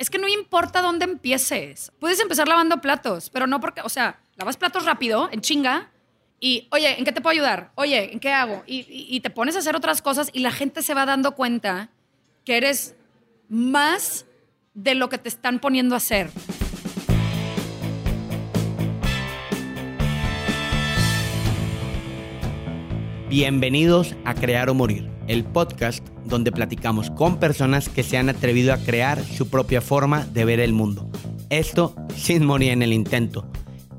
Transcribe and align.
es 0.00 0.08
que 0.08 0.18
no 0.18 0.28
importa 0.28 0.80
dónde 0.80 1.04
empieces. 1.04 1.92
Puedes 2.00 2.18
empezar 2.20 2.48
lavando 2.48 2.80
platos, 2.80 3.28
pero 3.28 3.46
no 3.46 3.60
porque, 3.60 3.82
o 3.82 3.90
sea, 3.90 4.18
lavas 4.36 4.56
platos 4.56 4.86
rápido, 4.86 5.28
en 5.30 5.42
chinga, 5.42 5.90
y, 6.40 6.68
oye, 6.70 6.98
¿en 6.98 7.04
qué 7.04 7.12
te 7.12 7.20
puedo 7.20 7.32
ayudar? 7.32 7.70
Oye, 7.74 8.10
¿en 8.10 8.18
qué 8.18 8.32
hago? 8.32 8.62
Y, 8.66 9.20
te 9.20 9.28
pones 9.28 9.56
a 9.56 9.58
hacer 9.58 9.76
otras 9.76 10.00
cosas 10.00 10.30
y 10.32 10.40
la 10.40 10.52
gente 10.52 10.80
se 10.80 10.94
va 10.94 11.04
dando 11.04 11.32
cuenta 11.32 11.90
que 12.46 12.56
eres 12.56 12.96
más 13.50 14.24
de 14.72 14.94
lo 14.94 15.10
que 15.10 15.18
te 15.18 15.28
están 15.28 15.58
poniendo 15.58 15.94
a 15.94 15.98
hacer. 15.98 16.30
Bienvenidos 23.28 24.16
a 24.24 24.34
Crear 24.34 24.70
o 24.70 24.74
Morir, 24.74 25.10
el 25.28 25.44
podcast 25.44 26.08
donde 26.30 26.52
platicamos 26.52 27.10
con 27.10 27.38
personas 27.38 27.88
que 27.90 28.02
se 28.02 28.16
han 28.16 28.30
atrevido 28.30 28.72
a 28.72 28.78
crear 28.78 29.22
su 29.22 29.48
propia 29.48 29.82
forma 29.82 30.24
de 30.32 30.46
ver 30.46 30.60
el 30.60 30.72
mundo. 30.72 31.10
Esto 31.50 31.94
sin 32.16 32.46
morir 32.46 32.70
en 32.70 32.82
el 32.82 32.92
intento. 32.92 33.46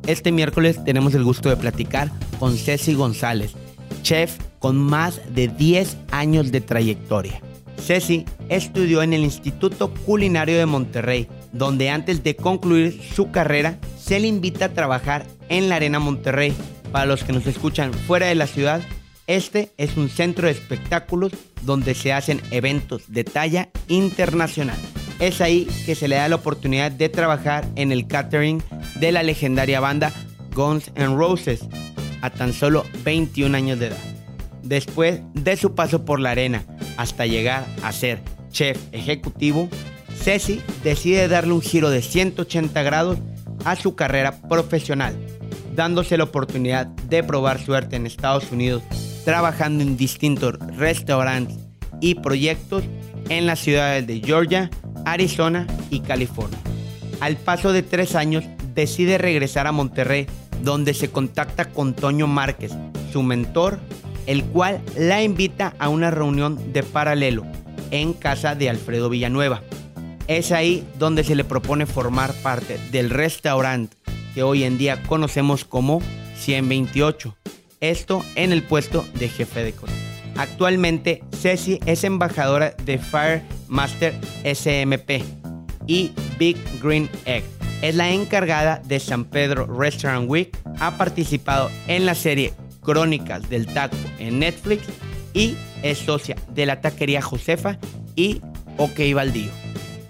Este 0.07 0.31
miércoles 0.31 0.83
tenemos 0.83 1.13
el 1.13 1.23
gusto 1.23 1.49
de 1.49 1.57
platicar 1.57 2.09
con 2.39 2.57
Ceci 2.57 2.95
González, 2.95 3.53
chef 4.01 4.37
con 4.57 4.77
más 4.77 5.21
de 5.33 5.47
10 5.47 5.97
años 6.11 6.51
de 6.51 6.61
trayectoria. 6.61 7.41
Ceci 7.77 8.25
estudió 8.49 9.03
en 9.03 9.13
el 9.13 9.21
Instituto 9.21 9.93
Culinario 10.05 10.57
de 10.57 10.65
Monterrey, 10.65 11.27
donde 11.51 11.89
antes 11.89 12.23
de 12.23 12.35
concluir 12.35 13.01
su 13.13 13.31
carrera 13.31 13.77
se 13.99 14.19
le 14.19 14.27
invita 14.27 14.65
a 14.65 14.73
trabajar 14.73 15.25
en 15.49 15.69
la 15.69 15.75
Arena 15.75 15.99
Monterrey. 15.99 16.53
Para 16.91 17.05
los 17.05 17.23
que 17.23 17.33
nos 17.33 17.47
escuchan 17.47 17.93
fuera 17.93 18.27
de 18.27 18.35
la 18.35 18.47
ciudad, 18.47 18.81
este 19.35 19.71
es 19.77 19.97
un 19.97 20.09
centro 20.09 20.47
de 20.47 20.53
espectáculos 20.53 21.31
donde 21.61 21.95
se 21.95 22.11
hacen 22.11 22.41
eventos 22.51 23.03
de 23.07 23.23
talla 23.23 23.69
internacional. 23.87 24.77
Es 25.19 25.39
ahí 25.39 25.67
que 25.85 25.95
se 25.95 26.07
le 26.07 26.15
da 26.15 26.27
la 26.27 26.35
oportunidad 26.35 26.91
de 26.91 27.07
trabajar 27.07 27.65
en 27.75 27.91
el 27.91 28.07
catering 28.07 28.63
de 28.99 29.11
la 29.11 29.23
legendaria 29.23 29.79
banda 29.79 30.11
Guns 30.53 30.91
N' 30.95 31.15
Roses 31.15 31.61
a 32.21 32.29
tan 32.29 32.53
solo 32.53 32.85
21 33.03 33.55
años 33.55 33.79
de 33.79 33.87
edad. 33.87 33.97
Después 34.63 35.21
de 35.33 35.55
su 35.57 35.75
paso 35.75 36.05
por 36.05 36.19
la 36.19 36.31
arena 36.31 36.63
hasta 36.97 37.25
llegar 37.25 37.65
a 37.83 37.91
ser 37.91 38.21
chef 38.51 38.77
ejecutivo, 38.91 39.69
Ceci 40.15 40.61
decide 40.83 41.27
darle 41.27 41.53
un 41.53 41.61
giro 41.61 41.89
de 41.89 42.01
180 42.01 42.83
grados 42.83 43.17
a 43.63 43.75
su 43.75 43.95
carrera 43.95 44.41
profesional, 44.41 45.15
dándose 45.75 46.17
la 46.17 46.25
oportunidad 46.25 46.87
de 46.87 47.23
probar 47.23 47.63
suerte 47.63 47.95
en 47.95 48.05
Estados 48.05 48.51
Unidos, 48.51 48.83
trabajando 49.25 49.83
en 49.83 49.97
distintos 49.97 50.55
restaurantes 50.77 51.57
y 51.99 52.15
proyectos 52.15 52.83
en 53.29 53.45
las 53.45 53.59
ciudades 53.59 54.07
de 54.07 54.19
Georgia, 54.19 54.69
Arizona 55.05 55.67
y 55.89 56.01
California. 56.01 56.57
Al 57.19 57.37
paso 57.37 57.71
de 57.71 57.83
tres 57.83 58.15
años, 58.15 58.43
decide 58.73 59.17
regresar 59.17 59.67
a 59.67 59.71
Monterrey, 59.71 60.27
donde 60.63 60.93
se 60.93 61.09
contacta 61.09 61.69
con 61.69 61.93
Toño 61.93 62.27
Márquez, 62.27 62.71
su 63.11 63.23
mentor, 63.23 63.79
el 64.25 64.43
cual 64.45 64.81
la 64.97 65.23
invita 65.23 65.73
a 65.79 65.89
una 65.89 66.11
reunión 66.11 66.73
de 66.73 66.83
paralelo 66.83 67.45
en 67.91 68.13
casa 68.13 68.55
de 68.55 68.69
Alfredo 68.69 69.09
Villanueva. 69.09 69.61
Es 70.27 70.51
ahí 70.51 70.87
donde 70.97 71.23
se 71.23 71.35
le 71.35 71.43
propone 71.43 71.85
formar 71.85 72.33
parte 72.41 72.79
del 72.91 73.09
restaurante 73.09 73.97
que 74.33 74.43
hoy 74.43 74.63
en 74.63 74.77
día 74.77 75.03
conocemos 75.03 75.65
como 75.65 76.01
128. 76.37 77.40
Esto 77.81 78.23
en 78.35 78.51
el 78.51 78.61
puesto 78.61 79.05
de 79.15 79.27
jefe 79.27 79.63
de 79.63 79.73
cocina. 79.73 79.99
Actualmente, 80.37 81.23
Ceci 81.35 81.79
es 81.87 82.03
embajadora 82.03 82.75
de 82.85 82.99
Fire 82.99 83.41
Master 83.67 84.13
SMP 84.43 85.23
y 85.87 86.11
Big 86.37 86.57
Green 86.81 87.09
Egg. 87.25 87.43
Es 87.81 87.95
la 87.95 88.11
encargada 88.11 88.83
de 88.85 88.99
San 88.99 89.25
Pedro 89.25 89.65
Restaurant 89.65 90.29
Week. 90.29 90.55
Ha 90.79 90.95
participado 90.97 91.71
en 91.87 92.05
la 92.05 92.13
serie 92.13 92.53
Crónicas 92.83 93.49
del 93.49 93.65
Taco 93.65 93.97
en 94.19 94.37
Netflix 94.39 94.83
y 95.33 95.55
es 95.81 95.97
socia 95.97 96.35
de 96.49 96.67
la 96.67 96.81
taquería 96.81 97.23
Josefa 97.23 97.79
y 98.15 98.41
OK 98.77 98.99
Baldío. 99.15 99.51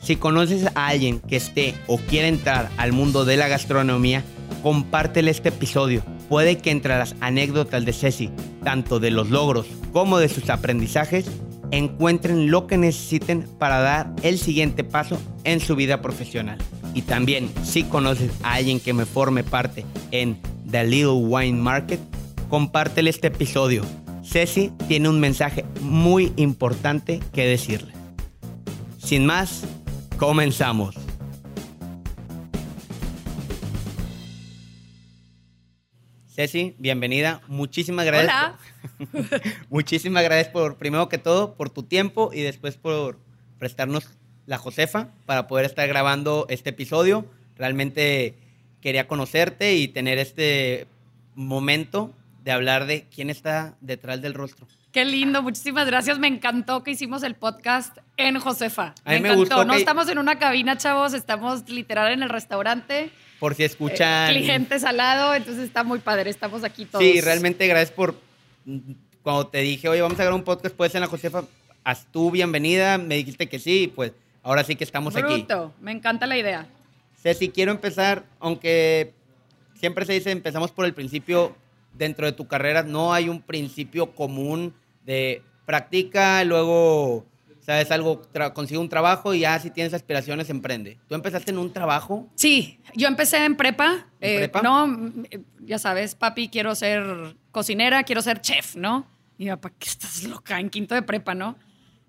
Si 0.02 0.18
conoces 0.18 0.68
a 0.76 0.88
alguien 0.88 1.22
que 1.22 1.38
esté 1.38 1.74
o 1.88 1.98
quiere 1.98 2.28
entrar 2.28 2.70
al 2.76 2.92
mundo 2.92 3.24
de 3.24 3.38
la 3.38 3.48
gastronomía, 3.48 4.24
compártele 4.62 5.32
este 5.32 5.50
episodio. 5.50 6.04
Puede 6.32 6.60
que 6.60 6.72
entre 6.72 6.98
las 6.98 7.14
anécdotas 7.20 7.84
de 7.84 7.92
Ceci, 7.92 8.30
tanto 8.64 9.02
de 9.02 9.12
los 9.12 9.32
logros 9.32 9.68
como 9.92 10.18
de 10.18 10.30
sus 10.30 10.50
aprendizajes, 10.50 11.26
encuentren 11.72 12.50
lo 12.50 12.68
que 12.68 12.78
necesiten 12.78 13.46
para 13.60 13.82
dar 13.82 14.14
el 14.24 14.40
siguiente 14.40 14.86
paso 14.86 15.20
en 15.44 15.60
su 15.60 15.76
vida 15.76 16.02
profesional. 16.02 16.58
Y 16.94 17.02
también, 17.02 17.52
si 17.66 17.84
conoces 17.84 18.32
a 18.44 18.54
alguien 18.54 18.80
que 18.80 18.94
me 18.94 19.06
forme 19.06 19.44
parte 19.44 19.84
en 20.12 20.38
The 20.72 20.86
Little 20.86 21.26
Wine 21.28 21.60
Market, 21.60 22.00
compártele 22.48 23.10
este 23.10 23.28
episodio. 23.28 23.84
Ceci 24.24 24.72
tiene 24.88 25.10
un 25.10 25.20
mensaje 25.20 25.66
muy 25.82 26.32
importante 26.38 27.20
que 27.34 27.46
decirle. 27.46 27.92
Sin 29.00 29.26
más, 29.26 29.66
comenzamos. 30.18 30.96
Ceci, 36.34 36.76
bienvenida. 36.80 37.42
Muchísimas 37.48 38.06
gracias. 38.06 38.32
Hola. 38.34 38.58
por- 39.12 39.42
Muchísimas 39.70 40.24
gracias 40.24 40.48
por, 40.50 40.78
primero 40.78 41.10
que 41.10 41.18
todo, 41.18 41.56
por 41.56 41.70
tu 41.70 41.84
tiempo 41.84 42.32
y 42.34 42.42
después 42.42 42.78
por 42.78 43.20
prestarnos 43.60 44.10
la 44.46 44.58
Josefa 44.58 45.10
para 45.26 45.48
poder 45.48 45.66
estar 45.66 45.88
grabando 45.88 46.46
este 46.50 46.70
episodio. 46.70 47.26
Realmente 47.58 48.36
quería 48.82 49.08
conocerte 49.08 49.76
y 49.76 49.88
tener 49.90 50.18
este 50.20 50.88
momento 51.36 52.14
de 52.44 52.52
hablar 52.52 52.86
de 52.86 53.06
quién 53.14 53.30
está 53.30 53.76
detrás 53.82 54.22
del 54.22 54.34
rostro. 54.34 54.68
Qué 54.92 55.06
lindo, 55.06 55.42
muchísimas 55.42 55.86
gracias. 55.86 56.18
Me 56.20 56.28
encantó 56.28 56.84
que 56.84 56.92
hicimos 56.92 57.24
el 57.24 57.36
podcast 57.36 57.98
en 58.18 58.40
Josefa. 58.40 58.94
A 59.06 59.12
mí 59.14 59.20
me 59.20 59.30
encantó. 59.30 59.38
gustó 59.38 59.66
No 59.66 59.74
que- 59.74 59.80
estamos 59.80 60.10
en 60.10 60.18
una 60.18 60.38
cabina, 60.40 60.78
chavos, 60.78 61.14
estamos 61.14 61.70
literal 61.70 62.12
en 62.12 62.24
el 62.24 62.30
restaurante. 62.30 63.12
Por 63.42 63.56
si 63.56 63.64
Eh, 63.64 63.66
escuchan... 63.66 64.30
clientes 64.32 64.84
al 64.84 64.98
lado, 64.98 65.34
entonces 65.34 65.64
está 65.64 65.84
muy 65.84 65.98
padre. 65.98 66.30
Estamos 66.30 66.64
aquí 66.64 66.86
todos. 66.86 67.04
Sí, 67.04 67.20
realmente 67.22 67.66
gracias 67.66 67.92
por 67.92 68.16
cuando 69.24 69.48
te 69.48 69.58
dije, 69.62 69.90
oye, 69.90 70.00
vamos 70.02 70.20
a 70.20 70.24
grabar 70.24 70.40
un 70.40 70.46
podcast, 70.46 70.76
puedes 70.76 70.94
en 70.94 71.02
la 71.02 71.08
Josefa, 71.08 71.44
haz 71.84 72.06
tú 72.12 72.30
bienvenida, 72.30 73.00
me 73.00 73.16
dijiste 73.16 73.50
que 73.50 73.58
sí, 73.58 73.92
pues 73.96 74.12
ahora 74.44 74.64
sí 74.64 74.76
que 74.76 74.84
estamos 74.84 75.16
aquí. 75.16 75.34
Bruto. 75.34 75.74
Me 75.82 75.92
encanta 75.92 76.28
la 76.28 76.38
idea. 76.38 76.68
Ceci, 77.20 77.50
quiero 77.50 77.72
empezar, 77.72 78.26
aunque 78.40 79.14
siempre 79.74 80.06
se 80.06 80.14
dice 80.14 80.30
empezamos 80.30 80.72
por 80.72 80.86
el 80.86 80.94
principio, 80.94 81.56
dentro 81.94 82.28
de 82.28 82.32
tu 82.34 82.48
carrera 82.48 82.84
no 82.84 83.12
hay 83.12 83.28
un 83.28 83.42
principio 83.42 84.12
común 84.14 84.74
de 85.04 85.42
practica, 85.66 86.44
luego, 86.44 87.26
sabes, 87.62 87.90
algo, 87.92 88.22
tra- 88.34 88.54
consigue 88.54 88.80
un 88.80 88.90
trabajo 88.90 89.34
y 89.34 89.40
ya 89.42 89.58
si 89.60 89.70
tienes 89.72 89.94
aspiraciones, 89.94 90.50
emprende. 90.50 91.00
¿Tú 91.08 91.16
empezaste 91.16 91.52
en 91.52 91.58
un 91.58 91.72
trabajo? 91.72 92.28
Sí, 92.36 92.80
yo 92.96 93.08
empecé 93.08 93.44
en 93.46 93.56
prepa. 93.56 94.08
¿En 94.20 94.30
eh, 94.32 94.38
prepa? 94.50 94.62
No, 94.62 95.14
ya 95.62 95.80
sabes, 95.80 96.16
papi, 96.16 96.50
quiero 96.50 96.76
ser 96.76 97.36
cocinera, 97.52 98.04
quiero 98.04 98.22
ser 98.22 98.42
chef, 98.42 98.76
¿no? 98.76 99.08
Y 99.38 99.46
mi 99.46 99.50
papá, 99.52 99.72
¿qué 99.80 99.90
estás 99.90 100.24
loca? 100.24 100.60
En 100.60 100.70
quinto 100.70 100.94
de 100.96 101.02
prepa, 101.02 101.34
¿no? 101.34 101.56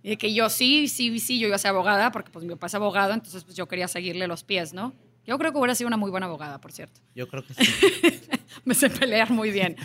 Y 0.02 0.10
de 0.10 0.16
que 0.18 0.34
yo 0.34 0.50
sí, 0.50 0.88
sí, 0.88 1.18
sí, 1.20 1.38
yo 1.38 1.46
iba 1.46 1.56
a 1.56 1.58
ser 1.58 1.68
abogada, 1.70 2.10
porque 2.10 2.30
pues 2.30 2.44
mi 2.44 2.50
papá 2.52 2.66
es 2.66 2.74
abogado, 2.74 3.12
entonces 3.14 3.44
pues 3.44 3.56
yo 3.56 3.68
quería 3.68 3.86
seguirle 3.88 4.26
los 4.26 4.42
pies, 4.44 4.72
¿no? 4.74 4.92
Yo 5.24 5.38
creo 5.38 5.52
que 5.52 5.58
hubiera 5.58 5.76
sido 5.76 5.86
una 5.86 5.96
muy 5.96 6.10
buena 6.10 6.26
abogada, 6.26 6.60
por 6.60 6.72
cierto. 6.72 7.00
Yo 7.14 7.28
creo 7.28 7.44
que 7.46 7.54
sí. 7.54 8.20
Me 8.64 8.74
sé 8.74 8.90
pelear 8.90 9.30
muy 9.30 9.50
bien. 9.52 9.76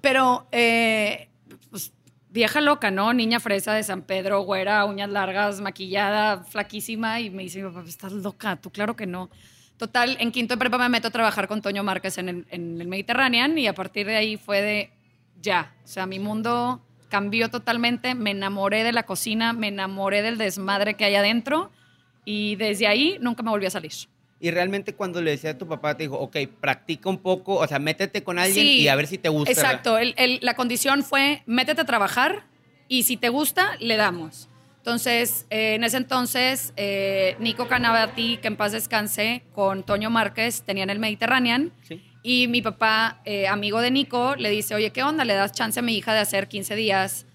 Pero, 0.00 0.46
eh, 0.52 1.28
vieja 2.36 2.60
loca, 2.60 2.90
¿no? 2.90 3.14
Niña 3.14 3.40
fresa 3.40 3.72
de 3.72 3.82
San 3.82 4.02
Pedro, 4.02 4.42
güera, 4.42 4.84
uñas 4.84 5.08
largas, 5.08 5.62
maquillada, 5.62 6.44
flaquísima. 6.44 7.18
Y 7.20 7.30
me 7.30 7.44
dice 7.44 7.62
papá, 7.62 7.82
estás 7.88 8.12
loca, 8.12 8.56
tú 8.56 8.70
claro 8.70 8.94
que 8.94 9.06
no. 9.06 9.30
Total, 9.78 10.16
en 10.20 10.30
quinto 10.32 10.54
de 10.54 10.58
prepa 10.58 10.76
me 10.76 10.88
meto 10.90 11.08
a 11.08 11.10
trabajar 11.10 11.48
con 11.48 11.62
Toño 11.62 11.82
Márquez 11.82 12.18
en 12.18 12.28
el, 12.28 12.46
en 12.50 12.88
Mediterranean 12.88 13.56
y 13.56 13.66
a 13.66 13.74
partir 13.74 14.06
de 14.06 14.16
ahí 14.16 14.36
fue 14.36 14.60
de 14.60 14.90
ya. 15.40 15.74
O 15.82 15.88
sea, 15.88 16.04
mi 16.06 16.18
mundo 16.18 16.82
cambió 17.08 17.48
totalmente. 17.48 18.14
Me 18.14 18.32
enamoré 18.32 18.84
de 18.84 18.92
la 18.92 19.04
cocina, 19.04 19.54
me 19.54 19.68
enamoré 19.68 20.20
del 20.20 20.36
desmadre 20.36 20.94
que 20.94 21.06
hay 21.06 21.14
adentro 21.14 21.70
y 22.26 22.56
desde 22.56 22.86
ahí 22.86 23.16
nunca 23.18 23.42
me 23.42 23.50
volví 23.50 23.64
a 23.64 23.70
salir. 23.70 23.92
Y 24.38 24.50
realmente 24.50 24.94
cuando 24.94 25.22
le 25.22 25.30
decía 25.30 25.50
a 25.50 25.58
tu 25.58 25.66
papá, 25.66 25.96
te 25.96 26.04
dijo, 26.04 26.18
ok, 26.18 26.36
practica 26.60 27.08
un 27.08 27.18
poco, 27.18 27.54
o 27.54 27.66
sea, 27.66 27.78
métete 27.78 28.22
con 28.22 28.38
alguien 28.38 28.66
Sí, 28.66 28.80
y 28.82 28.88
a 28.88 28.94
ver 28.94 29.06
si 29.06 29.16
te 29.18 29.28
gusta. 29.30 29.50
Exacto. 29.50 29.96
El- 29.96 30.14
el- 30.18 30.38
la 30.42 30.54
condición 30.54 31.02
fue 31.02 31.42
métete 31.46 31.80
a 31.80 31.84
trabajar 31.86 32.44
y 32.88 33.04
si 33.04 33.16
te 33.16 33.30
gusta, 33.30 33.76
le 33.80 33.96
damos. 33.96 34.48
Entonces, 34.78 35.46
eh, 35.50 35.74
en 35.74 35.84
ese 35.84 35.96
entonces, 35.96 36.72
eh, 36.76 37.34
Nico 37.40 37.66
Canavati, 37.66 38.36
que 38.36 38.46
en 38.48 38.56
paz 38.56 38.72
descanse, 38.72 39.42
con 39.54 39.82
Toño 39.82 40.10
Márquez, 40.10 40.62
tenían 40.62 40.90
el 40.90 40.98
Mediterranean. 41.00 41.72
Sí. 41.82 42.00
Y 42.22 42.46
mi 42.46 42.60
papá, 42.62 43.20
eh, 43.24 43.48
amigo 43.48 43.80
de 43.80 43.90
Nico, 43.90 44.36
le 44.36 44.50
dice, 44.50 44.74
oye, 44.74 44.90
¿qué 44.90 45.02
onda? 45.02 45.24
¿Le 45.24 45.34
das 45.34 45.52
chance 45.52 45.80
a 45.80 45.82
mi 45.82 45.96
hija 45.96 46.12
de 46.12 46.20
hacer 46.20 46.46
15 46.46 46.76
días 46.76 47.26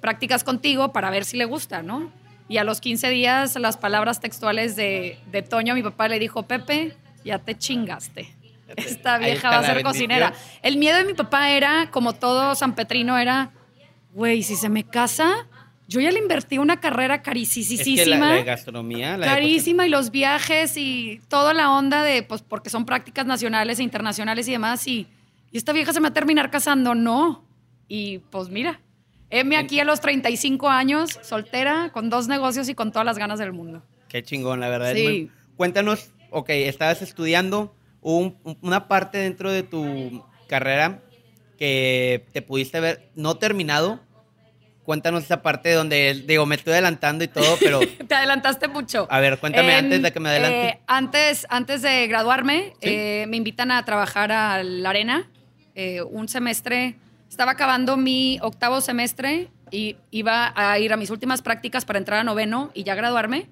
prácticas 0.00 0.44
contigo 0.44 0.92
para 0.92 1.10
ver 1.10 1.24
si 1.24 1.36
le 1.36 1.44
gusta, 1.44 1.82
no? 1.82 2.12
Y 2.52 2.58
a 2.58 2.64
los 2.64 2.82
15 2.82 3.08
días, 3.08 3.56
las 3.56 3.78
palabras 3.78 4.20
textuales 4.20 4.76
de, 4.76 5.18
de 5.30 5.40
Toño, 5.40 5.74
mi 5.74 5.82
papá 5.82 6.06
le 6.08 6.18
dijo, 6.18 6.42
Pepe, 6.42 6.94
ya 7.24 7.38
te 7.38 7.56
chingaste. 7.56 8.28
Esta 8.76 9.16
vieja 9.16 9.48
va 9.48 9.60
a 9.60 9.62
ser 9.62 9.76
bendición. 9.76 9.90
cocinera. 9.92 10.34
El 10.60 10.76
miedo 10.76 10.98
de 10.98 11.04
mi 11.04 11.14
papá 11.14 11.48
era, 11.48 11.90
como 11.90 12.12
todo 12.12 12.54
San 12.54 12.74
Petrino, 12.74 13.16
era, 13.16 13.52
güey, 14.12 14.42
si 14.42 14.56
se 14.56 14.68
me 14.68 14.84
casa, 14.84 15.46
yo 15.88 16.00
ya 16.02 16.10
le 16.10 16.18
invertí 16.18 16.58
una 16.58 16.78
carrera 16.78 17.14
Es 17.14 17.22
carísima. 17.22 17.84
que 17.84 18.06
la, 18.06 18.18
la 18.18 18.32
de 18.34 18.44
gastronomía, 18.44 19.16
la 19.16 19.26
de 19.28 19.32
Carísima 19.32 19.86
y 19.86 19.88
los 19.88 20.10
viajes 20.10 20.76
y 20.76 21.22
toda 21.28 21.54
la 21.54 21.70
onda 21.70 22.02
de, 22.02 22.22
pues, 22.22 22.42
porque 22.42 22.68
son 22.68 22.84
prácticas 22.84 23.24
nacionales 23.24 23.78
e 23.78 23.82
internacionales 23.82 24.46
y 24.46 24.52
demás. 24.52 24.86
Y, 24.86 25.06
y 25.50 25.56
esta 25.56 25.72
vieja 25.72 25.94
se 25.94 26.00
me 26.00 26.04
va 26.04 26.10
a 26.10 26.14
terminar 26.14 26.50
casando, 26.50 26.94
no. 26.94 27.46
Y 27.88 28.18
pues 28.18 28.50
mira, 28.50 28.78
heme 29.32 29.56
aquí 29.56 29.80
a 29.80 29.84
los 29.84 30.00
35 30.00 30.68
años, 30.68 31.18
soltera, 31.22 31.90
con 31.92 32.08
dos 32.10 32.28
negocios 32.28 32.68
y 32.68 32.74
con 32.74 32.92
todas 32.92 33.04
las 33.06 33.18
ganas 33.18 33.38
del 33.40 33.52
mundo. 33.52 33.82
Qué 34.08 34.22
chingón, 34.22 34.60
la 34.60 34.68
verdad. 34.68 34.94
Sí. 34.94 35.02
muy- 35.02 35.30
Cuéntanos, 35.56 36.10
ok, 36.30 36.50
estabas 36.50 37.02
estudiando, 37.02 37.74
un- 38.00 38.36
una 38.62 38.86
parte 38.88 39.18
dentro 39.18 39.50
de 39.50 39.62
tu 39.62 40.24
carrera 40.48 41.02
que 41.58 42.24
te 42.32 42.42
pudiste 42.42 42.78
ver 42.80 43.10
no 43.14 43.36
terminado. 43.36 44.00
Cuéntanos 44.84 45.22
esa 45.22 45.42
parte 45.42 45.70
donde, 45.72 46.24
digo, 46.26 46.44
me 46.44 46.56
estoy 46.56 46.72
adelantando 46.72 47.22
y 47.22 47.28
todo, 47.28 47.56
pero 47.60 47.78
Te 48.08 48.14
adelantaste 48.16 48.66
mucho. 48.66 49.06
a 49.10 49.20
ver, 49.20 49.38
cuéntame 49.38 49.74
antes 49.74 50.02
de 50.02 50.12
que 50.12 50.18
me 50.18 50.28
adelante. 50.30 50.68
eh, 50.70 50.80
antes, 50.88 51.46
antes 51.50 51.82
de 51.82 52.08
graduarme, 52.08 52.72
Sí. 52.82 52.88
eh, 52.90 53.26
me 53.28 53.36
invitan 53.36 53.70
a 53.70 53.84
trabajar 53.84 54.32
a 54.32 54.62
la 54.64 54.90
arena. 54.90 55.28
eh, 55.74 56.02
un 56.02 56.28
semestre, 56.28 56.96
estaba 57.32 57.52
acabando 57.52 57.96
mi 57.96 58.38
octavo 58.42 58.82
semestre 58.82 59.48
y 59.70 59.96
iba 60.10 60.52
a 60.54 60.78
ir 60.78 60.92
a 60.92 60.98
mis 60.98 61.08
últimas 61.08 61.40
prácticas 61.40 61.86
para 61.86 61.98
entrar 61.98 62.20
a 62.20 62.24
noveno 62.24 62.70
y 62.74 62.82
ya 62.82 62.94
graduarme. 62.94 63.46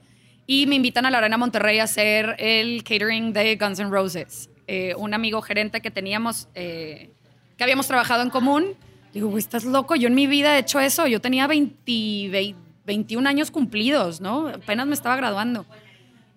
Y 0.47 0.67
me 0.67 0.75
invitan 0.75 1.07
a 1.07 1.11
la 1.11 1.17
Arena 1.17 1.39
Monterrey 1.39 1.79
a 1.79 1.85
hacer 1.85 2.37
el 2.39 2.85
catering 2.85 3.33
de 3.33 3.57
Guns 3.57 3.79
N' 3.79 3.89
Roses. 3.91 4.51
Eh, 4.67 4.95
un 4.99 5.15
amigo 5.15 5.41
gerente 5.41 5.81
que 5.81 5.91
teníamos, 5.91 6.49
eh, 6.55 7.09
que 7.57 7.65
habíamos 7.65 7.87
trabajado 7.87 8.23
en 8.23 8.29
común, 8.29 8.75
digo, 9.15 9.39
estás 9.39 9.65
loco, 9.65 9.97
yo 9.97 10.09
en 10.09 10.15
mi 10.15 10.27
vida 10.27 10.57
he 10.57 10.61
hecho 10.61 10.79
eso. 10.79 11.07
Yo 11.07 11.23
tenía 11.23 11.47
20, 11.47 12.29
20 12.29 12.71
21 12.85 13.27
años 13.27 13.51
cumplidos, 13.51 14.21
¿no? 14.21 14.49
Apenas 14.49 14.87
me 14.87 14.95
estaba 14.95 15.17
graduando. 15.17 15.65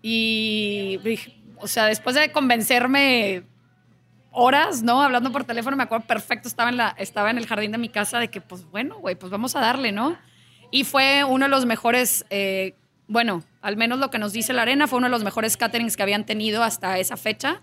Y, 0.02 0.98
o 1.58 1.68
sea, 1.68 1.88
después 1.88 2.16
de 2.16 2.32
convencerme 2.32 3.44
horas, 4.34 4.84
¿no? 4.84 5.02
Hablando 5.02 5.32
por 5.32 5.46
teléfono, 5.46 5.78
me 5.78 5.84
acuerdo 5.84 6.06
perfecto, 6.06 6.48
estaba 6.48 6.70
en, 6.70 6.78
la, 6.78 6.96
estaba 6.98 7.30
en 7.30 7.38
el 7.38 7.48
jardín 7.48 7.72
de 7.72 7.78
mi 7.78 7.90
casa 7.90 8.20
de 8.20 8.30
que, 8.30 8.42
pues 8.42 8.70
bueno, 8.70 8.98
güey, 8.98 9.16
pues 9.16 9.32
vamos 9.32 9.56
a 9.56 9.62
darle, 9.62 9.92
¿no? 9.92 10.18
Y 10.72 10.84
fue 10.84 11.24
uno 11.24 11.46
de 11.46 11.50
los 11.50 11.66
mejores, 11.66 12.26
eh, 12.30 12.76
bueno, 13.08 13.44
al 13.62 13.78
menos 13.78 14.00
lo 14.00 14.10
que 14.10 14.18
nos 14.18 14.34
dice 14.34 14.52
la 14.54 14.64
arena, 14.64 14.88
fue 14.88 14.98
uno 14.98 15.08
de 15.08 15.12
los 15.12 15.24
mejores 15.24 15.56
caterings 15.56 15.96
que 15.96 16.04
habían 16.04 16.26
tenido 16.26 16.64
hasta 16.64 16.98
esa 16.98 17.16
fecha. 17.16 17.62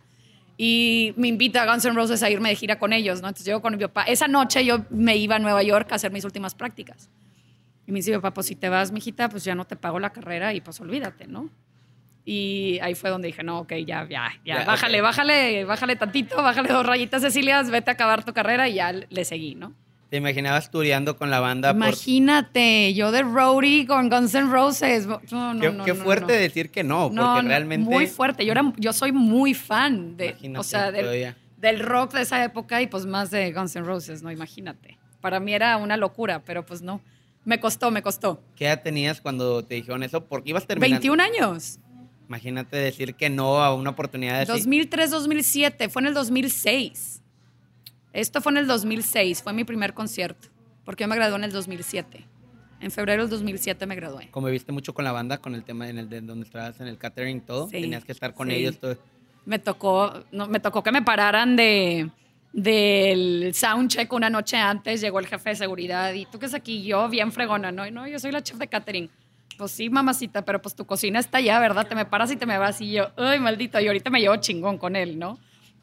Y 0.56 1.14
me 1.16 1.26
invita 1.26 1.62
a 1.62 1.66
Guns 1.66 1.84
N' 1.86 1.94
Roses 1.94 2.22
a 2.22 2.30
irme 2.30 2.50
de 2.50 2.54
gira 2.54 2.78
con 2.78 2.92
ellos, 2.92 3.20
¿no? 3.22 3.28
Entonces 3.28 3.46
yo 3.46 3.60
con 3.60 3.76
mi 3.76 3.82
papá, 3.82 4.02
esa 4.02 4.28
noche 4.28 4.64
yo 4.64 4.84
me 4.90 5.16
iba 5.16 5.36
a 5.36 5.38
Nueva 5.38 5.62
York 5.62 5.90
a 5.90 5.96
hacer 5.96 6.12
mis 6.12 6.24
últimas 6.24 6.54
prácticas. 6.54 7.08
Y 7.86 7.92
me 7.92 7.98
dice 7.98 8.12
papá, 8.12 8.32
pues 8.32 8.46
si 8.46 8.54
te 8.54 8.68
vas, 8.68 8.92
mijita, 8.92 9.28
pues 9.28 9.42
ya 9.42 9.54
no 9.54 9.64
te 9.64 9.74
pago 9.74 9.98
la 9.98 10.10
carrera 10.10 10.54
y 10.54 10.60
pues 10.60 10.78
olvídate, 10.80 11.26
¿no? 11.26 11.50
Y 12.24 12.78
ahí 12.82 12.94
fue 12.94 13.10
donde 13.10 13.28
dije, 13.28 13.42
no, 13.42 13.60
ok, 13.60 13.72
ya, 13.86 14.06
ya, 14.08 14.30
ya, 14.44 14.58
Ya, 14.60 14.64
bájale, 14.64 14.98
ok. 15.00 15.04
bájale, 15.04 15.64
bájale 15.64 15.96
tantito, 15.96 16.42
bájale 16.42 16.68
dos 16.68 16.84
rayitas, 16.86 17.22
Cecilia, 17.22 17.62
vete 17.62 17.90
a 17.90 17.94
acabar 17.94 18.24
tu 18.24 18.32
carrera 18.32 18.68
y 18.68 18.74
ya 18.74 18.92
le 18.92 19.24
seguí, 19.24 19.54
¿no? 19.54 19.74
¿Te 20.10 20.16
imaginabas 20.16 20.70
tureando 20.70 21.16
con 21.16 21.30
la 21.30 21.38
banda? 21.40 21.72
por- 21.72 21.76
Imagínate, 21.86 22.92
yo 22.94 23.12
de 23.12 23.22
roadie 23.22 23.86
con 23.86 24.08
Guns 24.10 24.34
N' 24.34 24.50
Roses. 24.50 25.06
No, 25.06 25.20
no, 25.54 25.60
Qué, 25.60 25.70
no, 25.70 25.84
qué 25.84 25.94
fuerte 25.94 26.32
decir 26.32 26.70
que 26.70 26.82
no, 26.84 27.10
porque 27.14 27.42
realmente... 27.46 27.88
Muy 27.88 28.06
fuerte. 28.08 28.44
Yo, 28.44 28.52
era, 28.52 28.72
yo 28.76 28.92
soy 28.92 29.12
muy 29.12 29.54
fan 29.54 30.16
de, 30.16 30.26
Imagínate, 30.30 30.58
o 30.58 30.62
sea, 30.64 30.90
del, 30.90 31.34
del 31.56 31.78
rock 31.80 32.14
de 32.14 32.22
esa 32.22 32.42
época 32.44 32.82
y 32.82 32.88
pues 32.88 33.06
más 33.06 33.30
de 33.30 33.52
Guns 33.52 33.76
N' 33.76 33.84
Roses, 33.86 34.22
¿no? 34.22 34.30
Imagínate. 34.32 34.98
Para 35.20 35.38
mí 35.38 35.54
era 35.54 35.76
una 35.76 35.96
locura, 35.96 36.42
pero 36.44 36.66
pues 36.66 36.82
no. 36.82 37.00
Me 37.44 37.58
costó, 37.60 37.90
me 37.90 38.02
costó. 38.02 38.42
¿Qué 38.56 38.66
edad 38.66 38.82
tenías 38.82 39.20
cuando 39.20 39.64
te 39.64 39.76
dijeron 39.76 40.02
eso? 40.02 40.24
Porque 40.24 40.50
ibas 40.50 40.66
terminando. 40.66 40.94
21 41.00 41.22
años. 41.22 41.78
Imagínate 42.30 42.76
decir 42.76 43.16
que 43.16 43.28
no 43.28 43.60
a 43.60 43.74
una 43.74 43.90
oportunidad 43.90 44.42
así. 44.42 44.52
2003, 44.52 45.10
2007. 45.10 45.88
Fue 45.88 46.00
en 46.00 46.06
el 46.06 46.14
2006. 46.14 47.20
Esto 48.12 48.40
fue 48.40 48.52
en 48.52 48.58
el 48.58 48.68
2006. 48.68 49.42
Fue 49.42 49.52
mi 49.52 49.64
primer 49.64 49.94
concierto. 49.94 50.46
Porque 50.84 51.02
yo 51.02 51.08
me 51.08 51.16
gradué 51.16 51.34
en 51.38 51.42
el 51.42 51.50
2007. 51.50 52.24
En 52.78 52.90
febrero 52.92 53.22
del 53.22 53.30
2007 53.30 53.84
me 53.84 53.96
gradué. 53.96 54.28
Conviviste 54.30 54.70
mucho 54.70 54.94
con 54.94 55.04
la 55.04 55.10
banda, 55.10 55.38
con 55.38 55.56
el 55.56 55.64
tema 55.64 55.88
en 55.88 55.98
el 55.98 56.08
de 56.08 56.20
donde 56.20 56.46
estabas 56.46 56.80
en 56.80 56.86
el 56.86 56.98
catering 56.98 57.40
todo. 57.40 57.66
Sí, 57.68 57.80
Tenías 57.80 58.04
que 58.04 58.12
estar 58.12 58.32
con 58.32 58.46
sí. 58.46 58.54
ellos 58.54 58.78
todo. 58.78 58.96
me 59.44 59.58
tocó, 59.58 60.22
no, 60.30 60.46
me 60.46 60.60
tocó 60.60 60.84
que 60.84 60.92
me 60.92 61.02
pararan 61.02 61.56
de 61.56 62.10
del 62.52 63.52
soundcheck 63.54 64.12
una 64.12 64.30
noche 64.30 64.56
antes, 64.56 65.00
llegó 65.00 65.18
el 65.18 65.26
jefe 65.26 65.50
de 65.50 65.56
seguridad 65.56 66.12
y 66.14 66.26
tú 66.26 66.38
qué 66.38 66.46
es 66.46 66.54
aquí, 66.54 66.82
yo 66.82 67.08
bien 67.08 67.32
fregona, 67.32 67.70
no, 67.70 67.88
no, 67.90 68.08
yo 68.08 68.18
soy 68.18 68.32
la 68.32 68.42
chef 68.42 68.58
de 68.58 68.68
catering. 68.68 69.10
Pues 69.60 69.72
sí, 69.72 69.90
mamacita, 69.90 70.42
pero 70.42 70.62
pues 70.62 70.74
tu 70.74 70.86
cocina 70.86 71.18
está 71.18 71.36
allá, 71.36 71.60
¿verdad? 71.60 71.86
Te 71.86 71.94
me 71.94 72.06
paras 72.06 72.30
y 72.30 72.36
te 72.36 72.46
me 72.46 72.56
vas 72.56 72.80
y 72.80 72.92
yo, 72.92 73.10
ay, 73.18 73.38
maldito, 73.40 73.78
y 73.78 73.86
ahorita 73.86 74.08
me 74.08 74.18
llevo 74.18 74.34
chingón 74.36 74.78
con 74.78 74.96
él, 74.96 75.18
¿no? 75.18 75.38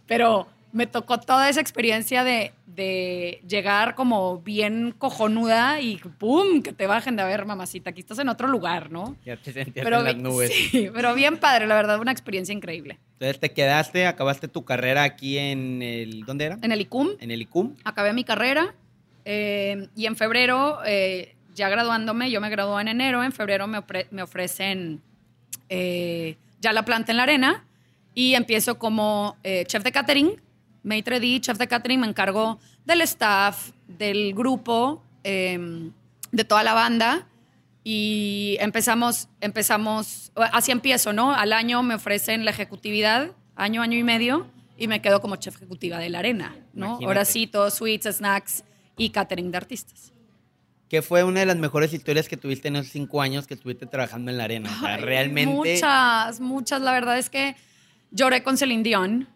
Pero 0.07 0.47
me 0.71 0.87
tocó 0.87 1.19
toda 1.19 1.47
esa 1.47 1.61
experiencia 1.61 2.23
de, 2.23 2.53
de 2.65 3.39
llegar 3.47 3.93
como 3.93 4.39
bien 4.39 4.95
cojonuda 4.97 5.79
y 5.79 5.97
¡pum! 5.97 6.63
que 6.63 6.73
te 6.73 6.87
bajen 6.87 7.17
de 7.17 7.21
a 7.21 7.25
ver, 7.27 7.45
mamacita, 7.45 7.91
aquí 7.91 7.99
estás 7.99 8.17
en 8.17 8.29
otro 8.29 8.47
lugar, 8.47 8.89
¿no? 8.89 9.15
Ya 9.23 9.37
te 9.37 9.53
sentías 9.53 9.83
Pero, 9.83 9.99
en 9.99 10.05
las 10.05 10.15
nubes. 10.17 10.51
sí, 10.71 10.89
pero 10.91 11.13
bien 11.13 11.37
padre, 11.37 11.67
la 11.67 11.75
verdad, 11.75 11.99
una 12.01 12.11
experiencia 12.11 12.51
increíble. 12.51 12.97
Entonces 13.13 13.39
te 13.39 13.51
quedaste, 13.51 14.07
acabaste 14.07 14.47
tu 14.47 14.65
carrera 14.65 15.03
aquí 15.03 15.37
en 15.37 15.83
el. 15.83 16.25
¿Dónde 16.25 16.45
era? 16.45 16.57
En 16.63 16.71
el 16.71 16.81
ICUM, 16.81 17.09
En 17.19 17.29
el 17.29 17.43
ICUM. 17.43 17.75
acabé 17.83 18.11
mi 18.13 18.23
carrera 18.23 18.73
eh, 19.23 19.87
y 19.95 20.07
en 20.07 20.15
febrero, 20.15 20.79
eh, 20.83 21.35
ya 21.57 21.67
graduándome, 21.69 22.29
yo 22.31 22.39
me 22.39 22.49
gradué 22.49 22.81
en 22.81 22.87
enero, 22.87 23.23
en 23.23 23.31
febrero 23.31 23.67
me, 23.67 23.79
ofre- 23.79 24.07
me 24.11 24.21
ofrecen 24.21 25.01
eh, 25.69 26.37
ya 26.61 26.71
la 26.71 26.83
planta 26.85 27.11
en 27.11 27.17
la 27.17 27.23
arena 27.23 27.65
y 28.13 28.35
empiezo 28.35 28.77
como 28.77 29.35
eh, 29.43 29.63
chef 29.67 29.83
de 29.83 29.91
catering, 29.91 30.41
maitre 30.83 31.19
d', 31.19 31.39
chef 31.41 31.57
de 31.57 31.67
catering, 31.67 31.99
me 31.99 32.07
encargo 32.07 32.59
del 32.85 33.01
staff, 33.01 33.71
del 33.87 34.33
grupo, 34.33 35.03
eh, 35.23 35.89
de 36.31 36.43
toda 36.45 36.63
la 36.63 36.73
banda 36.73 37.27
y 37.83 38.57
empezamos, 38.59 39.27
empezamos, 39.41 40.31
así 40.35 40.71
empiezo, 40.71 41.11
¿no? 41.13 41.33
Al 41.33 41.53
año 41.53 41.81
me 41.83 41.95
ofrecen 41.95 42.43
la 42.45 42.51
ejecutividad, 42.51 43.31
año, 43.55 43.81
año 43.81 43.97
y 43.97 44.03
medio, 44.03 44.47
y 44.77 44.87
me 44.87 45.01
quedo 45.01 45.21
como 45.21 45.37
chef 45.37 45.55
ejecutiva 45.55 45.97
de 45.97 46.09
la 46.09 46.19
arena, 46.19 46.53
¿no? 46.73 46.85
Imagínate. 46.85 47.05
Ahora 47.05 47.25
sí, 47.25 47.47
todo 47.47 47.71
sweets, 47.71 48.05
snacks 48.17 48.63
y 48.97 49.09
catering 49.09 49.51
de 49.51 49.57
artistas. 49.57 50.11
Que 50.89 51.01
fue 51.01 51.23
una 51.23 51.41
de 51.41 51.45
las 51.45 51.57
mejores 51.57 51.93
historias 51.93 52.29
que 52.29 52.37
tuviste 52.37 52.69
en 52.69 52.77
esos 52.77 52.91
cinco 52.91 53.21
años 53.21 53.45
que 53.47 53.53
estuviste 53.53 53.85
trabajando 53.85 54.31
en 54.31 54.37
la 54.37 54.45
arena. 54.45 54.69
O 54.75 54.79
sea, 54.79 54.95
Ay, 54.95 55.01
realmente. 55.01 55.51
Muchas, 55.51 56.39
muchas. 56.39 56.81
La 56.81 56.91
verdad 56.93 57.17
es 57.17 57.29
que 57.29 57.55
lloré 58.11 58.43
con 58.43 58.57
Celine 58.57 58.83
Dion. 58.83 59.27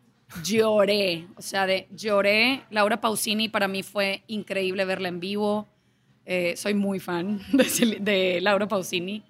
Lloré. 0.44 1.28
O 1.36 1.42
sea, 1.42 1.66
de, 1.66 1.88
lloré. 1.92 2.64
Laura 2.70 3.02
Pausini 3.02 3.50
para 3.50 3.68
mí 3.68 3.84
fue 3.84 4.24
increíble 4.28 4.86
verla 4.86 5.10
en 5.10 5.20
vivo. 5.20 5.68
Eh, 6.26 6.56
soy 6.56 6.74
muy 6.74 7.00
fan 7.00 7.42
de, 7.52 7.98
de 8.00 8.40
Laura 8.42 8.68
Pausini. 8.68 9.24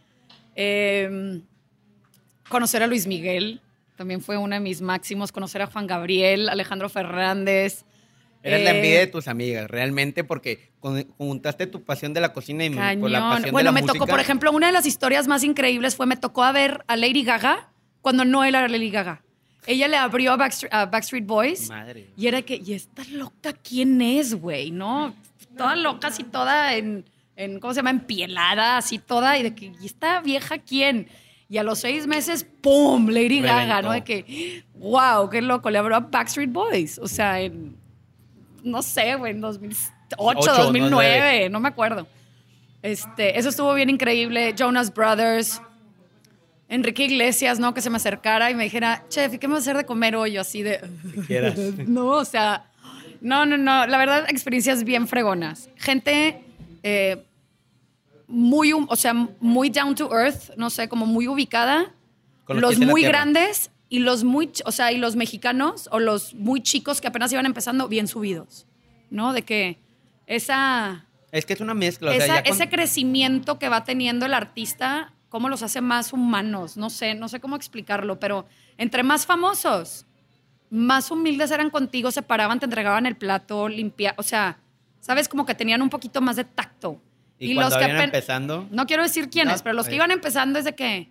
Eh, 0.56 1.42
conocer 2.50 2.84
a 2.84 2.88
Luis 2.88 3.08
Miguel 3.08 3.62
también 4.02 4.22
fue 4.22 4.36
uno 4.36 4.56
de 4.56 4.60
mis 4.60 4.82
máximos. 4.82 5.32
Conocer 5.32 5.62
a 5.62 5.68
Juan 5.68 5.86
Gabriel, 5.86 6.50
Alejandro 6.50 6.90
Fernández. 6.90 7.86
Eres 8.44 8.64
la 8.64 8.72
Eh, 8.72 8.76
envidia 8.78 9.00
de 9.00 9.08
tus 9.08 9.28
amigas, 9.28 9.70
realmente, 9.70 10.24
porque 10.24 10.72
juntaste 11.18 11.68
tu 11.68 11.84
pasión 11.84 12.14
de 12.14 12.22
la 12.22 12.34
cocina 12.34 12.66
y 12.66 12.70
por 12.72 12.80
la 12.80 13.20
Cañón. 13.20 13.30
pasión 13.34 13.52
Bueno, 13.52 13.58
de 13.58 13.64
la 13.66 13.72
me 13.72 13.82
música. 13.82 13.94
tocó, 14.00 14.08
por 14.10 14.20
ejemplo, 14.20 14.52
una 14.52 14.68
de 14.68 14.74
las 14.74 14.86
historias 14.86 15.28
más 15.28 15.44
increíbles 15.44 15.96
fue 15.96 16.06
me 16.08 16.18
tocó 16.18 16.44
a 16.44 16.52
ver 16.52 16.84
a 16.88 16.96
Lady 16.96 17.24
Gaga 17.24 17.70
cuando 18.02 18.26
no 18.26 18.44
era 18.44 18.68
Lady 18.68 18.90
Gaga. 18.90 19.22
Ella 19.68 19.88
le 19.88 19.96
abrió 19.98 20.32
a 20.32 20.38
Backstreet, 20.38 20.74
a 20.74 20.88
Backstreet 20.88 21.26
Boys 21.28 21.70
Madre. 21.70 22.08
y 22.18 22.26
era 22.28 22.42
que, 22.42 22.56
¿y 22.66 22.74
esta 22.74 23.04
loca 23.12 23.54
quién 23.54 24.02
es, 24.02 24.34
güey? 24.34 24.72
¿No? 24.72 25.14
Toda 25.56 25.76
loca, 25.76 26.08
así 26.08 26.24
toda 26.24 26.74
en, 26.76 27.06
en, 27.36 27.60
¿cómo 27.60 27.72
se 27.74 27.78
llama? 27.80 27.92
Empielada, 27.92 28.78
así 28.78 28.98
toda, 28.98 29.38
y 29.38 29.44
de 29.44 29.54
que, 29.54 29.72
¿y 29.80 29.86
esta 29.86 30.20
vieja 30.22 30.58
quién? 30.58 31.08
Y 31.48 31.58
a 31.58 31.64
los 31.64 31.78
seis 31.80 32.08
meses, 32.08 32.44
¡pum! 32.62 33.10
Lady 33.10 33.42
Gaga, 33.42 33.82
¿no? 33.84 33.92
De 33.92 34.00
Reventó. 34.02 34.06
que, 34.06 34.64
wow, 34.76 35.30
qué 35.30 35.42
loco, 35.44 35.70
le 35.70 35.78
abrió 35.78 35.98
a 35.98 36.00
Backstreet 36.00 36.52
Boys. 36.52 36.98
O 36.98 37.08
sea, 37.08 37.40
en, 37.42 37.76
no 38.64 38.82
sé, 38.82 39.16
güey, 39.16 39.32
en 39.32 39.42
2008, 39.42 40.16
Ocho, 40.18 40.54
2009, 40.54 41.50
no 41.50 41.60
me 41.60 41.70
acuerdo. 41.70 42.08
Este, 42.82 43.38
eso 43.38 43.50
estuvo 43.50 43.74
bien 43.74 43.90
increíble. 43.90 44.54
Jonas 44.58 44.94
Brothers, 44.94 45.62
Enrique 46.68 47.06
Iglesias, 47.06 47.60
¿no? 47.60 47.74
Que 47.74 47.82
se 47.82 47.90
me 47.90 47.98
acercara 47.98 48.50
y 48.50 48.56
me 48.56 48.64
dijera, 48.64 49.04
chef, 49.10 49.34
¿y 49.34 49.38
qué 49.38 49.48
me 49.48 49.56
vas 49.56 49.62
a 49.62 49.72
hacer 49.72 49.78
de 49.78 49.86
comer 49.86 50.16
hoy? 50.16 50.34
Yo 50.34 50.42
así 50.42 50.64
de... 50.64 50.82
quieras. 51.28 51.58
no, 51.88 52.08
o 52.08 52.26
sea, 52.26 52.66
no, 53.20 53.46
no, 53.46 53.58
no. 53.58 53.86
La 53.88 53.98
verdad, 53.98 54.26
experiencias 54.30 54.84
bien 54.84 55.08
fregonas. 55.08 55.70
Gente 55.76 56.44
eh, 56.84 57.24
muy, 58.28 58.74
o 58.74 58.96
sea, 58.96 59.14
muy 59.14 59.70
down 59.70 59.96
to 59.96 60.10
earth, 60.12 60.56
no 60.58 60.70
sé, 60.70 60.90
como 60.90 61.06
muy 61.06 61.28
ubicada. 61.28 61.94
Con 62.46 62.60
los 62.60 62.78
Los 62.78 62.88
muy 62.88 63.04
grandes 63.04 63.70
y 63.92 64.00
los 64.00 64.24
muy, 64.24 64.50
o 64.66 64.72
sea, 64.72 64.92
y 64.94 64.98
los 64.98 65.16
mexicanos 65.18 65.88
o 65.92 66.00
los 66.00 66.34
muy 66.34 66.62
chicos 66.64 67.02
que 67.02 67.08
apenas 67.08 67.32
iban 67.34 67.46
empezando, 67.46 67.88
bien 67.90 68.08
subidos, 68.08 68.66
¿no? 69.10 69.34
De 69.34 69.42
que 69.42 69.78
esa, 70.28 71.06
Es 71.32 71.46
que 71.46 71.54
es 71.54 71.60
una 71.62 71.74
mezcla. 71.74 72.12
o 72.12 72.14
sea, 72.14 72.24
esa- 72.26 72.36
ya 72.38 72.44
con- 72.44 72.54
ese 72.54 72.70
crecimiento 72.70 73.60
que 73.60 73.68
va 73.70 73.84
teniendo 73.84 74.26
el 74.26 74.34
artista, 74.34 75.12
cómo 75.30 75.50
los 75.50 75.62
hace 75.62 75.82
más 75.82 76.14
humanos, 76.14 76.78
no 76.78 76.90
sé, 76.90 77.16
no 77.16 77.28
sé 77.28 77.40
cómo 77.42 77.56
explicarlo, 77.58 78.18
pero 78.20 78.46
entre 78.78 79.04
más 79.04 79.26
famosos, 79.26 80.06
más 80.70 81.12
humildes 81.12 81.52
eran 81.52 81.70
contigo, 81.70 82.12
se 82.12 82.22
paraban, 82.22 82.60
te 82.60 82.66
entregaban 82.66 83.06
el 83.06 83.18
plato, 83.18 83.68
limpia, 83.68 84.14
o 84.18 84.24
sea, 84.24 84.58
sabes, 85.02 85.28
como 85.28 85.46
que 85.46 85.54
tenían 85.54 85.82
un 85.82 85.90
poquito 85.90 86.22
más 86.22 86.38
de 86.38 86.46
tacto. 86.46 87.02
Y, 87.40 87.56
cuando 87.56 87.78
que 87.78 87.84
iban 87.90 88.02
empezando, 88.02 88.68
no 88.72 88.86
quiero 88.86 89.04
decir 89.04 89.30
quiénes, 89.30 89.58
No, 89.58 89.64
pero 89.64 89.74
los 89.76 89.86
que 89.88 89.92
ahí. 89.92 89.96
iban 89.98 90.12
empezando 90.12 90.60
es 90.60 90.64
de 90.66 90.76
que 90.76 91.10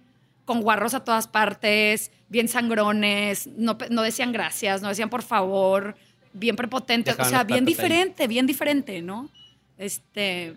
con 0.50 0.62
guarros 0.62 0.94
a 0.94 1.04
todas 1.04 1.28
partes, 1.28 2.10
bien 2.28 2.48
sangrones, 2.48 3.46
no, 3.56 3.76
decían 3.76 4.32
gracias, 4.32 4.82
no 4.82 4.88
decían 4.88 5.08
por 5.08 5.22
favor, 5.22 5.94
bien 6.32 6.56
prepotentes, 6.56 7.16
Dejaban 7.16 7.28
o 7.28 7.30
sea, 7.30 7.44
bien 7.44 7.60
ahí. 7.60 7.66
diferente, 7.66 8.26
bien 8.26 8.48
diferente, 8.48 9.00
¿no? 9.00 9.30
Este, 9.78 10.56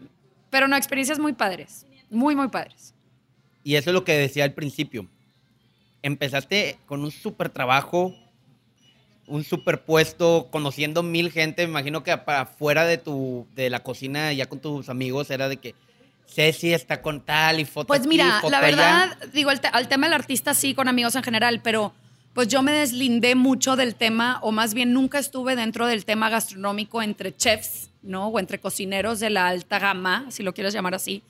pero 0.50 0.68
no, 0.68 0.76
experiencias 0.76 1.20
muy 1.20 1.34
padres, 1.34 1.86
muy, 2.10 2.36
muy 2.36 2.48
padres. 2.48 2.96
y 3.64 3.76
eso 3.76 3.92
es 3.92 3.94
lo 3.94 4.04
que 4.04 4.14
decía 4.14 4.46
al 4.46 4.54
principio. 4.54 5.08
Empezaste 6.02 6.80
con 6.88 7.04
un 7.04 7.12
súper 7.12 7.50
trabajo, 7.50 8.16
un 9.28 9.44
súper 9.44 9.84
puesto, 9.86 10.48
conociendo 10.50 11.04
mil 11.04 11.32
gente. 11.32 11.68
Me 11.68 11.70
imagino 11.70 12.02
que 12.02 12.18
para 12.18 12.42
afuera 12.42 12.84
de 12.86 12.98
tu, 12.98 13.46
de 13.54 13.70
la 13.70 13.84
cocina, 13.84 14.34
ya 14.34 14.48
con 14.48 14.60
tus 14.60 14.90
amigos, 14.90 15.30
era 15.30 15.50
de 15.50 15.58
que 15.58 15.76
Ceci 16.28 16.74
está 16.74 17.02
con 17.02 17.22
tal 17.22 17.60
y 17.60 17.66
foto 17.66 17.88
Pues 17.88 18.02
aquí, 18.02 18.10
mira, 18.10 18.40
foto 18.42 18.50
la 18.52 18.58
allá. 18.60 18.68
verdad, 18.76 19.18
digo, 19.34 19.52
el 19.52 19.60
te- 19.60 19.68
al 19.68 19.88
tema 19.88 20.08
del 20.08 20.14
artista 20.14 20.54
sí, 20.54 20.74
con 20.74 20.88
amigos 20.88 21.16
en 21.16 21.24
general, 21.24 21.62
pero 21.64 21.94
pues 22.34 22.48
yo 22.48 22.64
me 22.64 22.72
deslindé 22.72 23.36
mucho 23.36 23.76
del 23.76 23.94
tema, 23.96 24.40
o 24.42 24.52
más 24.52 24.74
bien 24.74 24.94
nunca 24.94 25.20
estuve 25.20 25.56
dentro 25.56 25.86
del 25.86 26.06
tema 26.06 26.30
gastronómico 26.30 27.02
entre 27.04 27.36
chefs, 27.36 27.92
¿no? 28.02 28.28
O 28.30 28.40
entre 28.40 28.60
cocineros 28.60 29.20
de 29.20 29.30
la 29.30 29.48
alta 29.48 29.78
gama, 29.78 30.26
si 30.30 30.42
lo 30.42 30.54
quieres 30.54 30.74
llamar 30.74 30.96
así, 30.96 31.22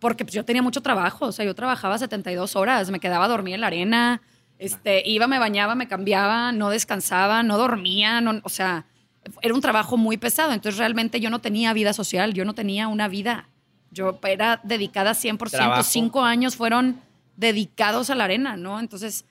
porque 0.00 0.24
pues 0.24 0.34
yo 0.34 0.44
tenía 0.44 0.62
mucho 0.62 0.80
trabajo, 0.80 1.26
o 1.26 1.32
sea, 1.32 1.44
yo 1.44 1.54
trabajaba 1.54 1.98
72 1.98 2.56
horas, 2.56 2.90
me 2.90 2.98
quedaba 2.98 3.26
a 3.26 3.28
dormir 3.28 3.54
en 3.54 3.60
la 3.60 3.68
arena, 3.68 4.22
este, 4.58 5.08
iba, 5.08 5.28
me 5.28 5.38
bañaba, 5.38 5.76
me 5.76 5.86
cambiaba, 5.86 6.50
no 6.50 6.70
descansaba, 6.70 7.42
no 7.44 7.56
dormía, 7.56 8.20
no, 8.20 8.40
o 8.42 8.48
sea, 8.48 8.86
era 9.42 9.54
un 9.54 9.60
trabajo 9.60 9.96
muy 9.96 10.16
pesado, 10.16 10.52
entonces 10.52 10.78
realmente 10.78 11.20
yo 11.20 11.30
no 11.30 11.38
tenía 11.40 11.72
vida 11.72 11.92
social, 11.92 12.34
yo 12.34 12.44
no 12.44 12.54
tenía 12.54 12.88
una 12.88 13.06
vida. 13.06 13.48
Yo 13.90 14.18
era 14.22 14.60
dedicada 14.62 15.12
100%, 15.14 15.50
Trabajo. 15.50 15.82
cinco 15.82 16.22
años 16.22 16.56
fueron 16.56 17.00
dedicados 17.36 18.10
a 18.10 18.14
la 18.14 18.24
arena, 18.24 18.56
¿no? 18.56 18.78
Entonces 18.78 19.24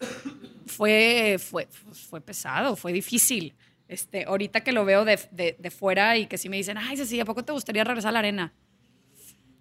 fue, 0.65 1.37
fue, 1.39 1.67
fue 2.09 2.21
pesado, 2.21 2.75
fue 2.75 2.91
difícil. 2.93 3.53
Este, 3.87 4.25
ahorita 4.25 4.61
que 4.61 4.71
lo 4.71 4.85
veo 4.85 5.05
de, 5.05 5.19
de- 5.31 5.55
de 5.57 5.71
fuera 5.71 6.17
y 6.17 6.27
que 6.27 6.37
sí 6.37 6.49
me 6.49 6.57
dicen, 6.57 6.77
ay, 6.77 6.97
Ceci, 6.97 7.19
¿a 7.19 7.25
poco 7.25 7.43
te 7.43 7.51
gustaría 7.53 7.83
regresar 7.83 8.09
a 8.09 8.13
la 8.13 8.19
arena? 8.19 8.53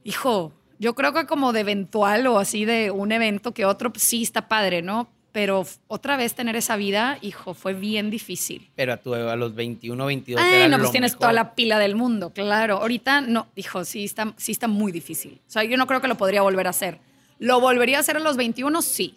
Hijo, 0.04 0.52
yo 0.78 0.94
creo 0.94 1.12
que 1.12 1.26
como 1.26 1.52
de 1.52 1.60
eventual 1.60 2.26
o 2.26 2.38
así 2.38 2.64
de 2.64 2.90
un 2.90 3.12
evento 3.12 3.52
que 3.52 3.64
otro, 3.64 3.92
pues, 3.92 4.02
sí 4.04 4.22
está 4.22 4.48
padre, 4.48 4.82
¿no? 4.82 5.08
Pero 5.32 5.66
otra 5.88 6.16
vez 6.16 6.34
tener 6.34 6.56
esa 6.56 6.76
vida, 6.76 7.18
hijo, 7.20 7.52
fue 7.54 7.74
bien 7.74 8.10
difícil. 8.10 8.70
Pero 8.74 8.94
a, 8.94 8.96
tu, 8.96 9.14
a 9.14 9.36
los 9.36 9.54
21, 9.54 10.06
22 10.06 10.42
Ay, 10.42 10.54
era 10.54 10.68
no, 10.68 10.78
lo 10.78 10.84
pues 10.84 10.92
tienes 10.92 11.12
mejor. 11.12 11.20
toda 11.20 11.32
la 11.34 11.54
pila 11.54 11.78
del 11.78 11.94
mundo, 11.96 12.30
claro. 12.30 12.78
Ahorita 12.78 13.20
no, 13.20 13.46
hijo, 13.54 13.84
sí 13.84 14.04
está, 14.04 14.32
sí 14.38 14.52
está 14.52 14.68
muy 14.68 14.90
difícil. 14.90 15.40
O 15.46 15.50
sea, 15.50 15.64
yo 15.64 15.76
no 15.76 15.86
creo 15.86 16.00
que 16.00 16.08
lo 16.08 16.16
podría 16.16 16.42
volver 16.42 16.66
a 16.66 16.70
hacer. 16.70 16.98
¿Lo 17.38 17.60
volvería 17.60 17.98
a 17.98 18.00
hacer 18.00 18.16
a 18.16 18.20
los 18.20 18.36
21? 18.36 18.80
Sí. 18.82 19.16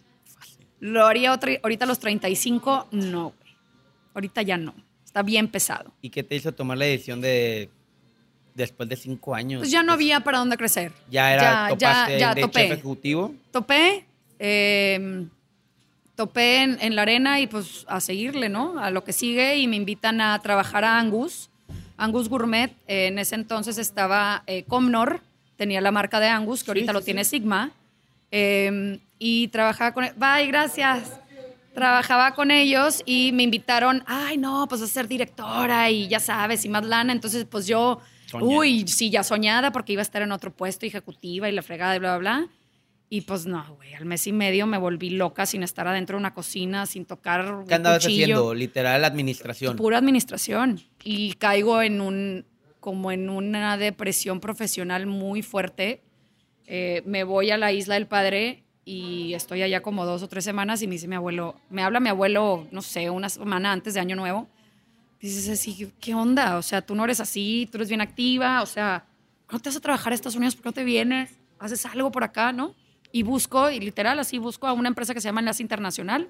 ¿Lo 0.80 1.06
haría 1.08 1.32
otra- 1.32 1.54
ahorita 1.64 1.86
a 1.86 1.88
los 1.88 2.00
35? 2.00 2.88
No, 2.92 3.34
güey. 3.40 3.56
Ahorita 4.14 4.42
ya 4.42 4.58
no. 4.58 4.76
Está 5.06 5.24
bien 5.24 5.48
pesado. 5.48 5.92
¿Y 6.02 6.10
qué 6.10 6.24
te 6.24 6.36
hizo 6.36 6.52
tomar 6.52 6.78
la 6.78 6.86
decisión 6.86 7.22
de 7.22 7.70
después 8.54 8.88
de 8.90 8.96
cinco 8.98 9.34
años? 9.34 9.60
Pues 9.62 9.72
ya 9.72 9.82
no 9.82 9.94
había 9.94 10.20
para 10.20 10.40
dónde 10.40 10.58
crecer. 10.58 10.92
Ya 11.10 11.34
era, 11.34 11.70
topaste 11.70 12.20
ya 12.20 12.36
de 12.36 12.42
topé. 12.42 12.66
ejecutivo. 12.66 13.34
Topé, 13.52 14.06
eh, 14.40 15.26
topé 16.22 16.62
en, 16.62 16.78
en 16.82 16.96
la 16.96 17.02
arena 17.02 17.40
y 17.40 17.48
pues 17.48 17.84
a 17.88 18.00
seguirle, 18.00 18.48
¿no? 18.48 18.78
A 18.80 18.92
lo 18.92 19.04
que 19.04 19.12
sigue 19.12 19.58
y 19.58 19.66
me 19.68 19.76
invitan 19.76 20.22
a 20.22 20.38
trabajar 20.40 20.84
a 20.84 21.00
Angus, 21.00 21.50
Angus 21.98 22.30
Gourmet. 22.30 22.70
Eh, 22.88 23.08
en 23.08 23.18
ese 23.18 23.34
entonces 23.34 23.80
estaba 23.80 24.44
eh, 24.46 24.64
Comnor, 24.68 25.22
tenía 25.58 25.82
la 25.82 25.90
marca 25.92 26.20
de 26.20 26.28
Angus, 26.28 26.64
que 26.64 26.70
ahorita 26.70 26.92
sí, 26.92 26.94
lo 26.94 27.00
sí. 27.00 27.06
tiene 27.06 27.24
Sigma. 27.24 27.72
eh, 28.32 29.00
y 29.18 29.48
trabajaba 29.48 29.94
con... 29.96 30.06
Bye, 30.16 30.46
gracias. 30.48 31.20
Trabajaba 31.74 32.36
con 32.36 32.52
ellos 32.52 33.02
y 33.06 33.32
me 33.32 33.44
invitaron, 33.44 34.04
ay, 34.06 34.38
no, 34.38 34.68
pues 34.68 34.82
a 34.82 34.88
ser 34.88 35.08
directora 35.08 35.90
y 35.90 36.08
ya 36.08 36.20
sabes, 36.20 36.66
y 36.66 36.70
más 36.70 36.86
lana. 36.86 37.14
Entonces, 37.14 37.46
pues 37.50 37.66
yo, 37.66 38.00
Soñada. 38.28 38.60
uy, 38.60 38.88
sí, 38.88 39.10
ya 39.10 39.24
soñada 39.24 39.72
porque 39.72 39.94
iba 39.94 40.02
a 40.02 40.08
estar 40.10 40.22
en 40.22 40.32
otro 40.32 40.52
puesto 40.52 40.86
ejecutiva 40.86 41.50
y 41.50 41.52
la 41.52 41.62
fregada 41.62 41.96
y 41.96 42.00
bla, 42.00 42.18
bla, 42.18 42.42
bla. 42.42 42.48
Y 43.14 43.22
pues 43.22 43.46
no, 43.46 43.76
güey, 43.76 43.94
al 43.94 44.06
mes 44.06 44.26
y 44.28 44.32
medio 44.32 44.66
me 44.68 44.78
volví 44.78 45.10
loca 45.10 45.46
sin 45.46 45.64
estar 45.64 45.86
adentro 45.86 46.16
de 46.16 46.22
una 46.22 46.34
cocina, 46.34 46.86
sin 46.86 47.04
tocar 47.04 47.66
¿Qué 47.68 47.74
andabas 47.74 48.06
cuchillo. 48.06 48.24
haciendo? 48.24 48.54
Literal, 48.54 49.04
administración. 49.04 49.76
Pura 49.76 49.98
administración. 49.98 50.80
Y 51.04 51.34
caigo 51.34 51.82
en 51.82 52.00
un, 52.00 52.46
como 52.80 53.12
en 53.12 53.30
una 53.30 53.76
depresión 53.76 54.40
profesional 54.40 55.08
muy 55.08 55.42
fuerte. 55.42 56.02
Eh, 56.68 57.04
me 57.06 57.26
voy 57.26 57.52
a 57.52 57.58
la 57.58 57.74
isla 57.74 57.96
del 57.96 58.08
padre 58.08 58.64
y 58.86 59.34
estoy 59.34 59.62
allá 59.62 59.82
como 59.82 60.06
dos 60.06 60.24
o 60.24 60.30
tres 60.30 60.46
semanas 60.46 60.82
y 60.82 60.88
me 60.88 60.94
dice 60.94 61.10
mi 61.10 61.16
abuelo, 61.16 61.60
me 61.70 61.84
habla 61.84 62.00
mi 62.00 62.08
abuelo, 62.08 62.66
no 62.72 62.82
sé, 62.82 63.10
una 63.10 63.28
semana 63.28 63.74
antes 63.74 63.94
de 63.94 64.00
Año 64.00 64.16
Nuevo. 64.16 64.48
Dices 65.20 65.50
así, 65.50 65.92
¿qué 66.00 66.14
onda? 66.14 66.58
O 66.58 66.62
sea, 66.62 66.82
tú 66.82 66.96
no 66.96 67.04
eres 67.04 67.20
así, 67.20 67.68
tú 67.70 67.78
eres 67.78 67.90
bien 67.90 68.00
activa, 68.00 68.62
o 68.62 68.66
sea, 68.66 69.06
¿no 69.52 69.60
te 69.60 69.68
vas 69.68 69.76
a 69.76 69.82
trabajar 69.82 70.14
a 70.14 70.16
Estados 70.16 70.38
Unidos? 70.38 70.56
¿Por 70.56 70.64
qué 70.64 70.70
no 70.70 70.74
te 70.74 70.86
vienes? 70.86 71.38
¿Haces 71.60 71.86
algo 71.86 72.10
por 72.10 72.24
acá, 72.24 72.54
no? 72.54 72.74
Y 73.12 73.24
busco, 73.24 73.70
y 73.70 73.80
literal, 73.80 74.20
así 74.20 74.38
busco 74.38 74.68
a 74.68 74.74
una 74.74 74.88
empresa 74.88 75.14
que 75.14 75.22
se 75.22 75.28
llama 75.28 75.42
Enlace 75.42 75.62
Internacional. 75.62 76.30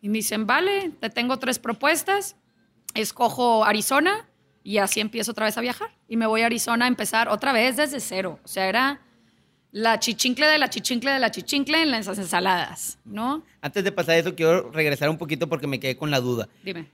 Y 0.00 0.08
me 0.08 0.18
dicen, 0.18 0.46
vale, 0.46 0.90
te 1.00 1.10
tengo 1.10 1.38
tres 1.38 1.58
propuestas, 1.58 2.36
escojo 2.94 3.64
Arizona 3.64 4.28
y 4.62 4.78
así 4.78 5.00
empiezo 5.00 5.32
otra 5.32 5.46
vez 5.46 5.56
a 5.58 5.60
viajar. 5.60 5.90
Y 6.08 6.16
me 6.16 6.26
voy 6.26 6.42
a 6.42 6.46
Arizona 6.46 6.84
a 6.84 6.88
empezar 6.88 7.28
otra 7.28 7.52
vez 7.52 7.76
desde 7.76 8.00
cero. 8.00 8.38
O 8.44 8.48
sea, 8.48 8.68
era 8.68 9.00
la 9.72 9.98
chichincle 9.98 10.46
de 10.46 10.58
la 10.58 10.70
chichincle 10.70 11.10
de 11.10 11.18
la 11.18 11.30
chichincle 11.30 11.82
en 11.82 11.90
las 11.90 12.06
ensaladas, 12.06 12.98
¿no? 13.04 13.44
Antes 13.60 13.84
de 13.84 13.92
pasar 13.92 14.16
eso, 14.16 14.34
quiero 14.34 14.70
regresar 14.70 15.08
un 15.10 15.18
poquito 15.18 15.48
porque 15.48 15.66
me 15.66 15.80
quedé 15.80 15.96
con 15.96 16.10
la 16.10 16.20
duda. 16.20 16.48
Dime. 16.64 16.86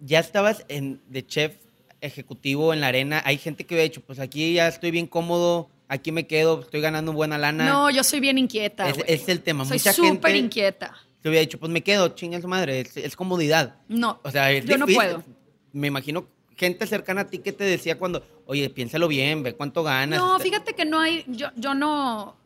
Ya 0.00 0.18
estabas 0.18 0.64
en, 0.68 1.00
de 1.08 1.26
chef 1.26 1.56
ejecutivo 2.00 2.72
en 2.72 2.80
la 2.80 2.86
arena. 2.86 3.22
Hay 3.24 3.38
gente 3.38 3.66
que 3.66 3.74
hubiera 3.74 3.88
dicho, 3.88 4.00
pues 4.00 4.18
aquí 4.18 4.54
ya 4.54 4.68
estoy 4.68 4.90
bien 4.90 5.06
cómodo, 5.06 5.68
aquí 5.90 6.12
me 6.12 6.26
quedo, 6.26 6.60
estoy 6.60 6.80
ganando 6.80 7.12
buena 7.12 7.36
lana. 7.36 7.68
No, 7.68 7.90
yo 7.90 8.02
soy 8.04 8.20
bien 8.20 8.38
inquieta. 8.38 8.88
Es- 8.88 9.04
es 9.06 9.28
el 9.28 9.40
tema. 9.42 9.64
Soy 9.66 9.78
súper 9.78 10.36
inquieta. 10.36 10.94
Te 11.20 11.28
hubiera 11.28 11.40
dicho, 11.42 11.58
pues 11.58 11.70
me 11.70 11.82
quedo, 11.82 12.08
chinga 12.10 12.40
su 12.40 12.48
madre, 12.48 12.80
es, 12.80 12.96
es 12.96 13.14
comodidad. 13.16 13.74
No, 13.88 14.20
O 14.24 14.30
sea, 14.30 14.50
es 14.52 14.64
yo 14.64 14.78
no 14.78 14.86
difícil. 14.86 15.10
puedo. 15.10 15.24
Me 15.72 15.88
imagino 15.88 16.26
gente 16.56 16.86
cercana 16.86 17.22
a 17.22 17.26
ti 17.26 17.38
que 17.38 17.52
te 17.52 17.64
decía 17.64 17.98
cuando, 17.98 18.24
oye, 18.46 18.70
piénsalo 18.70 19.08
bien, 19.08 19.42
ve 19.42 19.54
cuánto 19.54 19.82
ganas. 19.82 20.18
No, 20.18 20.36
Este, 20.36 20.48
fíjate 20.48 20.74
que 20.74 20.84
no 20.86 20.98
hay, 21.00 21.24
yo, 21.26 21.48
yo 21.56 21.74
no, 21.74 22.36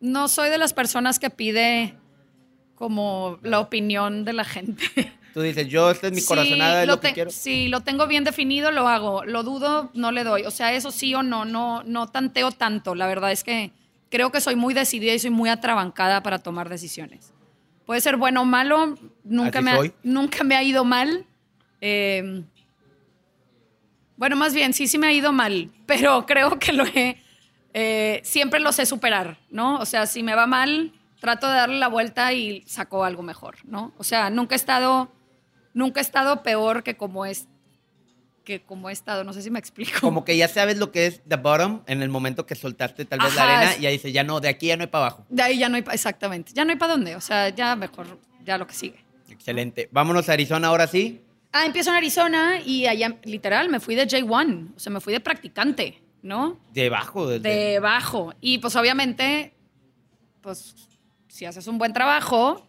no 0.00 0.28
soy 0.28 0.48
de 0.50 0.58
las 0.58 0.72
personas 0.72 1.18
que 1.18 1.28
pide 1.30 1.94
como 2.74 3.38
la 3.42 3.60
opinión 3.60 4.24
de 4.24 4.32
la 4.32 4.44
gente. 4.44 4.84
Tú 5.36 5.42
dices, 5.42 5.68
yo, 5.68 5.90
esta 5.90 6.06
es 6.06 6.14
mi 6.14 6.22
Sí, 6.22 6.28
corazonada, 6.28 6.80
es 6.80 6.88
lo, 6.88 6.98
que 6.98 7.12
quiero. 7.12 7.30
Si 7.30 7.68
lo 7.68 7.82
tengo 7.82 8.06
bien 8.06 8.24
definido, 8.24 8.70
lo 8.70 8.88
hago. 8.88 9.22
Lo 9.26 9.42
dudo, 9.42 9.90
no 9.92 10.10
le 10.10 10.24
doy. 10.24 10.44
O 10.46 10.50
sea, 10.50 10.72
eso 10.72 10.90
sí 10.90 11.14
o 11.14 11.22
no, 11.22 11.44
no, 11.44 11.82
no 11.82 12.06
tanteo 12.06 12.52
tanto. 12.52 12.94
La 12.94 13.06
verdad 13.06 13.30
es 13.30 13.44
que 13.44 13.70
creo 14.08 14.32
que 14.32 14.40
soy 14.40 14.56
muy 14.56 14.72
decidida 14.72 15.12
y 15.12 15.18
soy 15.18 15.28
muy 15.28 15.50
atrabancada 15.50 16.22
para 16.22 16.38
tomar 16.38 16.70
decisiones. 16.70 17.34
Puede 17.84 18.00
ser 18.00 18.16
bueno 18.16 18.40
o 18.40 18.44
malo, 18.46 18.96
nunca, 19.24 19.58
Así 19.58 19.64
me 19.66 19.70
ha, 19.72 19.92
nunca 20.02 20.42
me 20.42 20.56
ha 20.56 20.62
ido 20.62 20.86
mal. 20.86 21.26
Eh, 21.82 22.42
bueno, 24.16 24.36
más 24.36 24.54
bien, 24.54 24.72
sí, 24.72 24.86
sí 24.86 24.96
me 24.96 25.08
ha 25.08 25.12
ido 25.12 25.32
mal, 25.32 25.70
pero 25.84 26.24
creo 26.26 26.58
que 26.58 26.72
lo 26.72 26.86
he, 26.86 27.22
eh, 27.74 28.22
siempre 28.24 28.58
lo 28.58 28.72
sé 28.72 28.86
superar, 28.86 29.36
¿no? 29.50 29.80
O 29.80 29.84
sea, 29.84 30.06
si 30.06 30.22
me 30.22 30.34
va 30.34 30.46
mal, 30.46 30.94
trato 31.20 31.46
de 31.46 31.56
darle 31.56 31.78
la 31.78 31.88
vuelta 31.88 32.32
y 32.32 32.62
saco 32.66 33.04
algo 33.04 33.22
mejor, 33.22 33.56
¿no? 33.64 33.92
O 33.98 34.02
sea, 34.02 34.30
nunca 34.30 34.54
he 34.54 34.56
estado, 34.56 35.12
nunca 35.76 36.00
he 36.00 36.02
estado 36.02 36.42
peor 36.42 36.82
que 36.82 36.96
como 36.96 37.26
es, 37.26 37.46
que 38.44 38.62
como 38.62 38.88
he 38.88 38.92
estado, 38.92 39.24
no 39.24 39.32
sé 39.32 39.42
si 39.42 39.50
me 39.50 39.58
explico. 39.58 40.00
Como 40.00 40.24
que 40.24 40.36
ya 40.36 40.48
sabes 40.48 40.78
lo 40.78 40.90
que 40.90 41.06
es 41.06 41.20
the 41.28 41.36
bottom 41.36 41.82
en 41.86 42.00
el 42.02 42.08
momento 42.08 42.46
que 42.46 42.54
soltaste 42.54 43.04
tal 43.04 43.20
vez 43.20 43.34
la 43.34 43.42
Ajá, 43.42 43.56
arena 43.58 43.72
es- 43.72 43.78
y 43.78 43.82
ya 43.82 43.90
dices, 43.90 44.12
ya 44.12 44.24
no, 44.24 44.40
de 44.40 44.48
aquí 44.48 44.68
ya 44.68 44.76
no 44.76 44.82
hay 44.82 44.86
para 44.88 45.06
abajo. 45.06 45.26
De 45.28 45.42
ahí 45.42 45.58
ya 45.58 45.68
no 45.68 45.76
hay, 45.76 45.84
exactamente, 45.92 46.52
ya 46.54 46.64
no 46.64 46.70
hay 46.72 46.78
para 46.78 46.92
dónde, 46.94 47.14
o 47.14 47.20
sea, 47.20 47.50
ya 47.50 47.76
mejor, 47.76 48.18
ya 48.44 48.56
lo 48.58 48.66
que 48.66 48.74
sigue. 48.74 49.04
Excelente. 49.28 49.88
Vámonos 49.92 50.28
a 50.28 50.32
Arizona 50.32 50.68
ahora 50.68 50.86
sí. 50.86 51.20
Ah, 51.52 51.66
empiezo 51.66 51.90
en 51.90 51.96
Arizona 51.96 52.60
y 52.64 52.86
allá, 52.86 53.16
literal, 53.24 53.68
me 53.68 53.80
fui 53.80 53.94
de 53.94 54.06
J1, 54.06 54.74
o 54.76 54.78
sea, 54.78 54.92
me 54.92 55.00
fui 55.00 55.12
de 55.12 55.20
practicante, 55.20 56.02
¿no? 56.22 56.58
Debajo 56.72 57.26
del... 57.28 57.42
Debajo. 57.42 58.32
Y 58.40 58.58
pues 58.58 58.76
obviamente, 58.76 59.52
pues 60.40 60.74
si 61.28 61.44
haces 61.44 61.66
un 61.66 61.78
buen 61.78 61.92
trabajo, 61.92 62.66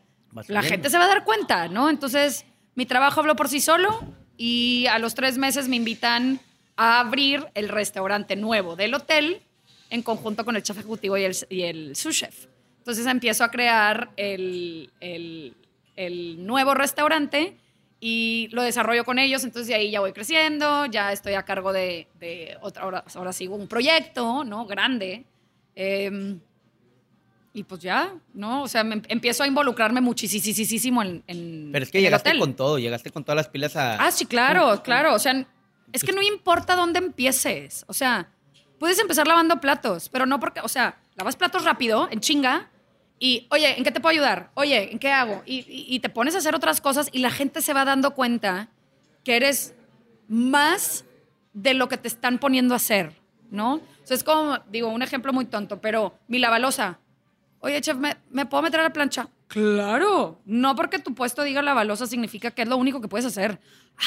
la 0.47 0.61
gente 0.61 0.89
se 0.89 0.97
va 0.97 1.05
a 1.05 1.07
dar 1.07 1.23
cuenta, 1.23 1.67
¿no? 1.67 1.89
Entonces, 1.89 2.45
mi 2.77 2.85
trabajo 2.85 3.19
habló 3.19 3.35
por 3.35 3.49
sí 3.49 3.59
solo 3.59 3.99
y 4.37 4.85
a 4.87 4.99
los 4.99 5.13
tres 5.15 5.37
meses 5.37 5.67
me 5.67 5.75
invitan 5.75 6.39
a 6.77 6.99
abrir 7.01 7.45
el 7.55 7.67
restaurante 7.69 8.35
nuevo 8.35 8.75
del 8.77 8.93
hotel 8.93 9.41
en 9.89 10.03
conjunto 10.03 10.45
con 10.45 10.55
el 10.55 10.63
chef 10.63 10.77
ejecutivo 10.77 11.17
y 11.17 11.23
el, 11.25 11.35
y 11.49 11.95
sous 11.95 12.15
chef. 12.17 12.45
Entonces 12.77 13.05
empiezo 13.07 13.43
a 13.43 13.49
crear 13.51 14.11
el, 14.15 14.89
el- 15.01 15.53
el 15.95 16.45
nuevo 16.45 16.75
restaurante 16.75 17.57
y 17.99 18.47
lo 18.51 18.61
desarrollo 18.61 19.03
con 19.03 19.17
ellos, 19.17 19.43
entonces 19.43 19.67
de 19.67 19.73
ahí 19.73 19.89
ya 19.89 19.99
voy 19.99 20.13
creciendo, 20.13 20.85
ya 20.85 21.11
estoy 21.11 21.33
a 21.33 21.41
cargo 21.43 21.73
de, 21.73 22.07
de 22.19 22.55
otra, 22.61 22.83
ahora, 22.83 23.03
ahora 23.15 23.33
sigo 23.33 23.55
un 23.55 23.67
proyecto, 23.67 24.43
¿no? 24.43 24.67
Grande. 24.67 25.25
Em, 25.73 26.39
y 27.57 27.63
pues 27.63 27.81
ya, 27.81 28.13
¿no? 28.33 28.61
O 28.63 28.67
sea, 28.67 28.83
me 28.83 28.95
em- 28.95 29.01
empiezo 29.07 29.43
a 29.43 29.47
involucrarme 29.47 29.99
muchísimo 30.01 31.01
en, 31.01 31.23
en 31.27 31.69
Pero 31.71 31.83
es 31.83 31.91
que 31.91 32.01
llegaste 32.01 32.29
hotel. 32.29 32.39
con 32.39 32.55
todo, 32.55 32.77
llegaste 32.79 33.09
con 33.11 33.23
todas 33.23 33.35
las 33.37 33.47
pilas 33.49 33.75
a... 33.75 33.95
Ah, 33.95 34.11
sí, 34.11 34.25
claro, 34.25 34.81
claro. 34.83 35.13
O 35.15 35.19
sea, 35.19 35.45
es 35.91 36.03
que 36.03 36.11
no 36.13 36.21
importa 36.21 36.75
dónde 36.75 36.99
empieces. 36.99 37.83
O 37.87 37.93
sea, 37.93 38.29
puedes 38.79 38.99
empezar 38.99 39.27
lavando 39.27 39.59
platos, 39.59 40.09
pero 40.09 40.25
no 40.25 40.39
porque, 40.39 40.59
o 40.61 40.67
sea, 40.67 40.97
lavas 41.15 41.35
platos 41.35 41.63
rápido, 41.63 42.07
en 42.11 42.19
chinga, 42.19 42.69
y, 43.19 43.47
oye, 43.49 43.75
¿en 43.77 43.83
qué 43.83 43.91
te 43.91 43.99
puedo 43.99 44.11
ayudar? 44.11 44.51
Oye, 44.53 44.91
¿en 44.91 44.99
qué 44.99 45.11
hago? 45.11 45.41
Y, 45.47 45.61
y- 45.67 45.87
y 45.95 45.99
te 45.99 46.09
pones 46.09 46.35
a 46.35 46.37
hacer 46.37 46.53
otras 46.53 46.79
cosas 46.81 47.09
y 47.11 47.19
la 47.19 47.31
gente 47.31 47.61
se 47.63 47.73
va 47.73 47.83
dando 47.83 48.13
cuenta 48.13 48.69
que 49.23 49.35
eres 49.35 49.73
más 50.27 51.05
de 51.53 51.73
lo 51.73 51.87
que 51.89 51.97
te 51.97 52.07
están 52.07 52.37
poniendo 52.37 52.73
a 52.75 52.77
hacer, 52.77 53.13
¿no? 53.49 53.75
O 53.75 53.81
sea, 54.03 54.15
es 54.15 54.23
como, 54.23 54.59
digo, 54.69 54.89
un 54.89 55.01
ejemplo 55.01 55.33
muy 55.33 55.45
tonto, 55.45 55.81
pero 55.81 56.13
mi 56.27 56.37
lavalosa. 56.39 56.99
Oye, 57.59 57.81
chef, 57.81 57.97
¿me, 57.97 58.17
¿me 58.29 58.45
puedo 58.45 58.63
meter 58.63 58.79
a 58.79 58.83
la 58.83 58.93
plancha? 58.93 59.29
Claro. 59.47 60.41
No 60.45 60.75
porque 60.75 60.99
tu 60.99 61.13
puesto 61.15 61.43
diga 61.43 61.61
lavalosa 61.61 62.05
significa 62.07 62.51
que 62.51 62.61
es 62.63 62.67
lo 62.67 62.77
único 62.77 63.01
que 63.01 63.07
puedes 63.07 63.25
hacer. 63.25 63.59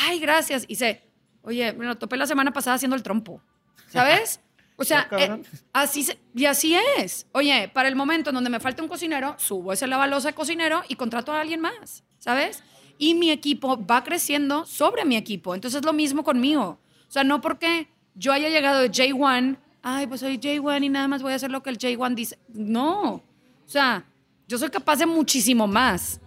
Ay, 0.06 0.20
gracias. 0.20 0.64
Y 0.68 0.76
sé, 0.76 1.02
oye, 1.42 1.72
me 1.72 1.86
lo 1.86 1.96
topé 1.98 2.16
la 2.16 2.26
semana 2.26 2.52
pasada 2.52 2.76
haciendo 2.76 2.96
el 2.96 3.02
trompo. 3.02 3.42
¿Sabes? 3.88 4.40
O 4.80 4.84
sea, 4.84 5.06
Ah, 5.10 5.16
eh, 5.18 5.42
así 5.74 6.02
se- 6.02 6.18
y 6.34 6.46
así 6.46 6.74
es. 6.96 7.26
Oye, 7.32 7.70
para 7.74 7.86
el 7.86 7.96
momento 7.96 8.30
en 8.30 8.34
donde 8.34 8.48
me 8.48 8.60
falte 8.60 8.80
un 8.80 8.88
cocinero, 8.88 9.34
subo 9.38 9.74
ese 9.74 9.86
lavalosa 9.86 10.28
de 10.28 10.34
cocinero 10.34 10.80
y 10.88 10.94
contrato 10.94 11.32
a 11.32 11.40
alguien 11.42 11.60
más, 11.60 12.02
¿sabes? 12.18 12.62
Y 12.96 13.12
mi 13.14 13.30
equipo 13.30 13.84
va 13.84 14.02
creciendo 14.04 14.64
sobre 14.64 15.04
mi 15.04 15.18
equipo. 15.18 15.54
Entonces 15.54 15.80
es 15.80 15.84
lo 15.84 15.92
mismo 15.92 16.24
conmigo. 16.24 16.80
O 17.06 17.10
sea, 17.10 17.24
no 17.24 17.42
porque 17.42 17.88
yo 18.14 18.32
haya 18.32 18.48
llegado 18.48 18.80
de 18.80 18.90
J1, 18.90 19.58
ay, 19.82 20.06
pues 20.06 20.20
soy 20.20 20.38
J1 20.38 20.82
y 20.82 20.88
nada 20.88 21.08
más 21.08 21.20
voy 21.20 21.32
a 21.34 21.36
hacer 21.36 21.50
lo 21.50 21.62
que 21.62 21.68
el 21.68 21.76
J1 21.76 22.14
dice. 22.14 22.38
No. 22.48 23.22
O 23.70 23.72
sea, 23.72 24.04
yo 24.48 24.58
soy 24.58 24.68
capaz 24.68 24.96
de 24.96 25.06
muchísimo 25.06 25.68
más. 25.68 26.20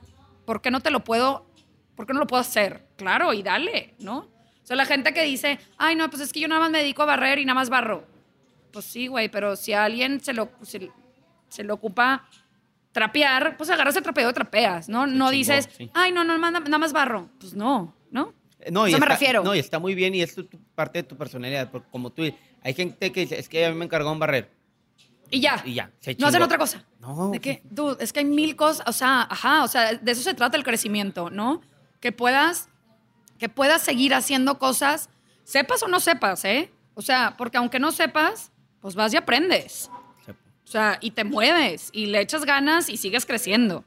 ¿Por 0.45 0.62
qué 0.62 0.71
no 0.71 0.79
te 0.79 0.89
lo 0.91 1.03
puedo, 1.03 1.45
por 1.93 2.07
qué 2.07 2.13
no 2.13 2.19
lo 2.21 2.25
puedo 2.27 2.39
hacer? 2.39 2.88
Claro, 2.95 3.33
y 3.33 3.43
dale, 3.43 3.95
¿no? 4.00 4.19
O 4.19 4.65
sea, 4.65 4.77
la 4.77 4.85
gente 4.85 5.13
que 5.13 5.23
dice, 5.23 5.59
ay, 5.77 5.97
no, 5.97 6.09
pues 6.09 6.21
es 6.21 6.31
que 6.31 6.39
yo 6.39 6.47
nada 6.47 6.62
más 6.62 6.71
me 6.71 6.77
dedico 6.77 7.01
a 7.01 7.05
barrer 7.05 7.39
y 7.39 7.43
nada 7.43 7.55
más 7.59 7.69
barro. 7.69 8.07
Pues 8.71 8.85
sí, 8.85 9.07
güey, 9.07 9.27
pero 9.27 9.57
si 9.57 9.73
a 9.73 9.83
alguien 9.83 10.21
se 10.21 10.31
lo, 10.31 10.51
se, 10.62 10.89
se 11.50 11.65
le 11.65 11.73
ocupa 11.73 12.25
trapear, 12.93 13.57
pues 13.57 13.69
agarras 13.69 13.97
el 13.97 14.03
trapeo 14.03 14.29
y 14.29 14.33
trapeas, 14.33 14.88
¿no? 14.88 15.05
No 15.05 15.29
dices, 15.29 15.67
sí. 15.77 15.91
ay, 15.93 16.13
no, 16.13 16.23
no, 16.23 16.38
nada, 16.38 16.77
más 16.77 16.93
barro. 16.93 17.27
Pues 17.41 17.53
no, 17.53 17.93
¿no? 18.09 18.33
No, 18.71 18.88
y 18.88 18.91
Eso 18.91 19.00
me 19.00 19.05
está- 19.05 19.15
refiero. 19.15 19.43
No, 19.43 19.53
y 19.53 19.59
está 19.59 19.79
muy 19.79 19.95
bien 19.95 20.15
y 20.15 20.21
es 20.21 20.33
tu- 20.33 20.45
tu- 20.45 20.59
parte 20.75 21.00
de 21.00 21.03
tu 21.03 21.17
personalidad. 21.17 21.69
porque 21.69 21.89
como 21.91 22.09
tú, 22.09 22.23
hay 22.62 22.73
gente 22.73 23.12
que 23.12 23.19
dice, 23.19 23.38
es 23.38 23.50
que 23.50 23.65
a 23.65 23.69
mí 23.71 23.75
me 23.75 23.83
encargó 23.83 24.09
un 24.13 24.19
barrer. 24.19 24.50
Y 25.33 25.39
ya. 25.39 25.63
Y 25.65 25.73
ya, 25.73 25.89
se 25.99 26.15
No 26.19 26.27
hacen 26.27 26.43
otra 26.43 26.59
cosa. 26.59 26.85
No. 26.99 27.31
De 27.31 27.39
que, 27.39 27.63
dude, 27.65 27.97
es 28.03 28.13
que 28.13 28.19
hay 28.19 28.25
mil 28.25 28.55
cosas, 28.55 28.87
o 28.87 28.93
sea, 28.93 29.27
ajá, 29.27 29.63
o 29.63 29.67
sea, 29.67 29.95
de 29.95 30.11
eso 30.11 30.21
se 30.21 30.35
trata 30.35 30.57
el 30.57 30.63
crecimiento, 30.63 31.31
¿no? 31.31 31.61
Que 31.99 32.11
puedas, 32.11 32.69
que 33.39 33.49
puedas 33.49 33.81
seguir 33.81 34.13
haciendo 34.13 34.60
cosas, 34.60 35.10
sepas 35.43 35.81
o 35.81 35.88
no 35.88 35.99
sepas, 35.99 36.45
¿eh? 36.45 36.71
O 36.93 37.01
sea, 37.01 37.34
porque 37.36 37.58
aunque 37.58 37.79
no 37.79 37.91
sepas, 37.91 38.51
pues 38.79 38.93
vas 38.93 39.12
y 39.12 39.17
aprendes. 39.17 39.89
O 40.29 40.67
sea, 40.67 40.99
y 41.01 41.12
te 41.12 41.23
mueves 41.23 41.89
y 41.91 42.05
le 42.05 42.21
echas 42.21 42.45
ganas 42.45 42.88
y 42.88 42.97
sigues 42.97 43.25
creciendo. 43.25 43.86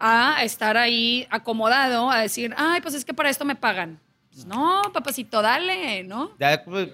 A 0.00 0.42
estar 0.42 0.76
ahí 0.76 1.28
acomodado, 1.30 2.10
a 2.10 2.18
decir, 2.18 2.52
ay, 2.56 2.80
pues 2.80 2.94
es 2.94 3.04
que 3.04 3.14
para 3.14 3.30
esto 3.30 3.44
me 3.44 3.54
pagan. 3.54 4.00
Pues 4.32 4.46
no, 4.46 4.82
papacito, 4.92 5.42
dale, 5.42 6.02
¿no? 6.02 6.32
Ya, 6.40 6.60
pues, 6.64 6.88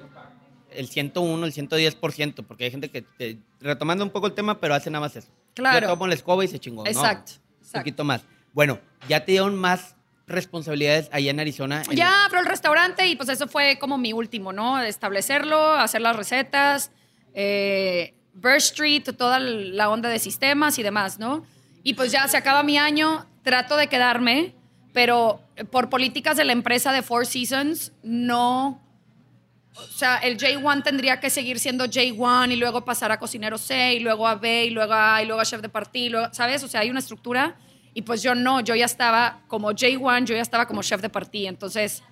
el 0.74 0.88
101, 0.88 1.46
el 1.46 1.52
110%, 1.52 2.44
porque 2.46 2.64
hay 2.64 2.70
gente 2.70 2.90
que, 2.90 3.38
retomando 3.60 4.04
un 4.04 4.10
poco 4.10 4.26
el 4.26 4.34
tema, 4.34 4.60
pero 4.60 4.74
hace 4.74 4.90
nada 4.90 5.06
más 5.06 5.16
eso. 5.16 5.28
Claro. 5.54 5.86
Yo 5.86 5.92
tomo 5.94 6.06
la 6.06 6.14
escoba 6.14 6.44
y 6.44 6.48
se 6.48 6.58
chingó. 6.58 6.84
¿no? 6.84 6.90
Exacto, 6.90 7.32
Un 7.36 7.58
exacto. 7.58 7.78
poquito 7.80 8.04
más. 8.04 8.22
Bueno, 8.52 8.78
ya 9.08 9.24
te 9.24 9.32
dieron 9.32 9.54
más 9.56 9.94
responsabilidades 10.26 11.08
allá 11.12 11.30
en 11.30 11.40
Arizona. 11.40 11.82
en- 11.88 11.96
Ya 11.96 12.24
abro 12.24 12.40
el 12.40 12.46
restaurante 12.46 13.06
y 13.06 13.16
pues 13.16 13.28
eso 13.28 13.46
fue 13.48 13.78
como 13.78 13.98
mi 13.98 14.12
último, 14.12 14.52
¿no? 14.52 14.80
Establecerlo, 14.82 15.72
hacer 15.74 16.00
las 16.00 16.16
recetas, 16.16 16.90
eh, 17.34 18.14
Burr 18.34 18.56
Street, 18.56 19.02
toda 19.16 19.38
la 19.38 19.88
onda 19.90 20.08
de 20.08 20.18
sistemas 20.18 20.78
y 20.78 20.82
demás, 20.82 21.18
¿no? 21.18 21.44
Y 21.82 21.94
pues 21.94 22.10
ya 22.12 22.26
se 22.28 22.36
acaba 22.36 22.62
mi 22.62 22.78
año, 22.78 23.26
trato 23.42 23.76
de 23.76 23.88
quedarme, 23.88 24.54
pero 24.92 25.40
por 25.70 25.90
políticas 25.90 26.36
de 26.36 26.44
la 26.44 26.52
empresa 26.52 26.92
de 26.92 27.02
Four 27.02 27.26
Seasons, 27.26 27.92
no... 28.02 28.80
O 29.76 29.86
sea, 29.98 30.18
el 30.18 30.36
J1 30.38 30.82
tendría 30.84 31.18
que 31.20 31.30
seguir 31.30 31.58
siendo 31.58 31.86
J1 31.86 32.52
y 32.52 32.56
luego 32.56 32.84
pasar 32.84 33.10
a 33.12 33.18
cocinero 33.18 33.58
C 33.58 33.94
y 33.94 34.00
luego 34.00 34.26
a 34.28 34.36
B 34.36 34.66
y 34.66 34.70
luego 34.70 34.92
a 34.92 35.16
A 35.16 35.22
y 35.22 35.26
luego 35.26 35.40
a 35.40 35.44
chef 35.44 35.60
de 35.60 35.68
party, 35.68 36.08
luego- 36.10 36.32
¿sabes? 36.32 36.62
O 36.62 36.68
sea, 36.68 36.80
hay 36.80 36.90
una 36.90 37.00
estructura 37.00 37.56
y 37.92 38.02
pues 38.02 38.22
yo 38.22 38.34
no, 38.34 38.60
yo 38.60 38.74
ya 38.76 38.84
estaba 38.84 39.40
como 39.48 39.70
J1, 39.72 40.26
yo 40.26 40.34
ya 40.36 40.42
estaba 40.42 40.66
como 40.66 40.82
chef 40.82 41.00
de 41.00 41.08
party, 41.08 41.46
entonces, 41.48 42.02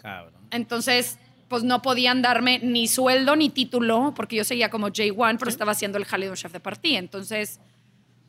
Cabrón. 0.00 0.34
entonces 0.50 1.18
pues 1.48 1.62
no 1.64 1.82
podían 1.82 2.22
darme 2.22 2.58
ni 2.60 2.88
sueldo 2.88 3.36
ni 3.36 3.50
título 3.50 4.14
porque 4.16 4.36
yo 4.36 4.44
seguía 4.44 4.70
como 4.70 4.88
J1, 4.88 5.36
pero 5.38 5.50
estaba 5.50 5.72
haciendo 5.72 5.98
el 5.98 6.04
jale 6.06 6.24
de 6.26 6.30
un 6.30 6.36
chef 6.36 6.52
de 6.52 6.60
party, 6.60 6.96
entonces 6.96 7.60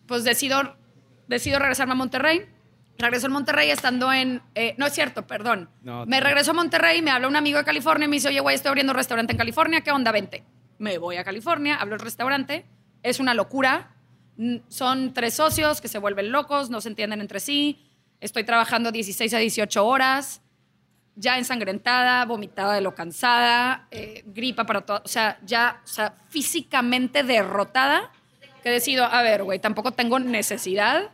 pues 0.05 0.23
decido, 0.23 0.75
decido 1.27 1.57
regresarme 1.57 1.93
a 1.93 1.95
Monterrey. 1.95 2.45
Regreso 2.97 3.27
a 3.27 3.29
Monterrey 3.29 3.71
estando 3.71 4.13
en... 4.13 4.41
eh, 4.55 4.75
no 4.77 4.85
es 4.85 4.93
cierto, 4.93 5.25
perdón. 5.25 5.69
No, 5.81 6.05
me 6.05 6.19
regreso 6.19 6.51
a 6.51 6.53
Monterrey, 6.53 7.01
me 7.01 7.11
habla 7.11 7.27
un 7.27 7.35
amigo 7.35 7.57
de 7.57 7.63
California 7.63 8.05
y 8.05 8.07
me 8.07 8.15
dice, 8.17 8.27
oye, 8.27 8.39
güey, 8.39 8.55
estoy 8.55 8.69
abriendo 8.69 8.91
un 8.91 8.97
restaurante 8.97 9.33
en 9.33 9.37
California, 9.37 9.81
¿qué 9.81 9.91
onda? 9.91 10.11
Vente. 10.11 10.43
Me 10.77 10.97
voy 10.97 11.17
a 11.17 11.23
California, 11.23 11.75
hablo 11.75 11.95
el 11.95 12.01
restaurante, 12.01 12.65
es 13.01 13.19
una 13.19 13.33
locura. 13.33 13.95
Son 14.67 15.13
tres 15.13 15.35
socios 15.35 15.81
que 15.81 15.87
se 15.87 15.99
vuelven 15.99 16.31
locos, 16.31 16.69
no 16.69 16.81
se 16.81 16.89
entienden 16.89 17.21
entre 17.21 17.39
sí. 17.39 17.85
Estoy 18.19 18.43
trabajando 18.43 18.91
16 18.91 19.33
a 19.33 19.37
18 19.37 19.85
horas, 19.85 20.41
ya 21.15 21.37
ensangrentada, 21.37 22.25
vomitada 22.25 22.73
de 22.73 22.81
lo 22.81 22.95
cansada, 22.95 23.87
eh, 23.91 24.23
gripa 24.27 24.65
para 24.65 24.81
todo. 24.81 25.01
O 25.03 25.07
sea, 25.07 25.39
ya, 25.43 25.81
o 25.83 25.87
sea, 25.87 26.15
físicamente 26.29 27.23
derrotada, 27.23 28.11
que 28.63 28.69
decido, 28.69 29.05
a 29.05 29.21
ver, 29.21 29.43
güey, 29.43 29.59
tampoco 29.59 29.91
tengo 29.91 30.19
necesidad. 30.19 31.11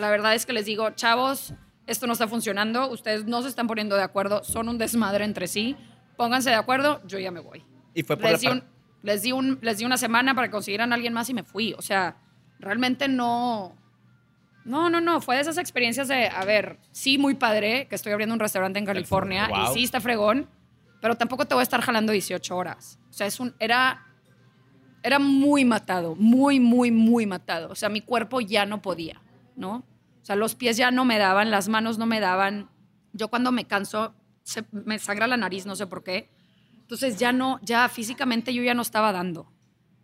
La 0.00 0.10
verdad 0.10 0.34
es 0.34 0.46
que 0.46 0.52
les 0.52 0.66
digo, 0.66 0.90
chavos, 0.90 1.54
esto 1.86 2.06
no 2.06 2.12
está 2.14 2.26
funcionando, 2.26 2.90
ustedes 2.90 3.24
no 3.26 3.42
se 3.42 3.48
están 3.48 3.66
poniendo 3.66 3.96
de 3.96 4.02
acuerdo, 4.02 4.42
son 4.44 4.68
un 4.68 4.78
desmadre 4.78 5.24
entre 5.24 5.46
sí, 5.46 5.76
pónganse 6.16 6.50
de 6.50 6.56
acuerdo, 6.56 7.00
yo 7.06 7.18
ya 7.18 7.30
me 7.30 7.40
voy. 7.40 7.64
Y 7.94 8.02
fue 8.02 8.16
por 8.16 8.24
Les 8.30 8.42
la 8.42 8.50
di, 8.50 8.56
un- 8.56 8.64
les, 9.02 9.22
di 9.22 9.32
un- 9.32 9.58
les 9.62 9.78
di 9.78 9.84
una 9.84 9.96
semana 9.96 10.34
para 10.34 10.48
que 10.48 10.52
consiguieran 10.52 10.92
a 10.92 10.94
alguien 10.96 11.12
más 11.12 11.28
y 11.30 11.34
me 11.34 11.42
fui. 11.42 11.74
O 11.78 11.82
sea, 11.82 12.16
realmente 12.58 13.08
no... 13.08 13.76
No, 14.64 14.90
no, 14.90 15.00
no, 15.00 15.20
fue 15.22 15.36
de 15.36 15.40
esas 15.40 15.56
experiencias 15.56 16.06
de, 16.08 16.28
a 16.28 16.44
ver, 16.44 16.78
sí, 16.92 17.16
muy 17.16 17.34
padre, 17.34 17.88
que 17.88 17.94
estoy 17.94 18.12
abriendo 18.12 18.34
un 18.34 18.40
restaurante 18.40 18.78
en 18.78 18.84
California 18.84 19.48
Wow. 19.48 19.70
y 19.70 19.74
sí 19.74 19.84
está 19.84 20.00
fregón, 20.00 20.48
pero 21.00 21.14
tampoco 21.16 21.46
te 21.46 21.54
voy 21.54 21.60
a 21.60 21.62
estar 21.62 21.80
jalando 21.80 22.12
18 22.12 22.54
horas. 22.56 22.98
O 23.08 23.12
sea, 23.14 23.26
es 23.26 23.40
un, 23.40 23.54
era, 23.58 24.06
era 25.02 25.18
muy 25.18 25.64
matado, 25.64 26.14
muy, 26.14 26.60
muy, 26.60 26.90
muy 26.90 27.24
matado. 27.24 27.70
O 27.70 27.74
sea, 27.74 27.88
mi 27.88 28.02
cuerpo 28.02 28.42
ya 28.42 28.66
no 28.66 28.82
podía, 28.82 29.22
¿no? 29.56 29.82
O 30.22 30.24
sea, 30.24 30.36
los 30.36 30.54
pies 30.54 30.76
ya 30.76 30.90
no 30.90 31.04
me 31.04 31.18
daban, 31.18 31.50
las 31.50 31.68
manos 31.68 31.98
no 31.98 32.06
me 32.06 32.20
daban. 32.20 32.68
Yo 33.12 33.28
cuando 33.28 33.52
me 33.52 33.66
canso, 33.66 34.14
se- 34.42 34.64
me 34.72 34.98
sangra 34.98 35.26
la 35.26 35.36
nariz, 35.36 35.66
no 35.66 35.76
sé 35.76 35.86
por 35.86 36.02
qué. 36.04 36.30
Entonces 36.80 37.18
ya 37.18 37.32
no, 37.32 37.58
ya 37.62 37.88
físicamente 37.88 38.52
yo 38.52 38.62
ya 38.62 38.74
no 38.74 38.82
estaba 38.82 39.12
dando. 39.12 39.52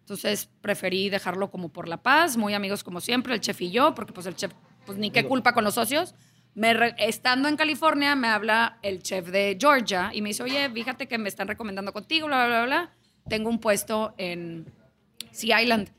Entonces 0.01 0.49
preferí 0.61 1.11
dejarlo 1.11 1.51
como 1.51 1.69
por 1.71 1.89
la 1.89 2.03
paz, 2.03 2.37
muy 2.37 2.55
amigos 2.55 2.85
como 2.85 3.01
siempre, 3.01 3.35
el 3.35 3.41
chef 3.41 3.61
y 3.61 3.71
yo, 3.73 3.95
porque 3.95 4.13
pues 4.13 4.27
el 4.27 4.37
chef, 4.37 4.53
pues 4.85 4.97
ni 4.99 5.11
qué 5.11 5.27
culpa 5.27 5.53
con 5.53 5.65
los 5.65 5.75
socios. 5.75 6.15
Me 6.55 6.73
re- 6.73 6.95
estando 6.99 7.49
en 7.49 7.57
California, 7.57 8.15
me 8.15 8.29
habla 8.29 8.79
el 8.83 9.03
chef 9.03 9.29
de 9.29 9.59
Georgia 9.61 10.11
y 10.15 10.23
me 10.23 10.29
dice, 10.31 10.43
oye, 10.45 10.71
fíjate 10.71 11.07
que 11.09 11.19
me 11.19 11.29
están 11.29 11.49
recomendando 11.49 11.93
contigo, 11.93 12.29
bla, 12.29 12.47
bla, 12.47 12.65
bla, 12.65 12.67
bla. 12.67 12.93
Tengo 13.29 13.51
un 13.51 13.59
puesto 13.59 14.15
en 14.17 14.73
Sea 15.33 15.61
Island. 15.61 15.91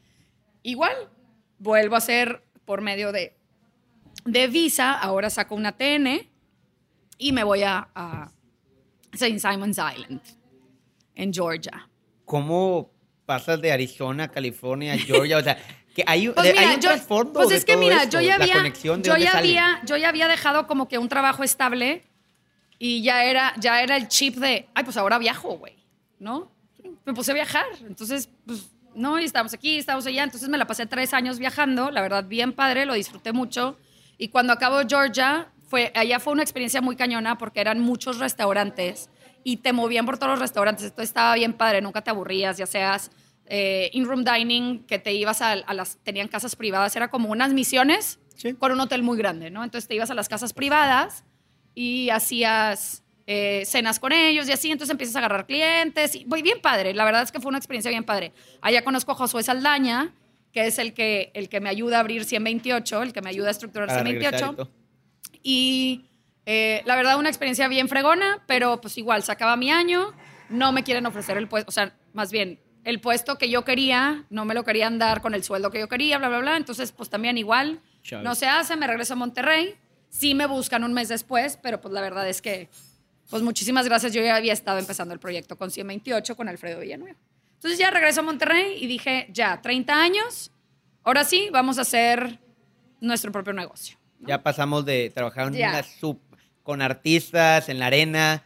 Igual, 0.64 0.96
vuelvo 1.60 1.96
a 1.96 2.00
hacer 2.00 2.44
por 2.66 2.82
medio 2.82 3.12
de, 3.12 3.37
de 4.28 4.48
visa, 4.48 4.94
ahora 4.94 5.30
saco 5.30 5.56
una 5.56 5.72
TN 5.72 6.28
y 7.18 7.32
me 7.32 7.44
voy 7.44 7.64
a, 7.64 7.88
a 7.96 8.32
St. 9.14 9.40
Simon's 9.40 9.78
Island, 9.80 10.22
en 11.16 11.34
Georgia. 11.34 11.90
¿Cómo 12.26 12.92
pasas 13.26 13.60
de 13.62 13.72
Arizona 13.72 14.26
a 14.26 14.28
California 14.28 14.94
a 14.94 14.98
Georgia, 14.98 15.38
o 15.38 15.42
sea, 15.44 15.58
que 15.96 16.04
hay, 16.06 16.30
Pues 16.30 16.46
de- 16.46 16.54
mira, 16.54 16.70
hay 16.70 16.76
un 16.76 16.82
yo- 16.82 16.90
trasfondo 16.92 17.34
pues 17.34 17.50
de 17.50 17.56
es 17.56 17.66
que 17.66 17.74
todo 17.74 17.82
mira, 17.82 18.04
esto, 18.04 18.20
yo 18.22 18.28
ya 18.28 18.36
había, 18.36 18.62
de 18.62 19.02
yo 19.02 19.18
ya 19.18 19.38
había, 19.38 19.82
yo 19.86 19.98
ya 19.98 20.10
había 20.10 20.28
dejado 20.28 20.68
como 20.68 20.88
que 20.88 20.98
un 20.98 21.10
trabajo 21.10 21.44
estable 21.44 22.04
y 22.80 23.02
ya 23.02 23.24
era, 23.26 23.54
ya 23.60 23.82
era 23.82 23.98
el 23.98 24.08
chip 24.08 24.36
de, 24.36 24.68
ay, 24.76 24.84
pues 24.84 24.96
ahora 24.98 25.18
viajo, 25.18 25.58
güey, 25.58 25.76
¿no? 26.20 26.52
Me 27.06 27.14
puse 27.14 27.32
a 27.32 27.34
viajar, 27.34 27.66
entonces, 27.82 28.30
pues, 28.46 28.70
no, 28.94 29.20
y 29.20 29.24
estábamos 29.26 29.54
aquí, 29.54 29.78
estábamos 29.78 30.06
allá, 30.06 30.24
entonces 30.24 30.48
me 30.50 30.58
la 30.58 30.66
pasé 30.68 30.86
tres 30.86 31.14
años 31.14 31.40
viajando, 31.40 31.90
la 31.92 32.02
verdad, 32.02 32.24
bien 32.26 32.54
padre, 32.54 32.86
lo 32.86 32.94
disfruté 32.94 33.32
mucho, 33.32 33.78
y 34.18 34.30
cuando 34.30 34.54
acabo 34.54 34.80
Georgia, 34.88 35.52
fue, 35.68 35.92
allá 35.96 36.20
fue 36.20 36.34
una 36.34 36.44
experiencia 36.44 36.82
muy 36.82 36.96
cañona 36.96 37.38
porque 37.38 37.60
eran 37.60 37.80
muchos 37.80 38.20
restaurantes 38.20 39.10
y 39.44 39.58
te 39.58 39.74
movían 39.74 40.06
por 40.06 40.18
todos 40.18 40.32
los 40.32 40.40
restaurantes, 40.40 40.86
entonces 40.86 41.10
estaba 41.10 41.36
bien 41.36 41.54
padre, 41.54 41.82
nunca 41.82 42.02
te 42.02 42.10
aburrías, 42.10 42.58
ya 42.58 42.66
seas 42.66 43.12
eh, 43.46 43.90
in-room 43.94 44.24
dining, 44.24 44.86
que 44.86 45.00
te 45.00 45.14
ibas 45.14 45.42
a, 45.42 45.52
a 45.54 45.74
las, 45.74 45.98
tenían 46.04 46.28
casas 46.28 46.56
privadas, 46.56 46.96
era 46.96 47.10
como 47.10 47.30
unas 47.30 47.54
misiones 47.54 48.20
Sí. 48.36 48.54
con 48.54 48.72
un 48.72 48.80
hotel 48.80 49.02
muy 49.02 49.18
grande, 49.18 49.50
¿no? 49.50 49.64
Entonces 49.64 49.88
te 49.88 49.96
ibas 49.96 50.12
a 50.12 50.14
las 50.14 50.30
casas 50.30 50.54
privadas 50.54 51.24
y 51.74 52.12
hacías 52.12 53.04
eh, 53.26 53.64
cenas 53.66 54.00
con 54.00 54.12
ellos 54.14 54.48
y 54.48 54.52
así, 54.52 54.72
entonces 54.72 54.92
empiezas 54.92 55.16
a 55.16 55.20
agarrar 55.20 55.48
clientes. 55.48 56.16
Y, 56.16 56.26
muy 56.26 56.42
bien 56.44 56.62
padre, 56.62 56.94
la 56.94 57.04
verdad 57.04 57.24
es 57.24 57.32
que 57.32 57.40
fue 57.40 57.50
una 57.50 57.58
experiencia 57.58 57.90
bien 57.90 58.04
padre. 58.04 58.34
Allá 58.62 58.84
conozco 58.84 59.12
a 59.12 59.16
Josué 59.16 59.42
Saldaña, 59.42 60.14
que 60.58 60.66
es 60.66 60.80
el 60.80 60.96
que, 60.96 61.30
el 61.36 61.50
que 61.50 61.62
me 61.62 61.70
ayuda 61.70 61.98
a 61.98 62.00
abrir 62.00 62.26
128, 62.26 63.04
el 63.04 63.14
que 63.14 63.22
me 63.22 63.30
ayuda 63.30 63.50
a 63.50 63.52
estructurar 63.52 63.90
Para 63.90 64.02
regresar 64.02 64.34
y 64.34 64.38
128. 64.38 64.56
todo. 64.56 64.72
Y 65.44 66.10
eh, 66.48 66.82
la 66.86 66.96
verdad, 66.96 67.20
una 67.20 67.30
experiencia 67.30 67.68
bien 67.68 67.88
fregona, 67.88 68.44
pero 68.48 68.82
pues 68.82 68.98
igual, 68.98 69.22
se 69.22 69.32
acaba 69.32 69.56
mi 69.56 69.70
año, 69.70 70.16
no 70.50 70.72
me 70.72 70.84
quieren 70.84 71.06
ofrecer 71.06 71.38
el 71.38 71.48
puesto, 71.48 71.70
o 71.70 71.72
sea, 71.72 71.96
más 72.14 72.32
bien, 72.32 72.60
el 72.86 73.00
puesto 73.02 73.38
que 73.38 73.52
yo 73.52 73.64
quería, 73.64 74.26
no 74.32 74.46
me 74.46 74.56
lo 74.56 74.64
querían 74.64 74.98
dar 74.98 75.22
con 75.22 75.36
el 75.36 75.44
sueldo 75.44 75.70
que 75.70 75.78
yo 75.78 75.88
quería, 75.88 76.18
bla, 76.18 76.30
bla, 76.30 76.40
bla. 76.40 76.58
Entonces, 76.58 76.92
pues 76.92 77.12
también 77.12 77.38
igual, 77.38 77.80
no 78.24 78.34
se 78.34 78.48
hace, 78.48 78.76
me 78.78 78.88
regreso 78.88 79.14
a 79.14 79.18
Monterrey. 79.18 79.76
Sí 80.10 80.34
me 80.34 80.48
buscan 80.48 80.84
un 80.84 80.92
mes 80.92 81.08
después, 81.08 81.60
pero 81.62 81.80
pues 81.82 81.94
la 81.94 82.02
verdad 82.02 82.28
es 82.28 82.42
que, 82.42 82.68
pues 83.30 83.44
muchísimas 83.44 83.86
gracias, 83.86 84.12
yo 84.12 84.24
ya 84.24 84.36
había 84.36 84.54
estado 84.54 84.80
empezando 84.80 85.14
el 85.14 85.20
proyecto 85.20 85.56
con 85.56 85.70
128 85.70 86.36
con 86.36 86.50
Alfredo 86.50 86.80
Villanueva. 86.80 87.20
Entonces 87.58 87.80
ya 87.80 87.90
regreso 87.92 88.22
a 88.22 88.24
Monterrey 88.24 88.78
y 88.80 88.88
dije, 88.88 89.28
ya, 89.34 89.62
30 89.62 89.94
años, 90.02 90.52
ahora 91.04 91.24
sí, 91.24 91.50
vamos 91.52 91.78
a 91.78 91.82
hacer 91.82 92.40
nuestro 93.02 93.32
propio 93.32 93.54
negocio. 93.54 93.98
Ya 94.22 94.42
pasamos 94.42 94.86
de 94.86 95.12
trabajar 95.14 95.48
en 95.48 95.54
Ya. 95.54 95.70
una 95.70 95.84
sub- 95.84 96.22
con 96.64 96.82
artistas, 96.82 97.70
en 97.70 97.80
la 97.80 97.88
arena. 97.88 98.44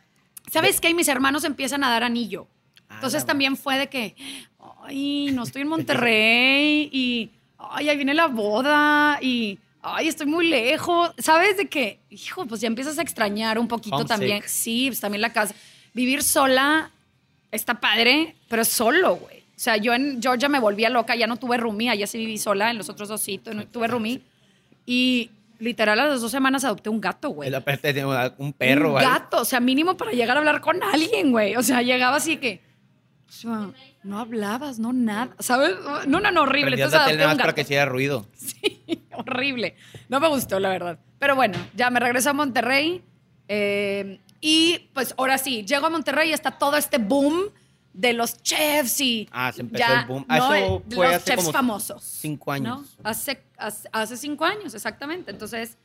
¿Sabes 0.51 0.79
qué? 0.79 0.89
Y 0.89 0.93
mis 0.93 1.07
hermanos 1.07 1.43
empiezan 1.43 1.83
a 1.83 1.89
dar 1.89 2.03
anillo. 2.03 2.47
Ah, 2.89 2.95
Entonces 2.95 3.25
también 3.25 3.55
fue 3.57 3.77
de 3.77 3.87
que, 3.89 4.15
ay, 4.83 5.29
no 5.33 5.43
estoy 5.43 5.63
en 5.63 5.67
Monterrey 6.09 6.89
y, 6.91 7.31
ay, 7.57 7.89
ahí 7.89 7.95
viene 7.95 8.13
la 8.13 8.27
boda 8.27 9.17
y, 9.21 9.59
ay, 9.81 10.07
estoy 10.07 10.27
muy 10.27 10.47
lejos. 10.47 11.11
¿Sabes? 11.17 11.57
De 11.57 11.67
que, 11.67 11.99
hijo, 12.09 12.45
pues 12.45 12.61
ya 12.61 12.67
empiezas 12.67 12.97
a 12.99 13.01
extrañar 13.01 13.57
un 13.59 13.67
poquito 13.67 13.95
Homesick. 13.95 14.09
también. 14.17 14.43
Sí, 14.45 14.87
pues 14.87 14.99
también 14.99 15.21
la 15.21 15.33
casa. 15.33 15.55
Vivir 15.93 16.21
sola 16.23 16.91
está 17.51 17.79
padre, 17.79 18.35
pero 18.49 18.63
solo, 18.65 19.15
güey. 19.15 19.39
O 19.39 19.59
sea, 19.63 19.77
yo 19.77 19.93
en 19.93 20.21
Georgia 20.21 20.49
me 20.49 20.59
volvía 20.59 20.89
loca, 20.89 21.15
ya 21.15 21.27
no 21.27 21.37
tuve 21.37 21.57
roomie, 21.57 21.89
allá 21.89 22.07
sí 22.07 22.17
viví 22.17 22.37
sola, 22.37 22.71
en 22.71 22.77
los 22.77 22.89
otros 22.89 23.09
dos 23.09 23.21
sí 23.21 23.37
tu- 23.37 23.65
tuve 23.65 23.87
roomie. 23.87 24.21
Y 24.85 25.29
literal 25.59 25.99
a 25.99 26.05
las 26.07 26.21
dos 26.21 26.31
semanas 26.31 26.63
adopté 26.65 26.89
un 26.89 26.99
gato, 26.99 27.29
güey. 27.29 27.51
Un 28.37 28.53
perro, 28.53 28.93
Un 28.93 28.95
gato, 29.01 29.41
o 29.41 29.45
sea, 29.45 29.59
mínimo 29.59 29.95
para 29.97 30.11
llegar 30.11 30.35
a 30.37 30.39
hablar 30.39 30.61
con 30.61 30.81
alguien, 30.81 31.31
güey. 31.31 31.55
O 31.55 31.61
sea, 31.63 31.81
llegaba 31.83 32.17
así 32.17 32.37
que. 32.37 32.61
o 33.27 33.31
sea, 33.31 33.69
no 34.03 34.19
hablabas, 34.19 34.79
no 34.79 34.93
nada. 34.93 35.35
¿Sabes? 35.37 35.73
No, 36.07 36.19
no, 36.19 36.31
no, 36.31 36.41
horrible. 36.41 36.71
Prendías 36.77 36.87
Entonces 36.87 36.99
la 36.99 37.05
tele 37.05 37.17
nada 37.19 37.27
más 37.35 37.37
para 37.37 37.53
que 37.53 37.61
hiciera 37.61 37.85
ruido. 37.85 38.25
Sí, 38.35 39.05
horrible. 39.13 39.75
No 40.09 40.19
me 40.19 40.27
gustó, 40.27 40.59
la 40.59 40.69
verdad. 40.69 40.97
Pero 41.19 41.35
bueno, 41.35 41.57
ya 41.75 41.91
me 41.91 41.99
regreso 41.99 42.31
a 42.31 42.33
Monterrey. 42.33 43.03
eh, 43.47 44.19
y 44.41 44.89
pues 44.93 45.13
ahora 45.17 45.37
sí, 45.37 45.63
llego 45.63 45.85
a 45.85 45.89
Monterrey 45.89 46.29
y 46.29 46.33
está 46.33 46.51
todo 46.51 46.75
este 46.75 46.97
boom 46.97 47.51
de 47.93 48.13
los 48.13 48.41
chefs 48.41 48.99
y. 49.01 49.29
Ah, 49.31 49.51
se 49.51 49.61
empezó 49.61 49.79
ya, 49.87 50.01
el 50.01 50.07
boom. 50.07 50.25
Ah, 50.27 50.37
¿no? 50.37 50.53
eso 50.53 50.83
de 50.85 50.95
fue 50.95 51.05
los 51.07 51.15
hace 51.15 51.25
chefs 51.25 51.43
como 51.43 51.53
famosos. 51.53 52.03
cinco 52.03 52.51
años. 52.51 52.97
¿no? 52.97 53.09
Hace, 53.09 53.43
hace, 53.57 53.87
hace 53.91 54.17
cinco 54.17 54.45
años, 54.45 54.73
exactamente. 54.73 55.31
Entonces, 55.31 55.77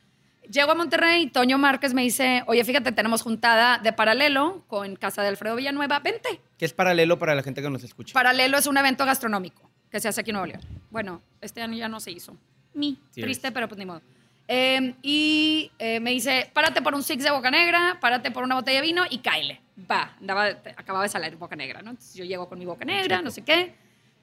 llego 0.49 0.71
a 0.71 0.75
Monterrey 0.75 1.23
y 1.23 1.29
Toño 1.29 1.57
Márquez 1.57 1.93
me 1.93 2.01
dice, 2.01 2.43
oye, 2.47 2.63
fíjate, 2.63 2.91
tenemos 2.91 3.21
juntada 3.21 3.77
de 3.79 3.93
paralelo 3.93 4.63
con 4.67 4.95
Casa 4.95 5.21
de 5.21 5.27
Alfredo 5.29 5.55
Villanueva, 5.55 5.99
vente. 5.99 6.41
Que 6.57 6.65
es 6.65 6.73
paralelo 6.73 7.19
para 7.19 7.35
la 7.35 7.43
gente 7.43 7.61
que 7.61 7.69
nos 7.69 7.83
escucha. 7.83 8.13
Paralelo 8.13 8.57
es 8.57 8.67
un 8.67 8.77
evento 8.77 9.05
gastronómico 9.05 9.69
que 9.91 9.99
se 9.99 10.07
hace 10.07 10.21
aquí 10.21 10.31
en 10.31 10.35
Nuevo 10.35 10.47
León. 10.47 10.61
Bueno, 10.89 11.21
este 11.41 11.61
año 11.61 11.77
ya 11.77 11.89
no 11.89 11.99
se 11.99 12.11
hizo. 12.11 12.35
Mi, 12.73 12.99
Sí, 13.11 13.21
triste, 13.21 13.51
pero 13.51 13.67
pues 13.67 13.77
ni 13.77 13.85
modo. 13.85 14.01
Eh, 14.47 14.93
y 15.01 15.71
eh, 15.77 15.99
me 15.99 16.11
dice, 16.11 16.49
párate 16.53 16.81
por 16.81 16.95
un 16.95 17.03
six 17.03 17.23
de 17.23 17.31
Boca 17.31 17.51
Negra, 17.51 17.97
párate 17.99 18.31
por 18.31 18.43
una 18.43 18.55
botella 18.55 18.79
de 18.81 18.87
vino 18.87 19.03
y 19.09 19.17
caile. 19.19 19.61
Va, 19.89 20.15
andaba, 20.19 20.45
acababa 20.77 21.03
de 21.03 21.09
salir 21.09 21.35
Boca 21.35 21.55
Negra, 21.55 21.81
¿no? 21.81 21.91
Entonces 21.91 22.15
yo 22.15 22.23
llego 22.23 22.47
con 22.47 22.57
mi 22.57 22.65
Boca 22.65 22.85
Negra, 22.85 23.21
no 23.21 23.29
sé 23.29 23.41
qué. 23.43 23.75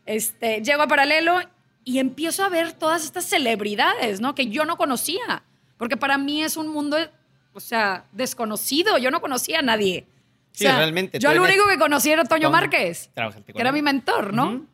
Este, 0.06 0.62
llego 0.62 0.82
a 0.82 0.88
Paralelo 0.88 1.40
y 1.84 1.98
empiezo 1.98 2.42
a 2.44 2.48
ver 2.48 2.72
todas 2.72 3.04
estas 3.04 3.26
celebridades, 3.26 4.20
¿no? 4.20 4.34
Que 4.34 4.46
yo 4.46 4.64
no 4.64 4.76
conocía. 4.76 5.42
Porque 5.76 5.96
para 5.96 6.16
mí 6.16 6.42
es 6.42 6.56
un 6.56 6.68
mundo, 6.68 6.96
o 7.52 7.60
sea, 7.60 8.06
desconocido. 8.12 8.96
Yo 8.98 9.10
no 9.10 9.20
conocía 9.20 9.58
a 9.58 9.62
nadie. 9.62 10.06
O 10.08 10.56
Sí, 10.56 10.64
sea, 10.64 10.76
realmente, 10.78 11.18
Yo 11.18 11.34
lo 11.34 11.42
único 11.42 11.66
que 11.68 11.78
conocí 11.78 12.10
era 12.10 12.24
Toño 12.24 12.48
Márquez 12.48 13.10
que 13.14 13.60
era 13.60 13.72
mi 13.72 13.82
mentor, 13.82 14.32
¿no? 14.32 14.46
Ujú. 14.46 14.66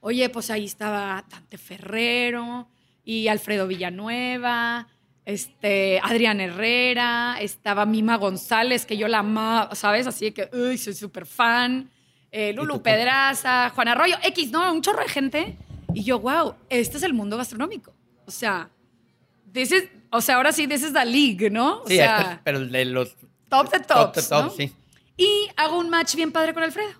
Oye, 0.00 0.28
pues 0.30 0.48
ahí 0.50 0.64
estaba 0.64 1.24
Dante 1.28 1.58
Ferrero 1.58 2.68
y 3.04 3.28
Alfredo 3.28 3.66
Villanueva, 3.66 4.88
este, 5.24 6.00
Adrián 6.02 6.40
Herrera, 6.40 7.36
estaba 7.40 7.86
Mima 7.86 8.16
González, 8.16 8.86
que 8.86 8.96
yo 8.96 9.08
la 9.08 9.18
amaba, 9.20 9.74
¿sabes? 9.74 10.06
Así 10.06 10.26
de 10.26 10.34
que, 10.34 10.50
uy, 10.52 10.78
soy 10.78 10.94
súper 10.94 11.26
fan. 11.26 11.90
Eh, 12.30 12.52
Lulu? 12.54 12.82
Pedraza, 12.82 13.70
Juan 13.74 13.88
Arroyo, 13.88 14.16
X, 14.22 14.50
¿no? 14.50 14.72
Un 14.72 14.80
chorro 14.82 15.02
de 15.02 15.08
gente. 15.08 15.56
Y 15.94 16.02
yo, 16.04 16.18
wow, 16.20 16.54
este 16.70 16.96
es 16.96 17.02
el 17.02 17.12
mundo 17.12 17.36
gastronómico. 17.36 17.92
O 18.26 18.30
sea, 18.30 18.70
this 19.52 19.70
is- 19.72 19.88
o 20.10 20.20
sea, 20.20 20.36
ahora 20.36 20.50
sí, 20.52 20.66
this 20.66 20.82
is 20.82 20.92
the 20.92 21.04
league, 21.04 21.50
¿no? 21.50 21.82
O 21.82 21.86
Sí, 21.88 21.96
sea, 21.96 22.20
estos- 22.20 22.38
pero 22.44 22.60
de 22.66 22.84
los 22.86 23.14
top 23.48 23.70
de 23.70 23.80
top, 23.80 24.12
tops, 24.12 24.28
top, 24.28 24.44
¿no? 24.44 24.50
sí. 24.50 24.72
Y 25.16 25.48
hago 25.56 25.78
un 25.78 25.90
match 25.90 26.14
bien 26.16 26.32
padre 26.32 26.54
con 26.54 26.62
Alfredo. 26.62 26.90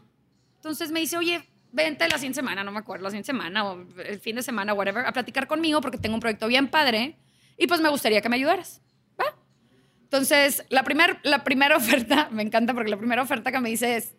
Entonces 0.56 0.90
me 0.92 1.00
dice, 1.00 1.16
oye, 1.16 1.48
vente 1.72 2.08
la 2.08 2.16
siguiente 2.16 2.36
semana, 2.36 2.62
no 2.62 2.70
me 2.70 2.78
acuerdo, 2.78 3.04
la 3.04 3.10
siguiente 3.10 3.26
semana 3.26 3.64
o 3.64 3.84
el 4.04 4.20
fin 4.20 4.36
de 4.36 4.42
semana, 4.42 4.74
whatever, 4.74 5.04
a 5.06 5.12
platicar 5.12 5.46
conmigo 5.46 5.80
porque 5.80 5.98
tengo 5.98 6.14
un 6.14 6.20
proyecto 6.20 6.46
bien 6.46 6.68
padre 6.68 7.16
y 7.58 7.66
pues 7.66 7.80
me 7.80 7.88
gustaría 7.88 8.20
que 8.20 8.28
me 8.28 8.36
ayudaras. 8.36 8.82
¿Va? 9.20 9.36
Entonces, 10.02 10.64
la 10.68 10.84
primera 10.84 11.18
la 11.22 11.42
primera 11.42 11.76
oferta, 11.78 12.28
me 12.30 12.42
encanta 12.42 12.74
porque 12.74 12.90
la 12.90 12.98
primera 12.98 13.22
oferta 13.22 13.50
que 13.50 13.60
me 13.60 13.70
dice 13.70 13.96
es, 13.96 14.14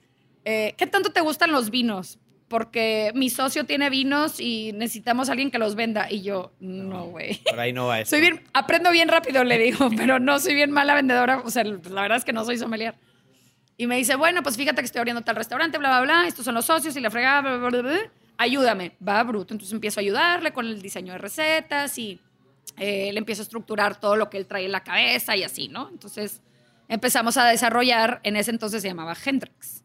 eh, 0.45 0.73
¿qué 0.77 0.87
tanto 0.87 1.11
te 1.11 1.21
gustan 1.21 1.51
los 1.51 1.69
vinos? 1.69 2.19
Porque 2.47 3.11
mi 3.15 3.29
socio 3.29 3.65
tiene 3.65 3.89
vinos 3.89 4.39
y 4.39 4.73
necesitamos 4.73 5.29
a 5.29 5.31
alguien 5.31 5.49
que 5.49 5.57
los 5.57 5.75
venda. 5.75 6.07
Y 6.11 6.21
yo, 6.21 6.53
no, 6.59 7.05
güey. 7.05 7.41
Por 7.43 7.59
ahí 7.59 7.73
no 7.73 7.87
va 7.87 7.99
eso. 8.01 8.11
Soy 8.11 8.21
bien, 8.21 8.43
aprendo 8.53 8.91
bien 8.91 9.07
rápido, 9.07 9.43
le 9.43 9.57
digo, 9.57 9.89
pero 9.97 10.19
no 10.19 10.39
soy 10.39 10.53
bien 10.53 10.69
mala 10.71 10.93
vendedora. 10.93 11.39
O 11.39 11.49
sea, 11.49 11.63
la 11.63 12.01
verdad 12.01 12.17
es 12.17 12.25
que 12.25 12.33
no 12.33 12.45
soy 12.45 12.57
sommelier. 12.57 12.95
Y 13.77 13.87
me 13.87 13.97
dice, 13.97 14.15
bueno, 14.15 14.43
pues 14.43 14.55
fíjate 14.55 14.81
que 14.81 14.85
estoy 14.85 14.99
abriendo 14.99 15.23
tal 15.23 15.35
restaurante, 15.35 15.77
bla, 15.77 15.89
bla, 15.89 16.01
bla, 16.01 16.27
estos 16.27 16.45
son 16.45 16.55
los 16.55 16.65
socios 16.65 16.95
y 16.95 16.99
la 16.99 17.09
fregada, 17.09 17.41
bla, 17.41 17.57
bla, 17.57 17.69
bla, 17.69 17.81
bla. 17.81 18.11
Ayúdame. 18.37 18.95
Va, 19.05 19.23
bruto. 19.23 19.53
Entonces 19.53 19.73
empiezo 19.73 19.99
a 19.99 20.01
ayudarle 20.01 20.53
con 20.53 20.65
el 20.65 20.81
diseño 20.81 21.13
de 21.13 21.19
recetas 21.19 21.97
y 21.97 22.19
eh, 22.77 23.11
le 23.11 23.17
empiezo 23.17 23.41
a 23.41 23.43
estructurar 23.43 23.99
todo 23.99 24.15
lo 24.15 24.29
que 24.29 24.37
él 24.37 24.47
trae 24.47 24.65
en 24.65 24.71
la 24.71 24.83
cabeza 24.83 25.35
y 25.35 25.43
así, 25.43 25.67
¿no? 25.67 25.89
Entonces 25.89 26.41
empezamos 26.87 27.37
a 27.37 27.45
desarrollar, 27.45 28.19
en 28.23 28.35
ese 28.35 28.51
entonces 28.51 28.81
se 28.81 28.87
llamaba 28.87 29.15
Hendrix. 29.23 29.83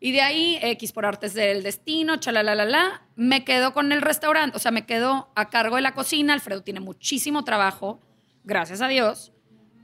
Y 0.00 0.12
de 0.12 0.20
ahí, 0.20 0.58
X 0.62 0.92
por 0.92 1.06
artes 1.06 1.34
del 1.34 1.64
destino, 1.64 2.16
chalalala, 2.18 3.02
me 3.16 3.44
quedo 3.44 3.72
con 3.72 3.90
el 3.90 4.00
restaurante, 4.00 4.56
o 4.56 4.60
sea, 4.60 4.70
me 4.70 4.86
quedo 4.86 5.28
a 5.34 5.48
cargo 5.48 5.76
de 5.76 5.82
la 5.82 5.94
cocina. 5.94 6.34
Alfredo 6.34 6.62
tiene 6.62 6.78
muchísimo 6.78 7.42
trabajo, 7.42 8.00
gracias 8.44 8.80
a 8.80 8.86
Dios, 8.86 9.32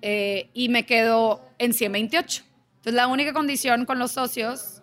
eh, 0.03 0.51
y 0.55 0.69
me 0.69 0.87
quedo 0.87 1.45
en 1.59 1.73
128. 1.73 2.45
Entonces, 2.85 2.95
la 2.97 3.07
única 3.07 3.33
condición 3.33 3.87
con 3.87 3.99
los 3.99 4.13
socios 4.13 4.83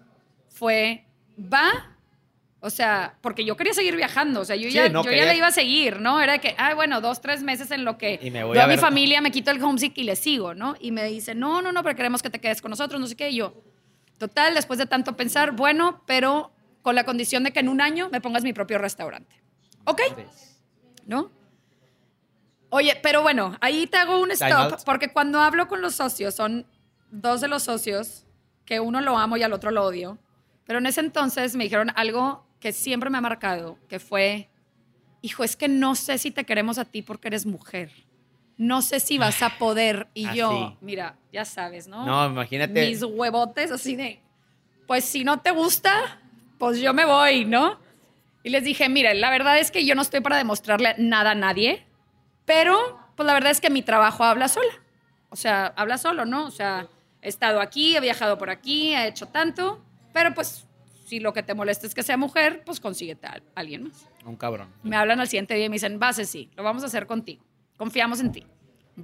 fue, 0.50 1.06
va, 1.38 1.96
o 2.60 2.72
sea, 2.72 3.16
porque 3.22 3.46
yo 3.46 3.56
quería 3.56 3.74
seguir 3.76 3.96
viajando, 3.96 4.42
o 4.42 4.46
sea, 4.46 4.56
yo 4.56 4.70
Sí, 4.70 4.74
ya, 4.74 4.90
no 4.90 5.04
yo 5.04 5.12
ya 5.12 5.26
le 5.26 5.36
iba 5.38 5.46
a 5.46 5.52
seguir, 5.52 6.00
¿no? 6.00 6.20
Era 6.20 6.40
que, 6.40 6.56
ay, 6.58 6.74
bueno, 6.74 7.00
dos, 7.00 7.22
tres 7.22 7.44
meses 7.44 7.70
en 7.70 7.86
lo 7.86 8.00
que 8.00 8.20
Y 8.20 8.32
me 8.32 8.44
voy 8.44 8.54
veo 8.54 8.62
a 8.62 8.66
a 8.66 8.68
mi 8.68 8.74
ver- 8.74 8.80
familia, 8.80 9.22
me 9.22 9.30
quito 9.30 9.52
el 9.52 9.64
homesick 9.64 9.96
y 10.00 10.04
le 10.04 10.16
sigo, 10.16 10.56
¿no? 10.56 10.76
Y 10.80 10.90
me 10.92 11.06
dice, 11.06 11.36
no, 11.36 11.62
no, 11.62 11.72
no, 11.72 11.84
pero 11.84 11.96
queremos 11.96 12.24
que 12.24 12.32
te 12.32 12.40
quedes 12.40 12.60
con 12.60 12.72
nosotros, 12.72 13.00
no 13.00 13.06
sé 13.06 13.16
qué, 13.16 13.30
y 13.30 13.36
yo, 13.36 13.54
total, 14.18 14.56
después 14.56 14.80
de 14.80 14.88
tanto 14.88 15.16
pensar, 15.16 15.52
bueno, 15.52 16.02
pero 16.08 16.52
con 16.82 16.96
la 16.96 17.04
condición 17.04 17.44
de 17.44 17.52
que 17.54 17.60
en 17.60 17.70
un 17.70 17.82
año 17.82 18.10
me 18.12 18.20
pongas 18.20 18.42
mi 18.44 18.52
propio 18.52 18.80
restaurante. 18.80 19.36
¿Ok? 19.86 20.02
¿no? 21.06 21.30
Oye, 22.70 22.98
pero 23.04 23.22
bueno, 23.22 23.58
ahí 23.62 23.86
te 23.86 23.98
hago 23.98 24.20
un 24.20 24.32
stop, 24.32 24.80
porque 24.86 25.10
cuando 25.14 25.40
hablo 25.40 25.68
con 25.68 25.82
los 25.82 25.94
socios, 25.94 26.34
son 26.34 26.66
dos 27.12 27.42
de 27.42 27.48
los 27.48 27.64
socios, 27.64 28.26
que 28.66 28.80
uno 28.80 29.02
lo 29.02 29.18
amo 29.18 29.38
y 29.38 29.44
al 29.44 29.54
otro 29.54 29.72
lo 29.72 29.84
odio, 29.86 30.18
pero 30.66 30.80
en 30.80 30.86
ese 30.86 31.02
entonces 31.02 31.56
me 31.56 31.66
dijeron 31.66 31.92
algo 31.96 32.46
que 32.60 32.72
siempre 32.72 33.10
me 33.10 33.18
ha 33.18 33.22
marcado, 33.22 33.78
que 33.90 34.00
fue, 34.00 34.50
hijo, 35.22 35.44
es 35.44 35.56
que 35.56 35.68
no 35.68 35.96
sé 35.96 36.18
si 36.18 36.32
te 36.32 36.46
queremos 36.46 36.78
a 36.78 36.86
ti 36.86 37.02
porque 37.02 37.28
eres 37.28 37.46
mujer. 37.46 37.92
No 38.58 38.84
sé 38.84 39.00
si 39.00 39.18
vas 39.18 39.42
a 39.42 39.58
poder. 39.58 40.08
Y 40.14 40.32
yo, 40.36 40.78
mira, 40.82 41.18
ya 41.34 41.46
sabes, 41.46 41.88
¿no? 41.88 42.06
No, 42.06 42.28
imagínate. 42.28 42.88
Mis 42.88 43.02
huevotes 43.02 43.72
así 43.72 43.96
de, 43.96 44.22
pues 44.86 45.04
si 45.04 45.24
no 45.24 45.40
te 45.40 45.50
gusta, 45.50 46.22
pues 46.60 46.80
yo 46.80 46.94
me 46.94 47.06
voy, 47.06 47.46
¿no? 47.46 47.80
Y 48.44 48.50
les 48.50 48.64
dije, 48.64 48.88
mire, 48.88 49.16
la 49.16 49.32
verdad 49.32 49.58
es 49.58 49.72
que 49.72 49.86
yo 49.86 49.96
no 49.96 50.04
estoy 50.04 50.22
para 50.22 50.38
demostrarle 50.38 50.94
nada 51.00 51.32
a 51.32 51.36
nadie, 51.36 51.86
pero 52.46 53.00
pues 53.16 53.26
la 53.26 53.34
verdad 53.34 53.52
es 53.52 53.62
que 53.62 53.70
mi 53.70 53.82
trabajo 53.82 54.24
habla 54.24 54.48
sola. 54.48 54.72
O 55.30 55.36
sea, 55.36 55.74
habla 55.76 55.98
solo, 55.98 56.26
¿no? 56.26 56.46
O 56.46 56.52
sea, 56.52 56.88
he 57.22 57.30
estado 57.30 57.62
aquí, 57.62 57.96
he 57.96 58.00
viajado 58.00 58.38
por 58.38 58.50
aquí, 58.50 58.94
he 58.94 59.08
hecho 59.08 59.28
tanto, 59.28 59.84
pero 60.14 60.34
pues 60.34 60.66
si 61.06 61.20
lo 61.20 61.34
que 61.34 61.44
te 61.44 61.54
molesta 61.54 61.86
es 61.88 61.94
que 61.94 62.04
sea 62.04 62.18
mujer, 62.18 62.64
pues 62.66 62.80
consíguete 62.80 63.28
a 63.28 63.42
alguien 63.56 63.84
más. 63.84 64.08
Un 64.26 64.36
cabrón. 64.36 64.70
Me 64.84 64.96
hablan 64.96 65.20
al 65.20 65.28
siguiente 65.28 65.54
día 65.56 65.66
y 65.66 65.70
me 65.70 65.76
dicen, 65.76 66.00
vas, 66.00 66.16
sí, 66.28 66.50
lo 66.56 66.64
vamos 66.64 66.84
a 66.84 66.86
hacer 66.88 67.06
contigo. 67.08 67.44
Confiamos 67.78 68.20
en 68.22 68.32
ti. 68.32 68.46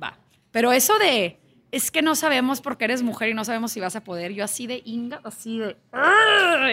Va. 0.02 0.18
Pero 0.52 0.72
eso 0.72 0.98
de, 1.00 1.38
es 1.72 1.92
que 1.92 2.02
no 2.02 2.16
sabemos 2.16 2.62
por 2.62 2.78
qué 2.78 2.86
eres 2.86 3.04
mujer 3.04 3.30
y 3.30 3.34
no 3.34 3.44
sabemos 3.44 3.72
si 3.72 3.80
vas 3.80 3.96
a 3.96 4.04
poder, 4.04 4.32
yo 4.34 4.44
así 4.44 4.68
de 4.68 4.82
inga, 4.86 5.20
así 5.24 5.60
de, 5.60 5.76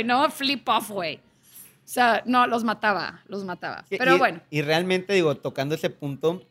no, 0.04 0.30
flip 0.30 0.68
off, 0.68 0.90
güey. 0.90 1.16
O 1.16 1.87
sea, 1.88 2.22
no, 2.26 2.46
los 2.46 2.64
mataba, 2.64 3.22
los 3.28 3.44
mataba. 3.44 3.85
Pero 3.90 4.14
y- 4.16 4.18
bueno, 4.18 4.40
Y 4.50 4.62
realmente, 4.62 5.12
digo, 5.12 5.35
tocando 5.37 5.74
ese 5.74 5.90
punto 5.90 6.42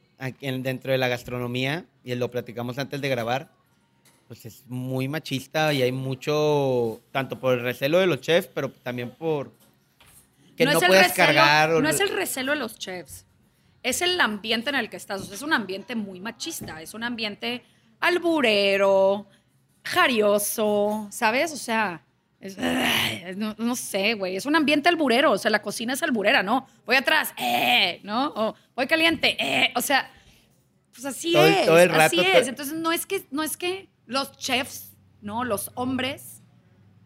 dentro 0.41 0.91
de 0.91 0.97
la 0.97 1.08
gastronomía, 1.08 1.86
y 2.03 2.13
lo 2.15 2.29
platicamos 2.32 2.77
antes 2.77 3.01
de 3.01 3.10
grabar, 3.10 3.49
pues 4.33 4.45
es 4.47 4.63
muy 4.67 5.07
machista 5.07 5.71
y 5.73 5.83
hay 5.83 5.91
mucho, 5.91 7.01
tanto 7.11 7.39
por 7.39 7.53
el 7.53 7.59
recelo 7.59 7.99
de 7.99 8.07
los 8.07 8.19
chefs, 8.19 8.47
pero 8.51 8.71
también 8.71 9.11
por 9.11 9.51
que 10.57 10.65
no, 10.65 10.71
es 10.71 10.83
puedes 10.87 11.11
recelo- 11.11 11.15
cargar. 11.15 11.71
o- 11.73 11.81
No 11.81 11.89
es 11.89 11.99
el 11.99 12.09
recelo 12.09 12.53
de 12.53 12.57
los 12.57 12.79
chefs, 12.79 13.25
es 13.83 14.01
el 14.01 14.19
ambiente 14.19 14.71
en 14.71 14.75
el 14.77 14.89
que 14.89 14.97
estás. 14.97 15.21
O 15.21 15.25
sea, 15.25 15.35
es 15.35 15.43
un 15.43 15.53
ambiente 15.53 15.95
muy 15.95 16.19
machista, 16.19 16.81
es 16.81 16.95
un 16.95 17.03
ambiente 17.03 17.63
alburero, 17.99 19.27
jarioso, 19.83 21.07
¿sabes? 21.11 21.51
O 21.53 21.57
sea, 21.57 22.01
es- 22.39 22.57
no, 23.37 23.53
no 23.59 23.75
sé, 23.75 24.15
güey, 24.15 24.35
es 24.35 24.45
un 24.47 24.55
ambiente 24.55 24.89
alburero, 24.89 25.31
o 25.31 25.37
sea, 25.37 25.51
la 25.51 25.61
cocina 25.61 25.93
es 25.93 26.01
alburera, 26.01 26.41
¿no? 26.41 26.67
Voy 26.87 26.95
atrás, 26.95 27.33
eh, 27.37 27.99
¿no? 28.03 28.33
O 28.35 28.55
voy 28.75 28.87
caliente, 28.87 29.37
eh, 29.39 29.71
o 29.75 29.81
sea, 29.81 30.09
pues 30.91 31.05
así 31.05 31.33
Todo 31.33 31.47
es, 31.47 31.65
todo 31.65 31.79
el 31.79 31.89
así 31.91 32.17
rato 32.17 32.29
es. 32.37 32.43
te- 32.43 32.49
Entonces, 32.49 32.75
no 32.75 32.91
es 32.91 33.05
que, 33.05 33.23
no 33.31 33.41
es 33.43 33.57
que 33.57 33.87
los 34.13 34.38
chefs, 34.38 34.93
¿no? 35.21 35.43
Los 35.43 35.71
hombres 35.76 36.41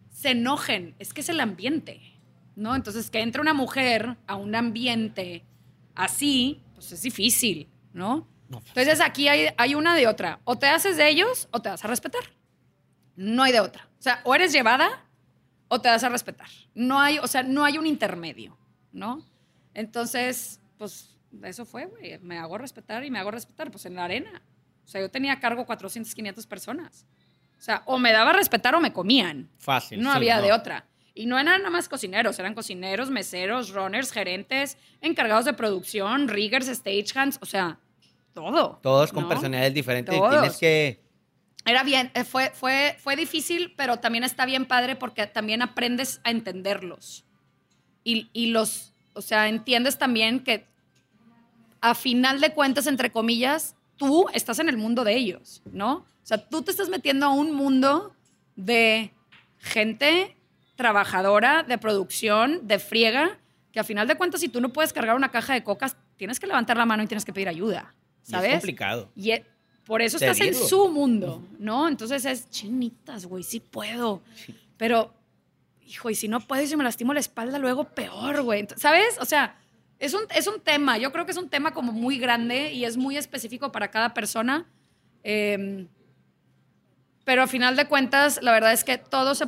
se 0.09 0.31
enojen, 0.31 0.95
es 0.99 1.13
que 1.13 1.21
es 1.21 1.29
el 1.29 1.39
ambiente, 1.39 2.01
¿no? 2.55 2.75
Entonces, 2.75 3.09
que 3.09 3.21
entre 3.21 3.41
una 3.41 3.53
mujer 3.53 4.17
a 4.27 4.35
un 4.35 4.55
ambiente 4.55 5.45
así, 5.95 6.61
pues 6.73 6.91
es 6.91 7.01
difícil, 7.01 7.69
¿no? 7.93 8.27
No, 8.49 8.59
Entonces, 8.59 9.01
aquí 9.01 9.27
hay, 9.27 9.49
hay 9.57 9.75
una 9.75 9.93
de 9.93 10.07
otra. 10.07 10.39
O 10.45 10.57
te 10.57 10.67
haces 10.67 10.95
de 10.95 11.09
ellos 11.09 11.49
o 11.51 11.61
te 11.61 11.69
vas 11.69 11.83
a 11.83 11.87
respetar. 11.87 12.21
No 13.15 13.43
hay 13.43 13.51
de 13.51 13.59
otra. 13.59 13.89
O 13.99 14.01
sea, 14.01 14.21
o 14.23 14.33
eres 14.33 14.53
llevada 14.53 15.05
o 15.67 15.81
te 15.81 15.89
vas 15.89 16.03
a 16.03 16.09
respetar. 16.09 16.47
No 16.73 16.99
hay, 16.99 17.19
o 17.19 17.27
sea, 17.27 17.43
no 17.43 17.65
hay 17.65 17.77
un 17.77 17.85
intermedio, 17.85 18.57
¿no? 18.91 19.21
Entonces, 19.73 20.61
pues 20.77 21.15
eso 21.43 21.65
fue, 21.65 21.85
güey. 21.85 22.17
Me 22.19 22.37
hago 22.37 22.57
respetar 22.57 23.03
y 23.03 23.11
me 23.11 23.19
hago 23.19 23.31
respetar, 23.31 23.69
pues 23.69 23.85
en 23.85 23.95
la 23.95 24.05
arena. 24.05 24.41
O 24.87 24.89
sea, 24.89 25.01
yo 25.01 25.11
tenía 25.11 25.33
a 25.33 25.39
cargo 25.41 25.65
400, 25.65 26.15
500 26.15 26.47
personas. 26.47 27.05
O 27.59 27.61
sea, 27.61 27.83
o 27.85 27.99
me 27.99 28.13
daba 28.13 28.29
a 28.29 28.33
respetar 28.33 28.73
o 28.73 28.79
me 28.79 28.93
comían. 28.93 29.49
Fácil. 29.57 30.01
No 30.01 30.11
sí, 30.11 30.15
había 30.15 30.37
no. 30.37 30.43
de 30.43 30.53
otra. 30.53 30.85
Y 31.13 31.25
no 31.25 31.37
eran 31.37 31.59
nada 31.59 31.69
más 31.69 31.89
cocineros, 31.89 32.39
eran 32.39 32.53
cocineros, 32.53 33.09
meseros, 33.09 33.71
runners, 33.71 34.13
gerentes, 34.13 34.77
encargados 35.01 35.43
de 35.43 35.51
producción, 35.51 36.29
riggers, 36.29 36.67
stagehands, 36.67 37.37
o 37.41 37.45
sea, 37.45 37.79
todo. 38.33 38.79
Todos 38.81 39.11
con 39.11 39.23
¿no? 39.23 39.29
personalidades 39.29 39.73
diferentes 39.73 40.15
y 40.15 40.17
Todos. 40.17 40.31
tienes 40.31 40.57
que... 40.57 41.03
Era 41.65 41.83
bien, 41.83 42.09
eh, 42.13 42.23
fue, 42.23 42.51
fue, 42.51 42.95
fue 42.99 43.17
difícil, 43.17 43.73
pero 43.75 43.97
también 43.97 44.23
está 44.23 44.45
bien 44.45 44.65
padre 44.65 44.95
porque 44.95 45.27
también 45.27 45.61
aprendes 45.61 46.21
a 46.23 46.31
entenderlos. 46.31 47.25
Y, 48.05 48.29
y 48.31 48.51
los, 48.51 48.93
o 49.11 49.21
sea, 49.21 49.49
entiendes 49.49 49.97
también 49.97 50.39
que 50.45 50.65
a 51.81 51.93
final 51.93 52.39
de 52.39 52.53
cuentas, 52.53 52.87
entre 52.87 53.11
comillas, 53.11 53.75
tú 53.97 54.27
estás 54.33 54.59
en 54.59 54.69
el 54.69 54.77
mundo 54.77 55.03
de 55.03 55.15
ellos, 55.15 55.61
¿no? 55.71 55.93
O 55.97 56.05
sea, 56.23 56.37
tú 56.37 56.61
te 56.61 56.71
estás 56.71 56.89
metiendo 56.89 57.25
a 57.25 57.29
un 57.29 57.53
mundo 57.53 58.13
de 58.55 59.11
gente 59.59 60.35
trabajadora, 60.75 61.63
de 61.63 61.77
producción, 61.77 62.67
de 62.67 62.79
friega, 62.79 63.39
que 63.71 63.79
a 63.79 63.83
final 63.83 64.07
de 64.07 64.15
cuentas, 64.15 64.41
si 64.41 64.49
tú 64.49 64.61
no 64.61 64.69
puedes 64.69 64.93
cargar 64.93 65.15
una 65.15 65.31
caja 65.31 65.53
de 65.53 65.63
cocas, 65.63 65.97
tienes 66.15 66.39
que 66.39 66.47
levantar 66.47 66.77
la 66.77 66.85
mano 66.85 67.03
y 67.03 67.07
tienes 67.07 67.25
que 67.25 67.33
pedir 67.33 67.49
ayuda, 67.49 67.93
y 68.27 68.31
¿sabes? 68.31 68.49
es 68.49 68.55
complicado. 68.59 69.09
Y 69.15 69.31
e- 69.31 69.45
por 69.85 70.01
eso 70.01 70.17
estás 70.17 70.39
en 70.41 70.53
su 70.53 70.89
mundo, 70.89 71.41
¿no? 71.59 71.87
Entonces 71.87 72.25
es 72.25 72.49
chinitas, 72.49 73.25
güey, 73.25 73.41
sí 73.43 73.61
puedo. 73.61 74.21
Pero, 74.75 75.13
hijo, 75.85 76.09
y 76.09 76.15
si 76.15 76.27
no 76.27 76.41
puedo 76.41 76.61
y 76.61 76.67
si 76.67 76.75
me 76.75 76.83
lastimo 76.83 77.13
la 77.13 77.21
espalda, 77.21 77.57
luego 77.57 77.85
peor, 77.85 78.41
güey. 78.41 78.67
¿Sabes? 78.75 79.17
O 79.21 79.25
sea, 79.25 79.57
es 79.99 80.13
un, 80.13 80.21
es 80.35 80.47
un 80.47 80.59
tema. 80.61 80.97
Yo 80.97 81.11
creo 81.11 81.25
que 81.25 81.31
es 81.31 81.37
un 81.37 81.49
tema 81.49 81.73
como 81.73 81.91
muy 81.91 82.19
grande 82.19 82.73
y 82.73 82.85
es 82.85 82.97
muy 82.97 83.17
específico 83.17 83.71
para 83.71 83.89
cada 83.89 84.13
persona. 84.13 84.65
Eh, 85.23 85.87
pero 87.25 87.43
a 87.43 87.47
final 87.47 87.75
de 87.75 87.87
cuentas, 87.87 88.39
la 88.41 88.51
verdad 88.51 88.71
es 88.71 88.83
que 88.83 88.97
todos, 88.97 89.43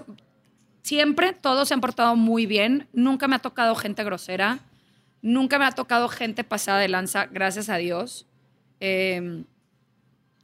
siempre 0.81 1.33
todos 1.33 1.67
se 1.67 1.73
han 1.73 1.81
portado 1.81 2.15
muy 2.15 2.45
bien. 2.45 2.88
Nunca 2.91 3.27
me 3.27 3.35
ha 3.35 3.39
tocado 3.39 3.75
gente 3.75 4.03
grosera. 4.03 4.59
Nunca 5.21 5.59
me 5.59 5.65
ha 5.65 5.71
tocado 5.71 6.09
gente 6.09 6.43
pasada 6.43 6.79
de 6.79 6.88
lanza, 6.88 7.27
gracias 7.27 7.69
a 7.69 7.77
Dios. 7.77 8.25
Eh, 8.79 9.43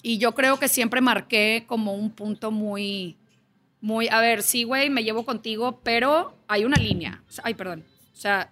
y 0.01 0.17
yo 0.17 0.35
creo 0.35 0.59
que 0.59 0.67
siempre 0.67 1.01
marqué 1.01 1.65
como 1.67 1.93
un 1.93 2.11
punto 2.11 2.51
muy, 2.51 3.17
muy, 3.81 4.07
a 4.07 4.21
ver, 4.21 4.43
sí, 4.43 4.63
güey, 4.63 4.89
me 4.89 5.03
llevo 5.03 5.25
contigo, 5.25 5.81
pero 5.83 6.37
hay 6.47 6.63
una 6.63 6.77
línea. 6.77 7.23
Ay, 7.43 7.53
perdón. 7.55 7.83
O 8.13 8.15
sea, 8.15 8.51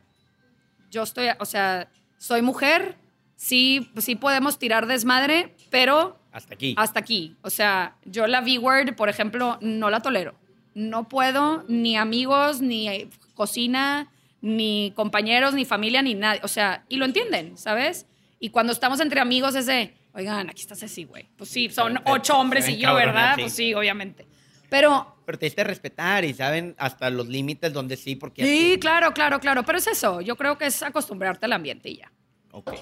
yo 0.94 1.04
estoy, 1.04 1.28
o 1.40 1.46
sea, 1.46 1.90
soy 2.18 2.42
mujer, 2.44 2.96
sí, 3.36 3.90
sí 3.98 4.16
podemos 4.16 4.60
tirar 4.60 4.86
desmadre, 4.86 5.56
pero 5.72 6.20
Hasta 6.32 6.54
aquí. 6.54 6.76
hasta 6.78 7.00
aquí. 7.00 7.36
O 7.42 7.50
sea, 7.50 7.98
yo 8.06 8.28
la 8.28 8.42
V-word, 8.42 8.96
por 8.96 9.10
ejemplo, 9.10 9.58
no 9.62 9.90
la 9.90 10.02
tolero. 10.02 10.36
No 10.76 11.10
puedo, 11.10 11.66
ni 11.68 11.98
amigos, 11.98 12.62
ni 12.62 13.10
cocina, 13.34 14.12
ni 14.42 14.94
compañeros, 14.96 15.54
ni 15.56 15.66
familia, 15.66 16.02
ni 16.04 16.14
nadie. 16.14 16.42
O 16.44 16.48
sea, 16.48 16.86
y 16.90 16.98
lo 16.98 17.06
entienden, 17.06 17.58
¿sabes? 17.58 18.06
Y 18.40 18.50
cuando 18.50 18.72
estamos 18.72 19.00
entre 19.00 19.20
amigos 19.20 19.56
es 19.56 19.66
de, 19.66 19.96
oigan, 20.14 20.50
aquí 20.50 20.62
estás 20.62 20.84
así, 20.84 21.06
güey. 21.06 21.28
Pues 21.38 21.50
sí, 21.50 21.70
son 21.70 22.00
ocho 22.06 22.38
hombres 22.38 22.70
y 22.70 22.78
yo, 22.78 22.94
¿verdad? 22.94 23.36
Pues 23.40 23.54
sí, 23.54 23.74
obviamente. 23.74 24.28
Pero 24.74 25.18
Pero 25.24 25.38
te 25.38 25.46
diste 25.46 25.64
respetar 25.64 26.26
y 26.26 26.34
saben 26.34 26.74
hasta 26.80 27.12
los 27.12 27.28
límites 27.28 27.72
donde 27.72 27.96
sí, 27.96 28.16
porque... 28.16 28.44
sí, 28.44 28.80
claro, 28.80 29.14
claro, 29.14 29.40
claro. 29.40 29.64
Pero 29.64 29.78
es 29.78 29.86
eso. 29.86 30.20
Yo 30.20 30.36
creo 30.36 30.58
que 30.58 30.66
es 30.66 30.82
acostumbrarte 30.82 31.46
al 31.46 31.54
ambiente 31.54 31.90
y 31.90 31.98
ya. 31.98 32.12
Ok. 32.52 32.74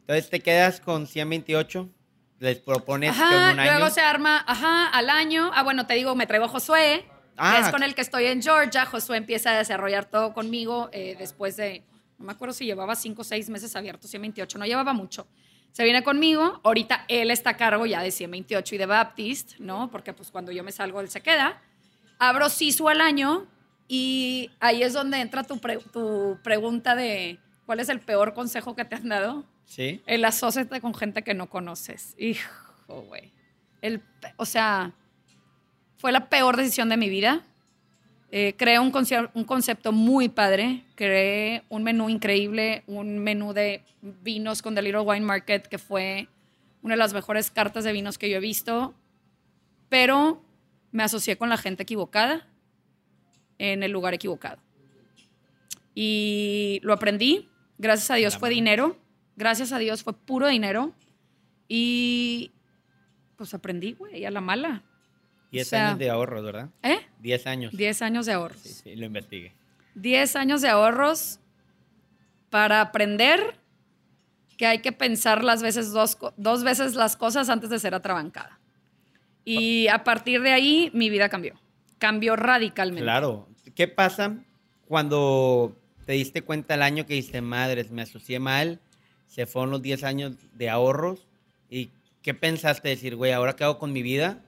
Entonces 0.00 0.30
te 0.30 0.38
quedas 0.38 0.80
con 0.80 1.08
128, 1.08 1.88
les 2.38 2.58
propones 2.60 3.16
que 3.16 3.20
Ajá, 3.20 3.48
en 3.50 3.54
un 3.54 3.60
año... 3.60 3.72
luego 3.72 3.90
se 3.90 4.00
arma, 4.00 4.44
ajá, 4.46 4.86
al 4.88 5.10
año. 5.10 5.50
Ah, 5.52 5.64
bueno, 5.64 5.84
te 5.84 5.94
digo, 5.94 6.14
me 6.14 6.28
traigo 6.28 6.44
a 6.44 6.48
Josué, 6.48 7.06
Ah, 7.36 7.56
que 7.56 7.66
es 7.66 7.72
con 7.72 7.82
el 7.82 7.96
que 7.96 8.02
estoy 8.02 8.26
en 8.26 8.40
Georgia. 8.40 8.86
Josué 8.86 9.16
empieza 9.16 9.50
a 9.50 9.58
desarrollar 9.58 10.04
todo 10.04 10.32
conmigo 10.32 10.90
eh, 10.92 11.16
después 11.18 11.56
de, 11.56 11.82
no 12.18 12.26
me 12.26 12.32
acuerdo 12.32 12.52
si 12.52 12.66
llevaba 12.66 12.94
cinco 12.94 13.22
o 13.22 13.24
seis 13.24 13.48
meses 13.48 13.74
abierto 13.74 14.06
128, 14.06 14.58
no 14.58 14.66
llevaba 14.66 14.92
mucho. 14.92 15.26
Se 15.72 15.84
viene 15.84 16.02
conmigo, 16.04 16.60
ahorita 16.64 17.04
él 17.08 17.30
está 17.30 17.50
a 17.50 17.56
cargo 17.56 17.86
ya 17.86 18.02
de 18.02 18.10
128 18.10 18.74
y 18.74 18.78
de 18.78 18.86
Baptist, 18.86 19.58
¿no? 19.58 19.90
Porque 19.90 20.12
pues 20.12 20.30
cuando 20.30 20.52
yo 20.52 20.62
me 20.62 20.70
salgo, 20.72 21.00
él 21.00 21.08
se 21.08 21.22
queda. 21.22 21.60
Abro 22.18 22.48
Sisu 22.50 22.88
al 22.88 23.00
año 23.00 23.46
y 23.88 24.50
ahí 24.60 24.82
es 24.82 24.92
donde 24.92 25.18
entra 25.20 25.44
tu, 25.44 25.58
pre- 25.58 25.78
tu 25.78 26.38
pregunta 26.44 26.94
de 26.94 27.38
cuál 27.66 27.80
es 27.80 27.88
el 27.88 28.00
peor 28.00 28.34
consejo 28.34 28.76
que 28.76 28.84
te 28.84 28.96
han 28.96 29.08
dado. 29.08 29.44
Sí. 29.64 30.02
El 30.06 30.24
asóciate 30.26 30.80
con 30.82 30.94
gente 30.94 31.22
que 31.22 31.32
no 31.34 31.48
conoces. 31.48 32.14
Hijo, 32.18 33.02
güey. 33.08 33.32
O 34.36 34.44
sea, 34.44 34.92
fue 35.96 36.12
la 36.12 36.28
peor 36.28 36.56
decisión 36.58 36.90
de 36.90 36.96
mi 36.98 37.08
vida. 37.08 37.42
Eh, 38.34 38.54
creé 38.56 38.78
un, 38.78 38.90
un 39.34 39.44
concepto 39.44 39.92
muy 39.92 40.30
padre. 40.30 40.84
Creé 40.94 41.64
un 41.68 41.82
menú 41.82 42.08
increíble, 42.08 42.82
un 42.86 43.18
menú 43.18 43.52
de 43.52 43.84
vinos 44.00 44.62
con 44.62 44.74
The 44.74 44.80
Little 44.80 45.02
Wine 45.02 45.26
Market 45.26 45.66
que 45.66 45.76
fue 45.76 46.28
una 46.80 46.94
de 46.94 46.98
las 46.98 47.12
mejores 47.12 47.50
cartas 47.50 47.84
de 47.84 47.92
vinos 47.92 48.16
que 48.16 48.30
yo 48.30 48.38
he 48.38 48.40
visto. 48.40 48.94
Pero 49.90 50.42
me 50.92 51.02
asocié 51.02 51.36
con 51.36 51.50
la 51.50 51.58
gente 51.58 51.82
equivocada 51.82 52.48
en 53.58 53.82
el 53.82 53.92
lugar 53.92 54.14
equivocado. 54.14 54.62
Y 55.94 56.80
lo 56.82 56.94
aprendí. 56.94 57.50
Gracias 57.76 58.10
a 58.10 58.14
Dios 58.14 58.38
fue 58.38 58.48
dinero. 58.48 58.96
Gracias 59.36 59.72
a 59.72 59.78
Dios 59.78 60.02
fue 60.02 60.14
puro 60.14 60.48
dinero. 60.48 60.94
Y 61.68 62.50
pues 63.36 63.52
aprendí, 63.52 63.92
güey, 63.92 64.24
a 64.24 64.30
la 64.30 64.40
mala. 64.40 64.84
10 65.52 65.66
O 65.66 65.70
sea- 65.70 65.86
años 65.88 65.98
de 65.98 66.10
ahorros, 66.10 66.42
¿verdad? 66.42 66.68
¿Eh? 66.82 66.98
10 67.20 67.46
años. 67.46 67.76
10 67.76 68.02
años 68.02 68.26
de 68.26 68.32
ahorros. 68.32 68.58
Sí, 68.60 68.70
sí, 68.70 68.96
lo 68.96 69.06
investigué. 69.06 69.52
10 69.94 70.34
años 70.36 70.62
de 70.62 70.68
ahorros 70.68 71.38
para 72.50 72.80
aprender 72.80 73.56
que 74.56 74.66
hay 74.66 74.78
que 74.80 74.92
pensar 74.92 75.44
las 75.44 75.62
veces 75.62 75.92
dos, 75.92 76.16
dos 76.36 76.64
veces 76.64 76.94
las 76.94 77.16
cosas 77.16 77.48
antes 77.48 77.70
de 77.70 77.78
ser 77.78 77.94
atrabancada. 77.94 78.58
Y 79.44 79.88
a 79.88 80.04
partir 80.04 80.40
de 80.42 80.52
ahí 80.52 80.90
mi 80.94 81.10
vida 81.10 81.28
cambió. 81.28 81.60
Cambió 81.98 82.36
radicalmente. 82.36 83.02
Claro. 83.02 83.48
¿Qué 83.74 83.88
pasa 83.88 84.36
cuando 84.86 85.76
te 86.06 86.12
diste 86.12 86.42
cuenta 86.42 86.74
el 86.74 86.82
año 86.82 87.06
que 87.06 87.14
dijiste, 87.14 87.40
madres, 87.40 87.90
me 87.90 88.02
asocié 88.02 88.38
mal, 88.38 88.80
se 89.26 89.46
fueron 89.46 89.70
los 89.70 89.82
10 89.82 90.04
años 90.04 90.36
de 90.54 90.68
ahorros? 90.70 91.26
¿Y 91.70 91.90
qué 92.22 92.34
pensaste 92.34 92.88
decir, 92.88 93.16
güey, 93.16 93.32
ahora 93.32 93.54
qué 93.56 93.64
hago 93.64 93.78
con 93.78 93.92
mi 93.92 94.02
vida? 94.02 94.42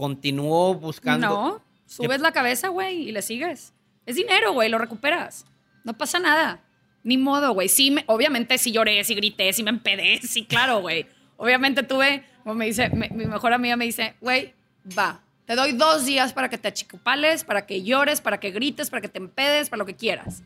¿Continúo 0.00 0.72
buscando? 0.76 1.28
No, 1.28 1.62
subes 1.84 2.22
la 2.22 2.32
cabeza, 2.32 2.68
güey, 2.68 3.08
y 3.08 3.12
le 3.12 3.20
sigues. 3.20 3.74
Es 4.06 4.16
dinero, 4.16 4.54
güey, 4.54 4.70
lo 4.70 4.78
recuperas. 4.78 5.44
No 5.84 5.92
pasa 5.98 6.18
nada. 6.18 6.64
Ni 7.04 7.18
modo, 7.18 7.52
güey. 7.52 7.68
Sí, 7.68 7.90
me- 7.90 8.04
obviamente 8.06 8.56
sí 8.56 8.72
lloré, 8.72 9.04
sí 9.04 9.14
grité, 9.14 9.52
sí 9.52 9.62
me 9.62 9.68
empedé, 9.68 10.18
sí, 10.22 10.46
claro, 10.46 10.80
güey. 10.80 11.06
Obviamente 11.36 11.82
tuve, 11.82 12.24
como 12.42 12.54
me 12.54 12.64
dice, 12.64 12.88
me- 12.88 13.10
mi 13.10 13.26
mejor 13.26 13.52
amiga 13.52 13.76
me 13.76 13.84
dice, 13.84 14.14
güey, 14.22 14.54
va, 14.98 15.20
te 15.44 15.54
doy 15.54 15.72
dos 15.72 16.06
días 16.06 16.32
para 16.32 16.48
que 16.48 16.56
te 16.56 16.68
achicopales, 16.68 17.44
para 17.44 17.66
que 17.66 17.82
llores, 17.82 18.22
para 18.22 18.40
que 18.40 18.52
grites, 18.52 18.88
para 18.88 19.02
que 19.02 19.08
te 19.08 19.18
empedes, 19.18 19.68
para 19.68 19.80
lo 19.80 19.86
que 19.86 19.96
quieras. 19.96 20.42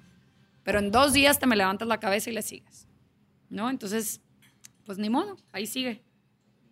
Pero 0.65 0.81
en 0.81 0.91
dos 0.91 1.13
días 1.13 1.39
te 1.39 1.47
me 1.47 1.55
levantas 1.55 1.87
la 1.87 2.01
cabeza 2.01 2.29
y 2.29 2.33
le 2.33 2.43
sigues. 2.43 2.89
¿No? 3.51 3.71
Entonces, 3.71 4.21
pues 4.85 4.99
ni 4.99 5.11
modo, 5.11 5.37
ahí 5.53 5.67
sigue. 5.69 6.03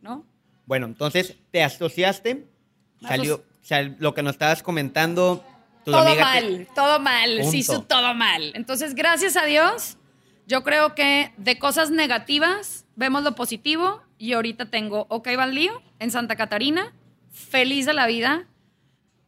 ¿No? 0.01 0.27
Bueno, 0.67 0.87
entonces 0.87 1.37
te 1.53 1.63
asociaste, 1.63 2.47
salió, 3.03 3.39
asoci- 3.39 3.45
sal- 3.63 3.97
lo 3.99 4.15
que 4.15 4.23
nos 4.23 4.33
estabas 4.35 4.63
comentando, 4.63 5.45
tu 5.85 5.91
todo 5.93 6.03
amiga 6.07 6.25
mal, 6.25 6.69
todo 6.75 7.01
mal, 7.01 7.31
se 7.37 7.43
Punto. 7.43 7.57
hizo 7.57 7.83
todo 7.83 8.15
mal. 8.15 8.53
Entonces, 8.55 8.95
gracias 8.95 9.37
a 9.37 9.45
Dios, 9.45 9.97
yo 10.47 10.63
creo 10.63 10.95
que 10.95 11.33
de 11.37 11.59
cosas 11.59 11.91
negativas 11.91 12.85
vemos 12.97 13.23
lo 13.23 13.35
positivo 13.35 14.03
y 14.19 14.33
ahorita 14.35 14.67
tengo 14.71 15.07
OK 15.09 15.29
Baldío 15.37 15.83
en 15.99 16.11
Santa 16.11 16.37
Catarina, 16.37 16.93
feliz 17.33 17.87
de 17.87 17.95
la 17.95 18.07
vida, 18.07 18.47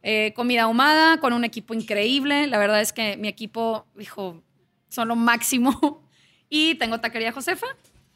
eh, 0.03 0.33
comida 0.35 0.63
ahumada, 0.63 1.19
con 1.19 1.33
un 1.33 1.43
equipo 1.43 1.73
increíble. 1.73 2.47
La 2.47 2.57
verdad 2.59 2.79
es 2.81 2.93
que 2.93 3.17
mi 3.17 3.27
equipo, 3.27 3.87
dijo, 3.95 4.43
son 4.89 5.07
lo 5.07 5.15
máximo. 5.15 6.01
Y 6.47 6.75
tengo 6.75 6.99
Taquería 6.99 7.31
Josefa, 7.31 7.65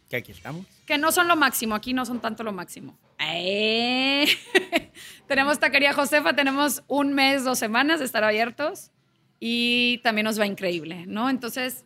que 0.07 0.17
aquí 0.17 0.31
estamos. 0.31 0.63
que 0.85 0.99
no 0.99 1.11
son 1.11 1.27
lo 1.27 1.35
máximo, 1.35 1.73
aquí 1.73 1.93
no 1.93 2.05
son 2.05 2.19
tanto 2.21 2.43
lo 2.43 2.53
máximo. 2.53 2.95
¡Eh! 3.17 4.27
tenemos 5.27 5.59
Taquería 5.59 5.93
Josefa, 5.93 6.35
tenemos 6.35 6.83
un 6.87 7.13
mes, 7.13 7.43
dos 7.43 7.59
semanas 7.59 7.99
de 7.99 8.05
estar 8.05 8.23
abiertos 8.23 8.91
y 9.39 9.99
también 10.03 10.25
nos 10.25 10.39
va 10.39 10.45
increíble, 10.45 11.05
¿no? 11.07 11.29
Entonces, 11.29 11.85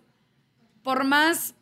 por 0.84 1.04
más, 1.04 1.56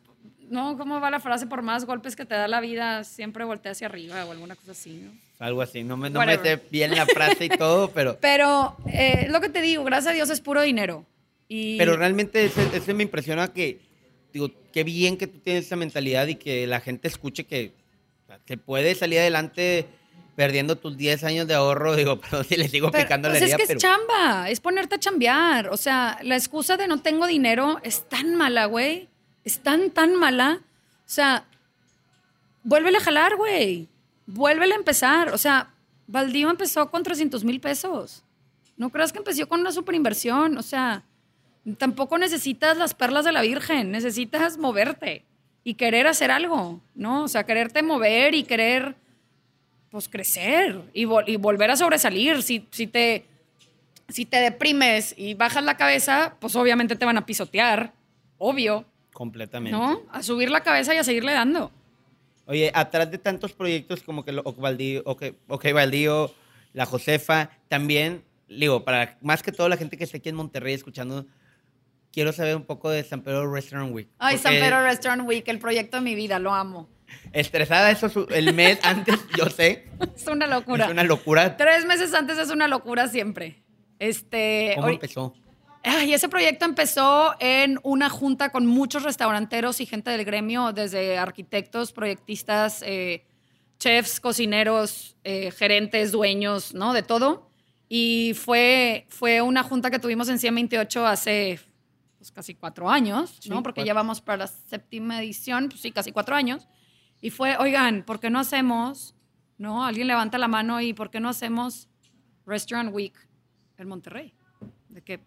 ¿no? 0.48 0.76
¿Cómo 0.78 1.00
va 1.00 1.10
la 1.10 1.20
frase? 1.20 1.46
Por 1.46 1.62
más 1.62 1.84
golpes 1.84 2.16
que 2.16 2.24
te 2.24 2.34
da 2.34 2.48
la 2.48 2.60
vida, 2.60 3.04
siempre 3.04 3.44
voltea 3.44 3.72
hacia 3.72 3.86
arriba 3.86 4.24
o 4.24 4.32
alguna 4.32 4.56
cosa 4.56 4.72
así, 4.72 4.92
¿no? 4.92 5.12
Algo 5.38 5.60
así, 5.60 5.82
no 5.82 5.96
me, 5.96 6.08
no 6.08 6.24
me 6.24 6.38
sé 6.38 6.60
bien 6.70 6.92
la 6.92 7.04
frase 7.04 7.46
y 7.46 7.48
todo, 7.58 7.90
pero, 7.90 8.16
Pero 8.20 8.76
eh, 8.86 9.26
lo 9.28 9.40
que 9.40 9.48
te 9.48 9.60
digo, 9.60 9.82
gracias 9.84 10.12
a 10.12 10.14
Dios 10.14 10.30
es 10.30 10.40
puro 10.40 10.62
dinero. 10.62 11.04
Y 11.48 11.76
pero 11.78 11.96
realmente 11.96 12.44
eso, 12.44 12.60
eso 12.72 12.94
me 12.94 13.02
impresiona 13.02 13.52
que, 13.52 13.80
digo, 14.32 14.50
qué 14.72 14.84
bien 14.84 15.16
que 15.16 15.26
tú 15.26 15.40
tienes 15.40 15.66
esa 15.66 15.76
mentalidad 15.76 16.26
y 16.28 16.36
que 16.36 16.66
la 16.66 16.80
gente 16.80 17.08
escuche 17.08 17.44
que, 17.44 17.72
que 18.46 18.56
puedes 18.56 18.98
salir 18.98 19.18
adelante 19.18 19.86
perdiendo 20.34 20.76
tus 20.76 20.96
10 20.96 21.24
años 21.24 21.46
de 21.46 21.54
ahorro, 21.54 21.94
digo, 21.96 22.18
perdón 22.20 22.44
si 22.44 22.56
le 22.56 22.68
sigo 22.68 22.90
Pero, 22.90 23.04
picando 23.04 23.28
la 23.28 23.34
pues 23.34 23.42
herida, 23.42 23.56
es 23.56 23.60
que 23.60 23.66
pero... 23.66 23.78
es 23.78 23.82
chamba, 23.82 24.50
es 24.50 24.60
ponerte 24.60 24.96
a 24.96 24.98
chambear. 24.98 25.68
O 25.68 25.76
sea, 25.76 26.18
la 26.22 26.36
excusa 26.36 26.76
de 26.76 26.86
no 26.86 27.00
tengo 27.00 27.26
dinero 27.26 27.78
es 27.82 28.08
tan 28.08 28.34
mala, 28.34 28.66
güey. 28.66 29.08
Es 29.44 29.60
tan, 29.60 29.90
tan 29.90 30.14
mala. 30.14 30.60
O 31.06 31.14
sea, 31.14 31.44
vuélvele 32.62 32.98
a 32.98 33.00
jalar, 33.00 33.36
güey. 33.36 33.88
Vuélvele 34.26 34.74
a 34.74 34.78
empezar. 34.78 35.30
O 35.30 35.38
sea, 35.38 35.70
Baldío 36.06 36.50
empezó 36.50 36.90
con 36.90 37.02
300 37.02 37.44
mil 37.44 37.60
pesos. 37.60 38.22
No 38.76 38.90
creas 38.90 39.12
que 39.12 39.18
empezó 39.18 39.48
con 39.48 39.60
una 39.60 39.72
super 39.72 39.94
inversión. 39.94 40.56
O 40.58 40.62
sea, 40.62 41.02
tampoco 41.78 42.18
necesitas 42.18 42.76
las 42.76 42.94
perlas 42.94 43.24
de 43.24 43.32
la 43.32 43.42
Virgen. 43.42 43.90
Necesitas 43.90 44.58
moverte 44.58 45.24
y 45.64 45.74
querer 45.74 46.06
hacer 46.06 46.30
algo, 46.30 46.80
¿no? 46.94 47.24
O 47.24 47.28
sea, 47.28 47.44
quererte 47.44 47.82
mover 47.82 48.34
y 48.34 48.44
querer 48.44 48.96
pues 49.92 50.08
crecer 50.08 50.80
y, 50.94 51.04
vol- 51.04 51.24
y 51.28 51.36
volver 51.36 51.70
a 51.70 51.76
sobresalir. 51.76 52.42
Si, 52.42 52.66
si, 52.70 52.86
te, 52.86 53.26
si 54.08 54.24
te 54.24 54.38
deprimes 54.38 55.14
y 55.18 55.34
bajas 55.34 55.62
la 55.62 55.76
cabeza, 55.76 56.34
pues 56.40 56.56
obviamente 56.56 56.96
te 56.96 57.04
van 57.04 57.18
a 57.18 57.26
pisotear, 57.26 57.92
obvio, 58.38 58.86
Completamente. 59.12 59.78
¿no? 59.78 60.00
A 60.10 60.22
subir 60.22 60.50
la 60.50 60.62
cabeza 60.62 60.94
y 60.94 60.96
a 60.96 61.04
seguirle 61.04 61.32
dando. 61.32 61.70
Oye, 62.46 62.72
atrás 62.74 63.10
de 63.10 63.18
tantos 63.18 63.52
proyectos 63.52 64.02
como 64.02 64.24
que 64.24 64.32
Ok 64.42 64.56
Baldío, 64.58 65.02
OK, 65.04 65.24
OK 65.48 65.72
Baldío, 65.74 66.34
La 66.72 66.86
Josefa, 66.86 67.50
también, 67.68 68.24
digo, 68.48 68.82
para 68.84 69.18
más 69.20 69.42
que 69.42 69.52
todo 69.52 69.68
la 69.68 69.76
gente 69.76 69.98
que 69.98 70.04
esté 70.04 70.16
aquí 70.16 70.30
en 70.30 70.36
Monterrey 70.36 70.72
escuchando, 70.72 71.26
quiero 72.10 72.32
saber 72.32 72.56
un 72.56 72.64
poco 72.64 72.88
de 72.88 73.04
San 73.04 73.20
Pedro 73.20 73.52
Restaurant 73.52 73.94
Week. 73.94 74.08
Ay, 74.18 74.38
San 74.38 74.54
Pedro 74.54 74.82
Restaurant 74.82 75.28
Week, 75.28 75.46
el 75.48 75.58
proyecto 75.58 75.98
de 75.98 76.02
mi 76.02 76.14
vida, 76.14 76.38
lo 76.38 76.54
amo. 76.54 76.88
Estresada 77.32 77.90
eso 77.90 78.26
el 78.30 78.52
mes 78.54 78.78
antes, 78.82 79.18
yo 79.36 79.48
sé. 79.48 79.88
Es 80.16 80.26
una 80.26 80.46
locura. 80.46 80.86
Es 80.86 80.90
una 80.90 81.04
locura. 81.04 81.56
Tres 81.56 81.86
meses 81.86 82.12
antes 82.14 82.38
es 82.38 82.50
una 82.50 82.68
locura 82.68 83.08
siempre. 83.08 83.62
Este, 83.98 84.72
¿Cómo 84.76 84.88
empezó? 84.88 85.34
Ay, 85.84 86.14
ese 86.14 86.28
proyecto 86.28 86.64
empezó 86.64 87.34
en 87.40 87.78
una 87.82 88.08
junta 88.08 88.50
con 88.50 88.66
muchos 88.66 89.02
restauranteros 89.02 89.80
y 89.80 89.86
gente 89.86 90.10
del 90.10 90.24
gremio, 90.24 90.72
desde 90.72 91.18
arquitectos, 91.18 91.92
proyectistas, 91.92 92.82
eh, 92.86 93.24
chefs, 93.78 94.20
cocineros, 94.20 95.16
eh, 95.24 95.50
gerentes, 95.50 96.12
dueños, 96.12 96.72
¿no? 96.74 96.92
De 96.92 97.02
todo. 97.02 97.48
Y 97.88 98.34
fue, 98.34 99.06
fue 99.08 99.42
una 99.42 99.62
junta 99.64 99.90
que 99.90 99.98
tuvimos 99.98 100.28
en 100.28 100.38
128 100.38 101.06
hace 101.06 101.58
pues, 102.18 102.30
casi 102.30 102.54
cuatro 102.54 102.88
años, 102.88 103.36
Sí, 103.40 103.50
¿no? 103.50 103.62
Porque 103.64 103.80
cuatro. 103.80 103.86
ya 103.86 103.94
vamos 103.94 104.20
para 104.20 104.38
la 104.38 104.46
séptima 104.46 105.20
edición, 105.20 105.68
pues 105.68 105.80
sí, 105.80 105.90
casi 105.90 106.12
cuatro 106.12 106.36
años. 106.36 106.68
Y 107.22 107.30
fue, 107.30 107.56
oigan, 107.56 108.02
¿por 108.02 108.20
qué 108.20 108.28
no 108.28 108.38
hacemos, 108.40 109.14
no? 109.56 109.84
Alguien 109.86 110.08
levanta 110.08 110.36
la 110.36 110.48
mano 110.48 110.80
y 110.82 110.92
¿por 110.92 111.10
qué 111.10 111.20
no 111.20 111.28
hacemos 111.30 111.88
Restaurant 112.44 112.92
Week 112.92 113.14
en 113.78 113.88
Monterrey? 113.88 114.34
De 114.90 115.02
que, 115.02 115.20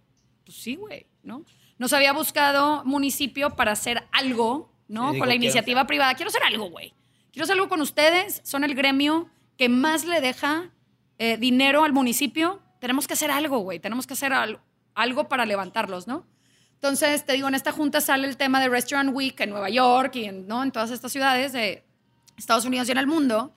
pues 0.46 0.58
sí, 0.58 0.76
güey, 0.76 1.08
¿no? 1.24 1.44
Nos 1.80 1.94
había 1.94 2.14
buscado 2.14 2.84
municipio 2.86 3.56
para 3.56 3.72
hacer 3.72 4.04
algo, 4.12 4.72
¿no? 4.88 5.14
Sí, 5.14 5.20
con 5.20 5.28
la 5.28 5.36
iniciativa 5.36 5.88
privada. 5.88 6.14
Quiero 6.16 6.30
hacer 6.30 6.44
algo, 6.44 6.70
güey. 6.70 6.94
Quiero 7.32 7.46
hacer 7.46 7.54
algo 7.56 7.70
con 7.70 7.82
ustedes. 7.82 8.42
Son 8.44 8.64
el 8.64 8.76
gremio 8.76 9.30
que 9.58 9.70
más 9.70 10.06
le 10.06 10.22
deja 10.22 10.72
eh, 11.18 11.38
dinero 11.38 11.84
al 11.86 11.94
municipio. 11.94 12.62
Tenemos 12.80 13.08
que 13.08 13.14
hacer 13.14 13.32
algo, 13.32 13.60
güey. 13.60 13.80
Tenemos 13.80 14.06
que 14.06 14.14
hacer 14.14 14.34
al- 14.34 14.60
algo 14.96 15.28
para 15.30 15.46
levantarlos, 15.46 16.08
¿no? 16.08 16.28
Entonces, 16.74 17.26
te 17.26 17.34
digo, 17.34 17.48
en 17.48 17.56
esta 17.56 17.72
junta 17.72 18.02
sale 18.02 18.28
el 18.28 18.36
tema 18.38 18.60
de 18.60 18.68
Restaurant 18.70 19.12
Week 19.14 19.40
en 19.40 19.50
Nueva 19.50 19.70
York 19.70 20.16
y 20.18 20.26
en, 20.26 20.46
¿no? 20.46 20.62
en 20.62 20.72
todas 20.72 20.92
estas 20.92 21.12
ciudades 21.12 21.54
de 21.54 21.85
Estados 22.38 22.66
Unidos 22.66 22.88
y 22.88 22.92
en 22.92 22.98
el 22.98 23.08
mundo. 23.08 23.54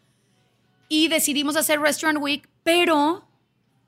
Y 0.88 1.08
decidimos 1.08 1.56
hacer 1.56 1.80
Restaurant 1.80 2.18
Week, 2.20 2.48
pero 2.62 3.28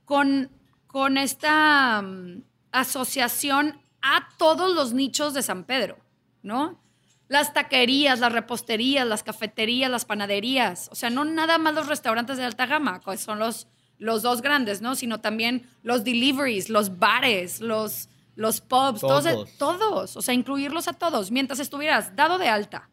con, 0.05 0.50
con 0.87 1.16
esta 1.16 2.03
mm, 2.03 2.42
asociación 2.72 3.81
a 4.03 4.29
todos 4.38 4.74
los 4.74 4.92
nichos 4.92 5.35
de 5.35 5.42
San 5.42 5.64
Pedro, 5.64 5.98
¿no? 6.42 6.81
Las 7.29 7.55
taquerías, 7.55 8.18
las 8.18 8.33
reposterías, 8.33 9.07
las 9.07 9.22
cafeterías, 9.22 9.90
las 9.90 10.05
panaderías. 10.05 10.88
O 10.90 10.94
sea, 10.94 11.11
no 11.11 11.24
nada 11.24 11.59
más 11.59 11.74
los 11.74 11.87
restaurantes 11.87 12.37
de 12.37 12.44
alta 12.44 12.66
gama, 12.66 13.00
que 13.00 13.16
son 13.16 13.38
los, 13.38 13.68
los 13.98 14.22
dos 14.22 14.42
grandes, 14.42 14.83
¿no? 14.83 14.96
Sino 14.96 15.20
también 15.20 15.70
los 15.83 16.03
deliveries, 16.03 16.68
los 16.70 16.98
bares, 16.98 17.61
los, 17.61 18.09
los 18.35 18.61
pubs, 18.61 19.00
todos. 19.00 19.24
Todos. 19.24 19.59
todos. 19.59 20.16
O 20.16 20.22
sea, 20.22 20.35
incluirlos 20.35 20.88
a 20.88 20.92
todos. 20.92 21.30
Mientras 21.30 21.61
estuvieras 21.61 22.16
dado 22.16 22.38
de 22.38 22.49
alta, 22.49 22.89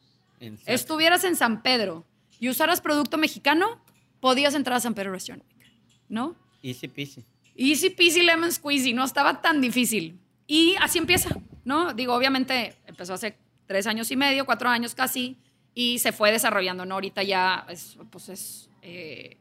Estuvieras 0.66 1.24
en 1.24 1.36
San 1.36 1.62
Pedro 1.62 2.06
y 2.40 2.50
usaras 2.50 2.82
producto 2.82 3.18
mexicano, 3.18 3.84
podías 4.20 4.54
entrar 4.54 4.78
a 4.78 4.80
San 4.80 4.94
Pedro 4.94 5.12
Restaurant 5.12 5.44
Week, 5.48 5.72
¿no? 6.10 6.36
Easy 6.62 6.88
peasy. 6.88 7.24
Easy 7.56 7.90
peasy 7.90 8.24
lemon 8.24 8.52
squeezy, 8.52 8.94
no 8.94 9.04
estaba 9.04 9.42
tan 9.42 9.62
difícil. 9.62 10.20
Y 10.46 10.76
así 10.80 11.00
empieza, 11.00 11.36
¿no? 11.66 11.94
Digo, 11.94 12.14
obviamente 12.14 12.76
empezó 12.86 13.16
hace 13.16 13.38
tres 13.66 13.88
años 13.88 14.12
y 14.12 14.16
medio, 14.16 14.46
cuatro 14.46 14.70
años 14.70 14.96
casi, 14.96 15.38
y 15.74 16.00
se 16.00 16.12
fue 16.12 16.32
desarrollando, 16.32 16.86
¿no? 16.86 16.96
Ahorita 16.96 17.24
ya, 17.24 17.66
es, 17.70 17.98
pues 18.12 18.30
es... 18.30 18.70
eh, 18.82 19.38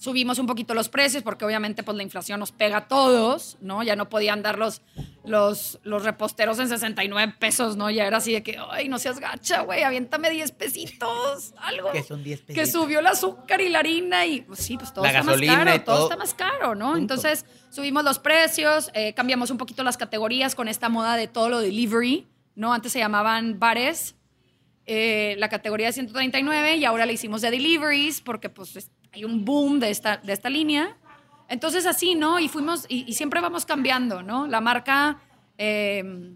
subimos 0.00 0.38
un 0.38 0.46
poquito 0.46 0.72
los 0.72 0.88
precios 0.88 1.22
porque 1.22 1.44
obviamente 1.44 1.82
pues 1.82 1.94
la 1.94 2.02
inflación 2.02 2.40
nos 2.40 2.52
pega 2.52 2.78
a 2.78 2.88
todos, 2.88 3.58
¿no? 3.60 3.82
Ya 3.82 3.96
no 3.96 4.08
podían 4.08 4.42
dar 4.42 4.58
los, 4.58 4.80
los, 5.26 5.78
los 5.82 6.04
reposteros 6.04 6.58
en 6.58 6.70
69 6.70 7.34
pesos, 7.38 7.76
¿no? 7.76 7.90
Ya 7.90 8.06
era 8.06 8.16
así 8.16 8.32
de 8.32 8.42
que, 8.42 8.56
ay, 8.70 8.88
no 8.88 8.98
seas 8.98 9.20
gacha, 9.20 9.60
güey, 9.60 9.82
aviéntame 9.82 10.30
10 10.30 10.52
pesitos, 10.52 11.52
algo. 11.58 11.92
Que 11.92 12.02
son 12.02 12.24
10 12.24 12.40
Que 12.40 12.46
pesitos. 12.54 12.70
subió 12.72 13.00
el 13.00 13.06
azúcar 13.08 13.60
y 13.60 13.68
la 13.68 13.80
harina 13.80 14.24
y 14.24 14.40
pues 14.40 14.60
sí, 14.60 14.78
pues 14.78 14.94
todo 14.94 15.04
La 15.04 15.10
está 15.10 15.22
gasolina 15.22 15.56
más 15.56 15.64
caro, 15.66 15.84
todo. 15.84 15.96
todo. 15.96 16.04
está 16.06 16.16
más 16.16 16.32
caro, 16.34 16.74
¿no? 16.74 16.86
Punto. 16.92 16.98
Entonces 17.14 17.44
subimos 17.68 18.02
los 18.02 18.18
precios, 18.18 18.90
eh, 18.94 19.12
cambiamos 19.12 19.50
un 19.50 19.58
poquito 19.58 19.84
las 19.84 19.98
categorías 19.98 20.54
con 20.54 20.66
esta 20.68 20.88
moda 20.88 21.16
de 21.16 21.28
todo 21.28 21.50
lo 21.50 21.58
delivery, 21.60 22.26
¿no? 22.54 22.72
Antes 22.72 22.92
se 22.92 23.00
llamaban 23.00 23.58
bares, 23.60 24.16
eh, 24.86 25.34
la 25.38 25.50
categoría 25.50 25.88
de 25.88 25.92
139 25.92 26.76
y 26.76 26.86
ahora 26.86 27.04
le 27.04 27.12
hicimos 27.12 27.42
de 27.42 27.50
deliveries 27.50 28.22
porque 28.22 28.48
pues 28.48 28.90
hay 29.12 29.24
un 29.24 29.44
boom 29.44 29.80
de 29.80 29.90
esta, 29.90 30.16
de 30.18 30.32
esta 30.32 30.50
línea. 30.50 30.96
Entonces 31.48 31.86
así, 31.86 32.14
¿no? 32.14 32.38
Y 32.38 32.48
fuimos, 32.48 32.86
y, 32.88 33.12
siempre 33.12 33.40
vamos 33.40 33.66
cambiando, 33.66 34.22
¿no? 34.22 34.46
La 34.46 34.60
marca 34.60 35.18
eh, 35.58 36.32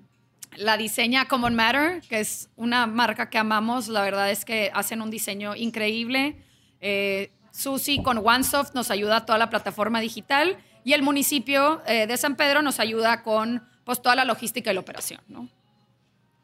la 0.57 0.77
diseña 0.77 1.27
Common 1.27 1.55
Matter, 1.55 2.01
que 2.09 2.20
es 2.20 2.49
una 2.57 2.87
marca 2.87 3.31
que 3.31 3.39
amamos. 3.39 3.89
La 3.89 4.03
verdad 4.03 4.31
es 4.31 4.45
que 4.45 4.70
hacen 4.75 5.03
un 5.03 5.11
diseño 5.11 5.57
increíble. 5.57 6.37
Eh, 6.81 7.33
Susi 7.51 8.03
con 8.03 8.18
OneSoft 8.18 8.75
nos 8.75 8.91
ayuda 8.91 9.18
a 9.18 9.27
toda 9.27 9.39
la 9.39 9.51
plataforma 9.51 10.01
digital 10.01 10.57
y 10.83 10.93
el 10.93 11.03
municipio 11.03 11.83
eh, 11.87 12.07
de 12.07 12.16
San 12.16 12.37
Pedro 12.37 12.62
nos 12.62 12.81
ayuda 12.81 13.22
con 13.22 13.62
pues, 13.85 14.03
toda 14.03 14.16
la 14.16 14.25
logística 14.25 14.70
y 14.70 14.75
la 14.75 14.81
operación, 14.81 15.20
¿no? 15.29 15.49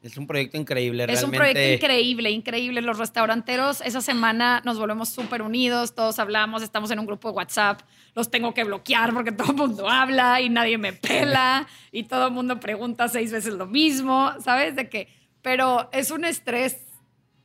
Es 0.02 0.16
un 0.16 0.26
proyecto 0.26 0.56
increíble, 0.56 1.04
Es 1.08 1.22
un 1.22 1.30
proyecto 1.30 1.60
increíble, 1.60 2.30
increíble. 2.30 2.80
Los 2.80 2.98
restauranteros, 2.98 3.82
esa 3.82 4.00
semana 4.00 4.62
nos 4.64 4.78
volvemos 4.78 5.10
súper 5.10 5.42
unidos, 5.42 5.94
todos 5.94 6.18
hablamos, 6.18 6.62
estamos 6.62 6.90
en 6.90 7.00
un 7.00 7.06
grupo 7.06 7.28
de 7.28 7.34
WhatsApp, 7.34 7.82
los 8.14 8.30
tengo 8.30 8.54
que 8.54 8.64
bloquear 8.64 9.12
porque 9.12 9.30
todo 9.32 9.50
el 9.50 9.56
mundo 9.56 9.90
habla 9.90 10.40
y 10.40 10.48
nadie 10.48 10.78
me 10.78 10.94
pela 10.94 11.66
y 11.92 12.04
todo 12.04 12.28
el 12.28 12.32
mundo 12.32 12.60
pregunta 12.60 13.08
seis 13.08 13.30
veces 13.30 13.52
lo 13.52 13.66
mismo, 13.66 14.32
¿sabes? 14.42 14.74
De 14.74 14.88
que, 14.88 15.08
pero 15.42 15.90
es 15.92 16.10
un 16.10 16.24
estrés, 16.24 16.78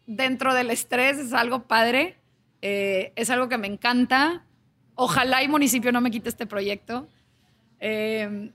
dentro 0.05 0.53
del 0.53 0.69
estrés 0.69 1.17
es 1.17 1.33
algo 1.33 1.63
padre, 1.63 2.15
eh, 2.61 3.11
es 3.17 3.29
algo 3.29 3.49
que 3.49 3.57
me 3.57 3.67
encanta. 3.67 4.45
Ojalá 4.95 5.43
y 5.43 5.49
municipio 5.49 5.91
no 5.91 5.99
me 5.99 6.09
quite 6.09 6.29
este 6.29 6.45
proyecto. 6.45 7.09
Eh, 7.81 8.51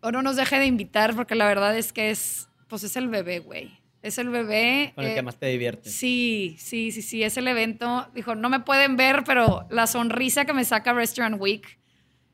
o 0.00 0.10
no 0.10 0.22
nos 0.22 0.36
deje 0.36 0.58
de 0.58 0.66
invitar 0.66 1.14
porque 1.14 1.34
la 1.34 1.46
verdad 1.46 1.76
es 1.76 1.92
que 1.92 2.10
es 2.10 2.48
pues 2.74 2.82
es 2.82 2.96
el 2.96 3.06
bebé, 3.06 3.38
güey. 3.38 3.70
Es 4.02 4.18
el 4.18 4.30
bebé. 4.30 4.90
Con 4.96 5.04
el 5.04 5.12
que 5.12 5.20
eh, 5.20 5.22
más 5.22 5.38
te 5.38 5.46
divierte. 5.46 5.88
Sí, 5.88 6.56
sí, 6.58 6.90
sí, 6.90 7.02
sí. 7.02 7.22
Es 7.22 7.36
el 7.36 7.46
evento. 7.46 8.08
Dijo, 8.16 8.34
no 8.34 8.50
me 8.50 8.58
pueden 8.58 8.96
ver, 8.96 9.22
pero 9.24 9.64
la 9.70 9.86
sonrisa 9.86 10.44
que 10.44 10.52
me 10.52 10.64
saca 10.64 10.92
Restaurant 10.92 11.40
Week 11.40 11.78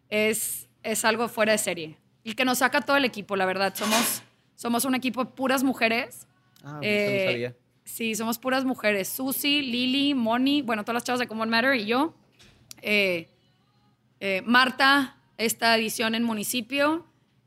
es, 0.09 0.67
es 0.83 1.05
algo 1.05 1.29
fuera 1.29 1.53
de 1.53 1.59
serie. 1.59 1.99
Y 2.25 2.33
que 2.33 2.47
nos 2.47 2.57
saca 2.61 2.81
todo 2.81 2.97
el 2.97 3.05
equipo, 3.05 3.37
la 3.37 3.45
verdad. 3.45 3.75
Somos, 3.77 4.23
somos 4.55 4.87
un 4.87 4.95
equipo 4.95 5.27
de 5.27 5.31
puras 5.33 5.63
mujeres. 5.63 6.27
Ah, 6.65 6.81
eh, 6.81 7.27
sabía. 7.27 7.57
Sí, 7.85 8.15
somos 8.15 8.39
puras 8.39 8.65
mujeres. 8.65 9.09
Susi, 9.09 9.61
Lili, 9.61 10.15
Moni, 10.15 10.63
bueno, 10.63 10.85
todas 10.85 10.95
las 10.95 11.05
chavas 11.05 11.21
de 11.21 11.27
Common 11.27 11.51
Matter 11.51 11.75
y 11.75 11.85
yo. 11.85 12.15
Eh, 12.81 13.29
Marta, 14.47 15.19
esta 15.37 15.77
edición 15.77 16.15
en 16.15 16.25
municipio 16.25 17.05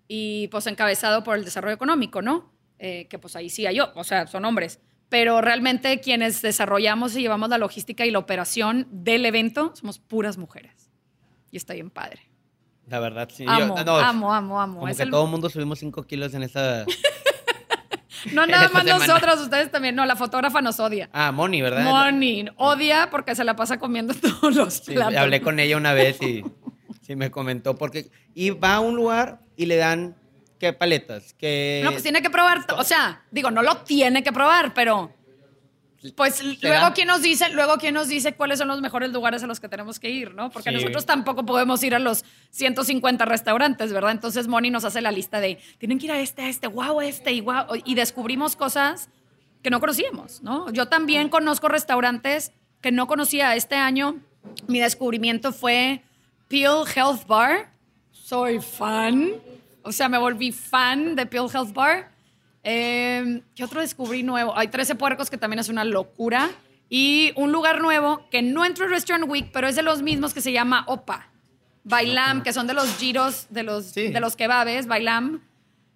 y 0.08 0.48
pues 0.50 0.68
encabezado 0.68 1.24
por 1.24 1.36
el 1.36 1.44
desarrollo 1.44 1.74
económico, 1.74 2.22
¿no? 2.22 2.53
Eh, 2.86 3.08
que 3.08 3.18
pues 3.18 3.38
ahí 3.38 3.50
sí 3.50 3.66
hay 3.66 3.78
yo, 3.78 3.94
o 3.96 4.04
sea, 4.04 4.28
son 4.28 4.44
hombres. 4.44 4.82
Pero 5.08 5.40
realmente 5.40 6.02
quienes 6.02 6.42
desarrollamos 6.42 7.16
y 7.16 7.22
llevamos 7.22 7.48
la 7.48 7.58
logística 7.58 8.06
y 8.06 8.12
la 8.12 8.20
operación 8.20 8.90
del 8.92 9.26
evento 9.26 9.72
somos 9.74 10.00
puras 10.00 10.38
mujeres. 10.38 10.92
Y 11.50 11.56
está 11.56 11.76
bien 11.76 11.90
padre. 11.90 12.30
La 12.88 13.00
verdad, 13.00 13.30
sí. 13.32 13.46
Amo, 13.48 13.78
amo, 13.78 14.34
amo, 14.34 14.62
amo. 14.62 14.80
Como 14.82 14.94
que 14.94 15.06
todo 15.06 15.24
el 15.24 15.32
mundo 15.32 15.50
subimos 15.50 15.80
5 15.80 16.04
kilos 16.04 16.34
en 16.34 16.44
esa... 16.44 16.86
no 18.34 18.46
nada 18.48 18.68
más 18.68 18.84
nosotros, 18.84 19.40
ustedes 19.40 19.72
también. 19.72 19.96
No, 19.96 20.06
la 20.06 20.18
fotógrafa 20.18 20.62
nos 20.62 20.78
odia. 20.82 21.10
Ah, 21.14 21.32
Moni, 21.32 21.62
¿verdad? 21.62 21.86
Moni, 21.86 22.48
odia 22.58 23.08
porque 23.10 23.34
se 23.34 23.46
la 23.46 23.56
pasa 23.56 23.80
comiendo 23.80 24.14
todos 24.42 24.54
los 24.54 24.74
sí, 24.74 24.98
Hablé 24.98 25.42
con 25.42 25.58
ella 25.62 25.78
una 25.78 25.94
vez 25.94 26.22
y 26.22 26.44
sí 27.02 27.16
me 27.16 27.32
comentó 27.32 27.78
porque... 27.78 28.12
Y 28.34 28.50
va 28.50 28.76
a 28.76 28.80
un 28.82 28.98
lugar 28.98 29.40
y 29.56 29.68
le 29.68 29.78
dan 29.78 30.18
¿Qué 30.64 30.72
paletas? 30.72 31.34
¿Qué... 31.34 31.82
No, 31.84 31.92
pues 31.92 32.04
tiene 32.04 32.22
que 32.22 32.30
probar, 32.30 32.66
o 32.78 32.86
sea, 32.86 33.22
digo, 33.32 33.52
no 33.52 33.62
lo 33.62 33.80
tiene 33.80 34.24
que 34.24 34.32
probar, 34.32 34.74
pero 34.74 35.14
pues 36.16 36.42
luego 36.62 36.94
quién 36.96 37.10
nos 37.10 37.22
dice, 37.22 37.50
luego 37.50 37.76
quién 37.78 37.94
nos 37.94 38.08
dice 38.08 38.36
cuáles 38.36 38.60
son 38.60 38.70
los 38.70 38.80
mejores 38.80 39.12
lugares 39.12 39.44
a 39.44 39.48
los 39.48 39.60
que 39.60 39.68
tenemos 39.68 40.00
que 40.00 40.10
ir, 40.10 40.34
¿no? 40.34 40.50
Porque 40.52 40.72
nosotros 40.72 41.06
tampoco 41.06 41.46
podemos 41.46 41.84
ir 41.84 41.96
a 41.96 42.00
los 42.00 42.24
150 42.52 43.26
restaurantes, 43.26 43.92
¿verdad? 43.92 44.12
Entonces 44.12 44.48
Moni 44.48 44.70
nos 44.70 44.86
hace 44.86 45.02
la 45.02 45.12
lista 45.12 45.42
de 45.42 45.60
tienen 45.80 46.00
que 46.00 46.06
ir 46.06 46.14
a 46.14 46.22
este, 46.22 46.44
a 46.44 46.48
este, 46.48 46.68
wow, 46.68 47.02
este 47.02 47.34
y 47.34 47.42
wow 47.42 47.66
y 47.84 47.96
descubrimos 47.96 48.56
cosas 48.56 49.10
que 49.64 49.70
no 49.70 49.82
conocíamos, 49.82 50.44
¿no? 50.44 50.72
Yo 50.72 50.88
también 50.88 51.28
conozco 51.28 51.68
restaurantes 51.68 52.54
que 52.80 52.94
no 52.94 53.08
conocía 53.08 53.54
este 53.58 53.76
año. 53.76 54.16
Mi 54.68 54.80
descubrimiento 54.80 55.52
fue 55.52 56.04
Peel 56.48 56.86
Health 56.96 57.28
Bar. 57.28 57.70
Soy 58.14 58.62
fan. 58.62 59.34
O 59.84 59.92
sea, 59.92 60.10
me 60.10 60.18
volví 60.18 60.52
fan 60.52 61.16
de 61.16 61.26
Peel 61.26 61.48
Health 61.54 61.74
Bar. 61.74 62.12
Em, 62.64 63.42
¿Qué 63.54 63.64
otro 63.64 63.82
descubrí 63.82 64.24
nuevo? 64.24 64.58
Hay 64.58 64.70
13 64.70 64.96
puercos, 64.96 65.30
que 65.30 65.38
también 65.38 65.60
es 65.60 65.70
una 65.70 65.84
locura. 65.84 66.50
Y 66.90 67.34
un 67.36 67.52
lugar 67.52 67.82
nuevo 67.82 68.28
que 68.30 68.42
no 68.42 68.66
entró 68.66 68.86
en 68.86 68.92
Restaurant 68.92 69.30
Week, 69.30 69.50
pero 69.52 69.68
es 69.68 69.76
de 69.76 69.82
los 69.82 70.02
mismos 70.02 70.34
que 70.34 70.42
se 70.42 70.52
llama 70.52 70.86
Opa. 70.88 71.30
Bailam, 71.84 72.44
que 72.44 72.54
son 72.54 72.66
de 72.68 72.74
los 72.74 72.98
giros, 72.98 73.48
de 73.50 73.64
los, 73.64 73.94
de 73.94 74.20
los 74.20 74.36
kebabes, 74.36 74.88
Bailam. 74.88 75.42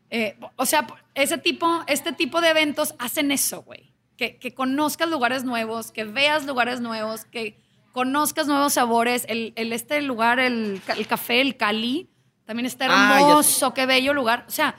Eh, 0.10 0.38
o 0.56 0.66
sea, 0.66 0.88
ese 1.16 1.38
tipo, 1.38 1.84
este 1.88 2.12
tipo 2.14 2.42
de 2.42 2.50
eventos 2.50 2.94
hacen 3.00 3.32
eso, 3.32 3.64
güey. 3.64 3.94
Que, 4.18 4.38
que, 4.38 4.54
conozcas 4.54 5.10
lugares 5.10 5.44
nuevos, 5.44 5.92
que 5.92 6.04
veas 6.04 6.46
lugares 6.46 6.82
nuevos, 6.82 7.26
que 7.26 7.56
conozcas 7.94 8.48
nuevos 8.48 8.74
sabores. 8.74 9.26
El, 9.30 9.54
el 9.56 9.72
este 9.72 10.02
lugar, 10.02 10.40
el, 10.40 10.82
el 10.98 11.08
café, 11.08 11.40
el 11.40 11.56
Cali, 11.56 12.10
también 12.48 12.66
está 12.66 12.88
ah, 12.89 13.20
hermoso, 13.20 13.74
qué 13.74 13.86
bello 13.86 14.14
lugar. 14.14 14.45
O 14.48 14.52
sea, 14.52 14.76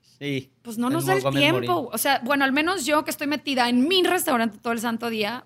sí, 0.00 0.52
pues 0.62 0.78
no 0.78 0.88
nos 0.90 1.06
da 1.06 1.14
el 1.14 1.24
tiempo. 1.30 1.90
O 1.92 1.98
sea, 1.98 2.20
bueno, 2.24 2.44
al 2.44 2.52
menos 2.52 2.86
yo 2.86 3.04
que 3.04 3.10
estoy 3.10 3.26
metida 3.26 3.68
en 3.68 3.88
mi 3.88 4.04
restaurante 4.04 4.58
todo 4.58 4.72
el 4.72 4.78
santo 4.78 5.10
día, 5.10 5.44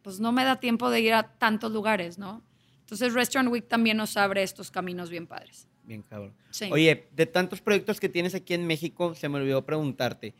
pues 0.00 0.18
no 0.18 0.32
me 0.32 0.44
da 0.44 0.58
tiempo 0.60 0.88
de 0.88 1.00
ir 1.00 1.12
a 1.12 1.24
tantos 1.24 1.70
lugares, 1.72 2.16
¿no? 2.16 2.42
Entonces 2.80 3.12
Restaurant 3.12 3.52
Week 3.52 3.68
también 3.68 3.98
nos 3.98 4.16
abre 4.16 4.42
estos 4.42 4.70
caminos 4.70 5.10
bien 5.10 5.26
padres. 5.26 5.68
Bien 5.84 6.00
cabrón. 6.00 6.32
Oye, 6.70 7.06
de 7.14 7.26
tantos 7.26 7.60
proyectos 7.60 8.00
que 8.00 8.08
tienes 8.08 8.34
aquí 8.34 8.54
en 8.54 8.66
México, 8.66 9.14
se 9.14 9.28
me 9.28 9.36
olvidó 9.38 9.66
preguntarte, 9.66 10.34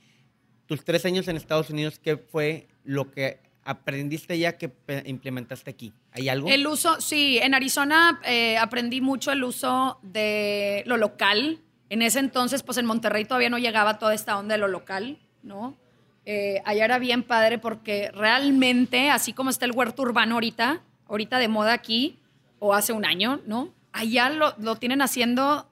tus 0.65 0.83
tres 0.83 1.05
años 1.05 1.29
en 1.29 1.37
Estados 1.37 1.69
Unidos, 1.69 1.99
¿qué 1.99 2.17
fue 2.17 2.69
lo 2.85 3.11
que 3.11 3.39
aprendiste 3.65 4.39
ya 4.39 4.57
que 4.57 4.73
implementaste 5.05 5.71
aquí? 5.71 5.93
¿Hay 6.13 6.29
algo? 6.29 6.49
El 6.49 6.67
uso, 6.67 7.01
sí, 7.01 7.39
en 7.39 7.55
Arizona 7.55 8.21
eh, 8.25 8.57
aprendí 8.59 9.01
mucho 9.01 9.33
el 9.33 9.45
uso 9.45 9.99
de 10.03 10.83
lo 10.87 10.97
local. 10.97 11.61
En 11.89 12.03
ese 12.03 12.19
entonces, 12.19 12.63
pues 12.63 12.79
en 12.79 12.87
Monterrey 12.87 13.25
todavía 13.25 13.51
no 13.51 13.59
llegaba 13.59 13.99
toda 13.99 14.15
esta 14.15 14.39
onda 14.39 14.55
de 14.55 14.59
lo 14.59 14.69
local, 14.69 15.19
¿no? 15.43 15.77
Eh, 16.25 16.63
allá 16.65 16.85
era 16.85 16.99
bien 16.99 17.23
padre 17.23 17.59
porque 17.59 18.11
realmente, 18.13 19.11
así 19.11 19.33
como 19.33 19.51
está 19.51 19.67
el 19.67 19.73
huerto 19.73 20.03
urbano 20.03 20.35
ahorita, 20.35 20.83
ahorita 21.07 21.39
de 21.39 21.49
moda 21.49 21.73
aquí, 21.73 22.19
o 22.59 22.75
hace 22.75 22.93
un 22.93 23.05
año, 23.05 23.41
¿no? 23.47 23.75
Allá 23.93 24.31
lo, 24.31 24.55
lo 24.59 24.77
tienen 24.77 25.03
haciendo 25.03 25.69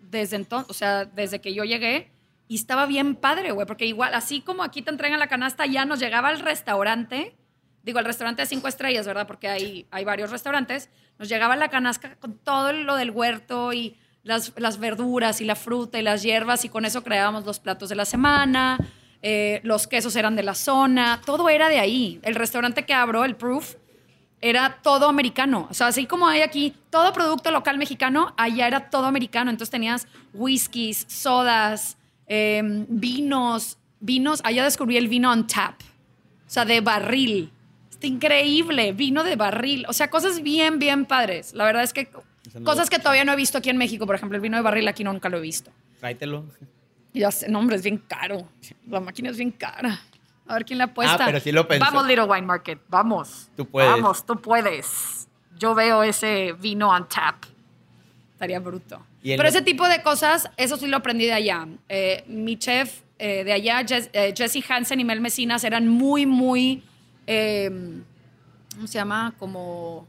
desde 0.00 0.36
entonces, 0.36 0.70
o 0.70 0.74
sea, 0.74 1.04
desde 1.06 1.40
que 1.40 1.54
yo 1.54 1.64
llegué, 1.64 2.11
y 2.52 2.56
estaba 2.56 2.84
bien 2.84 3.14
padre, 3.14 3.52
güey, 3.52 3.66
porque 3.66 3.86
igual, 3.86 4.12
así 4.12 4.42
como 4.42 4.62
aquí 4.62 4.82
te 4.82 4.90
entregan 4.90 5.18
la 5.18 5.26
canasta, 5.26 5.64
ya 5.64 5.86
nos 5.86 5.98
llegaba 5.98 6.28
al 6.28 6.38
restaurante, 6.38 7.34
digo, 7.82 7.98
el 7.98 8.04
restaurante 8.04 8.42
de 8.42 8.46
cinco 8.46 8.68
estrellas, 8.68 9.06
¿verdad? 9.06 9.26
Porque 9.26 9.48
hay, 9.48 9.86
hay 9.90 10.04
varios 10.04 10.30
restaurantes, 10.30 10.90
nos 11.18 11.30
llegaba 11.30 11.56
la 11.56 11.68
canasta 11.68 12.14
con 12.16 12.36
todo 12.36 12.74
lo 12.74 12.96
del 12.96 13.10
huerto 13.10 13.72
y 13.72 13.96
las, 14.22 14.52
las 14.58 14.78
verduras 14.78 15.40
y 15.40 15.46
la 15.46 15.56
fruta 15.56 15.98
y 15.98 16.02
las 16.02 16.22
hierbas 16.22 16.66
y 16.66 16.68
con 16.68 16.84
eso 16.84 17.02
creábamos 17.02 17.46
los 17.46 17.58
platos 17.58 17.88
de 17.88 17.94
la 17.94 18.04
semana, 18.04 18.76
eh, 19.22 19.62
los 19.64 19.86
quesos 19.86 20.14
eran 20.16 20.36
de 20.36 20.42
la 20.42 20.54
zona, 20.54 21.22
todo 21.24 21.48
era 21.48 21.70
de 21.70 21.80
ahí. 21.80 22.20
El 22.22 22.34
restaurante 22.34 22.84
que 22.84 22.92
abro, 22.92 23.24
el 23.24 23.34
Proof, 23.34 23.76
era 24.42 24.80
todo 24.82 25.08
americano. 25.08 25.68
O 25.70 25.74
sea, 25.74 25.86
así 25.86 26.04
como 26.04 26.28
hay 26.28 26.42
aquí 26.42 26.74
todo 26.90 27.14
producto 27.14 27.50
local 27.50 27.78
mexicano, 27.78 28.34
allá 28.36 28.66
era 28.66 28.90
todo 28.90 29.06
americano. 29.06 29.50
Entonces 29.50 29.70
tenías 29.70 30.06
whiskies, 30.34 31.06
sodas, 31.08 31.96
Em, 32.34 32.86
vinos, 32.88 33.76
vinos, 34.00 34.40
allá 34.42 34.64
descubrí 34.64 34.96
el 34.96 35.06
vino 35.06 35.30
on 35.30 35.46
tap, 35.46 35.74
o 35.82 36.50
sea, 36.50 36.64
de 36.64 36.80
barril. 36.80 37.52
Está 37.90 38.06
increíble, 38.06 38.94
vino 38.94 39.22
de 39.22 39.36
barril, 39.36 39.84
o 39.86 39.92
sea, 39.92 40.08
cosas 40.08 40.42
bien, 40.42 40.78
bien 40.78 41.04
padres. 41.04 41.52
La 41.52 41.66
verdad 41.66 41.82
es 41.82 41.92
que 41.92 42.08
cosas 42.64 42.88
que 42.88 42.98
todavía 42.98 43.26
no 43.26 43.34
he 43.34 43.36
visto 43.36 43.58
aquí 43.58 43.68
en 43.68 43.76
México, 43.76 44.06
por 44.06 44.14
ejemplo, 44.14 44.36
el 44.36 44.40
vino 44.40 44.56
de 44.56 44.62
barril 44.62 44.88
aquí 44.88 45.04
nunca 45.04 45.28
lo 45.28 45.36
he 45.36 45.40
visto. 45.42 45.70
Tráetelo. 46.00 46.46
Ya 47.12 47.30
sé, 47.30 47.50
no, 47.50 47.58
hombre, 47.58 47.76
es 47.76 47.82
bien 47.82 47.98
caro. 47.98 48.48
La 48.88 49.00
máquina 49.00 49.28
es 49.28 49.36
bien 49.36 49.50
cara. 49.50 50.00
A 50.46 50.54
ver 50.54 50.64
quién 50.64 50.78
le 50.78 50.84
apuesta. 50.84 51.24
Ah, 51.24 51.26
pero 51.26 51.38
sí 51.38 51.52
lo 51.52 51.68
pensó. 51.68 51.84
Vamos, 51.84 52.06
Little 52.06 52.24
Wine 52.24 52.46
Market, 52.46 52.80
vamos. 52.88 53.50
Tú 53.54 53.66
puedes. 53.66 53.90
Vamos, 53.90 54.24
tú 54.24 54.40
puedes. 54.40 55.28
Yo 55.58 55.74
veo 55.74 56.02
ese 56.02 56.54
vino 56.58 56.88
on 56.88 57.06
tap. 57.10 57.44
Estaría 58.32 58.58
bruto. 58.58 59.04
Pero 59.22 59.48
ese 59.48 59.62
tipo 59.62 59.88
de 59.88 60.02
cosas, 60.02 60.50
eso 60.56 60.76
sí 60.76 60.86
lo 60.86 60.96
aprendí 60.96 61.26
de 61.26 61.32
allá. 61.32 61.66
Eh, 61.88 62.24
mi 62.26 62.56
chef 62.58 63.00
eh, 63.18 63.44
de 63.44 63.52
allá, 63.52 63.84
eh, 64.12 64.34
Jesse 64.36 64.64
Hansen 64.68 64.98
y 65.00 65.04
Mel 65.04 65.20
Mesinas, 65.20 65.62
eran 65.64 65.86
muy, 65.86 66.26
muy, 66.26 66.82
em, 67.26 68.02
¿cómo 68.74 68.86
se 68.88 68.94
llama? 68.94 69.32
Como, 69.38 70.08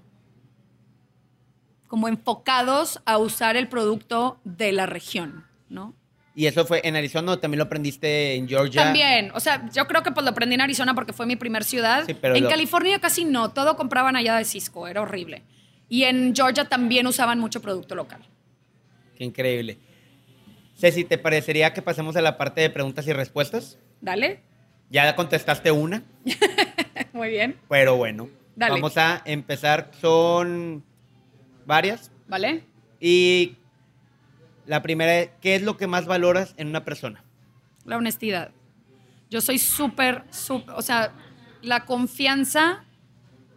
como 1.88 2.08
enfocados 2.08 3.00
a 3.06 3.18
usar 3.20 3.56
el 3.56 3.68
producto 3.68 4.40
de 4.44 4.72
la 4.72 4.86
región, 4.88 5.46
¿no? 5.70 5.94
¿Y 6.36 6.48
eso 6.48 6.66
fue 6.66 6.82
en 6.84 6.96
Arizona 6.96 7.34
o 7.34 7.40
también 7.40 7.60
lo 7.60 7.66
aprendiste 7.66 8.34
en 8.34 8.48
Georgia? 8.48 8.86
También, 8.86 9.30
o 9.36 9.40
sea, 9.40 9.70
yo 9.72 9.86
creo 9.88 10.02
que 10.02 10.12
pues 10.12 10.24
lo 10.24 10.32
aprendí 10.32 10.56
en 10.56 10.62
Arizona 10.62 10.96
porque 10.96 11.14
fue 11.14 11.28
mi 11.28 11.36
primer 11.36 11.64
ciudad. 11.64 12.06
Sí, 12.08 12.16
pero 12.16 12.34
en 12.36 12.44
lo- 12.46 12.50
California 12.50 12.98
casi 13.00 13.24
no, 13.26 13.52
todo 13.52 13.76
compraban 13.78 14.16
allá 14.16 14.36
de 14.38 14.46
Cisco, 14.46 14.88
era 14.88 15.02
horrible. 15.04 15.44
Y 15.90 16.06
en 16.06 16.36
Georgia 16.36 16.66
también 16.66 17.06
usaban 17.06 17.38
mucho 17.38 17.62
producto 17.62 17.94
local. 17.94 18.22
Qué 19.16 19.24
increíble. 19.24 19.78
Ceci, 20.76 21.04
¿te 21.04 21.18
parecería 21.18 21.74
que 21.74 21.82
pasemos 21.82 22.16
a 22.16 22.22
la 22.22 22.38
parte 22.38 22.62
de 22.62 22.70
preguntas 22.70 23.08
y 23.08 23.14
respuestas? 23.14 23.78
Dale. 24.02 24.42
Ya 24.90 25.16
contestaste 25.16 25.72
una, 25.72 26.04
Muy 27.14 27.30
bien. 27.30 27.58
pero 27.70 27.96
bueno. 27.96 28.30
Dale. 28.56 28.74
Vamos 28.76 28.98
a 28.98 29.22
empezar. 29.26 29.92
Son 30.00 30.84
varias. 31.66 32.12
¿Vale? 32.28 32.64
Y 33.00 33.56
la 34.66 34.82
primera 34.82 35.20
es, 35.20 35.30
¿qué 35.42 35.56
es 35.56 35.62
lo 35.62 35.78
que 35.78 35.88
más 35.88 36.06
valoras 36.06 36.54
en 36.58 36.68
una 36.68 36.86
persona? 36.86 37.24
La 37.86 37.98
honestidad. 37.98 38.52
Yo 39.30 39.42
soy 39.42 39.58
súper, 39.58 40.24
súper, 40.30 40.76
o 40.76 40.82
sea, 40.82 41.14
la 41.62 41.86
confianza 41.86 42.84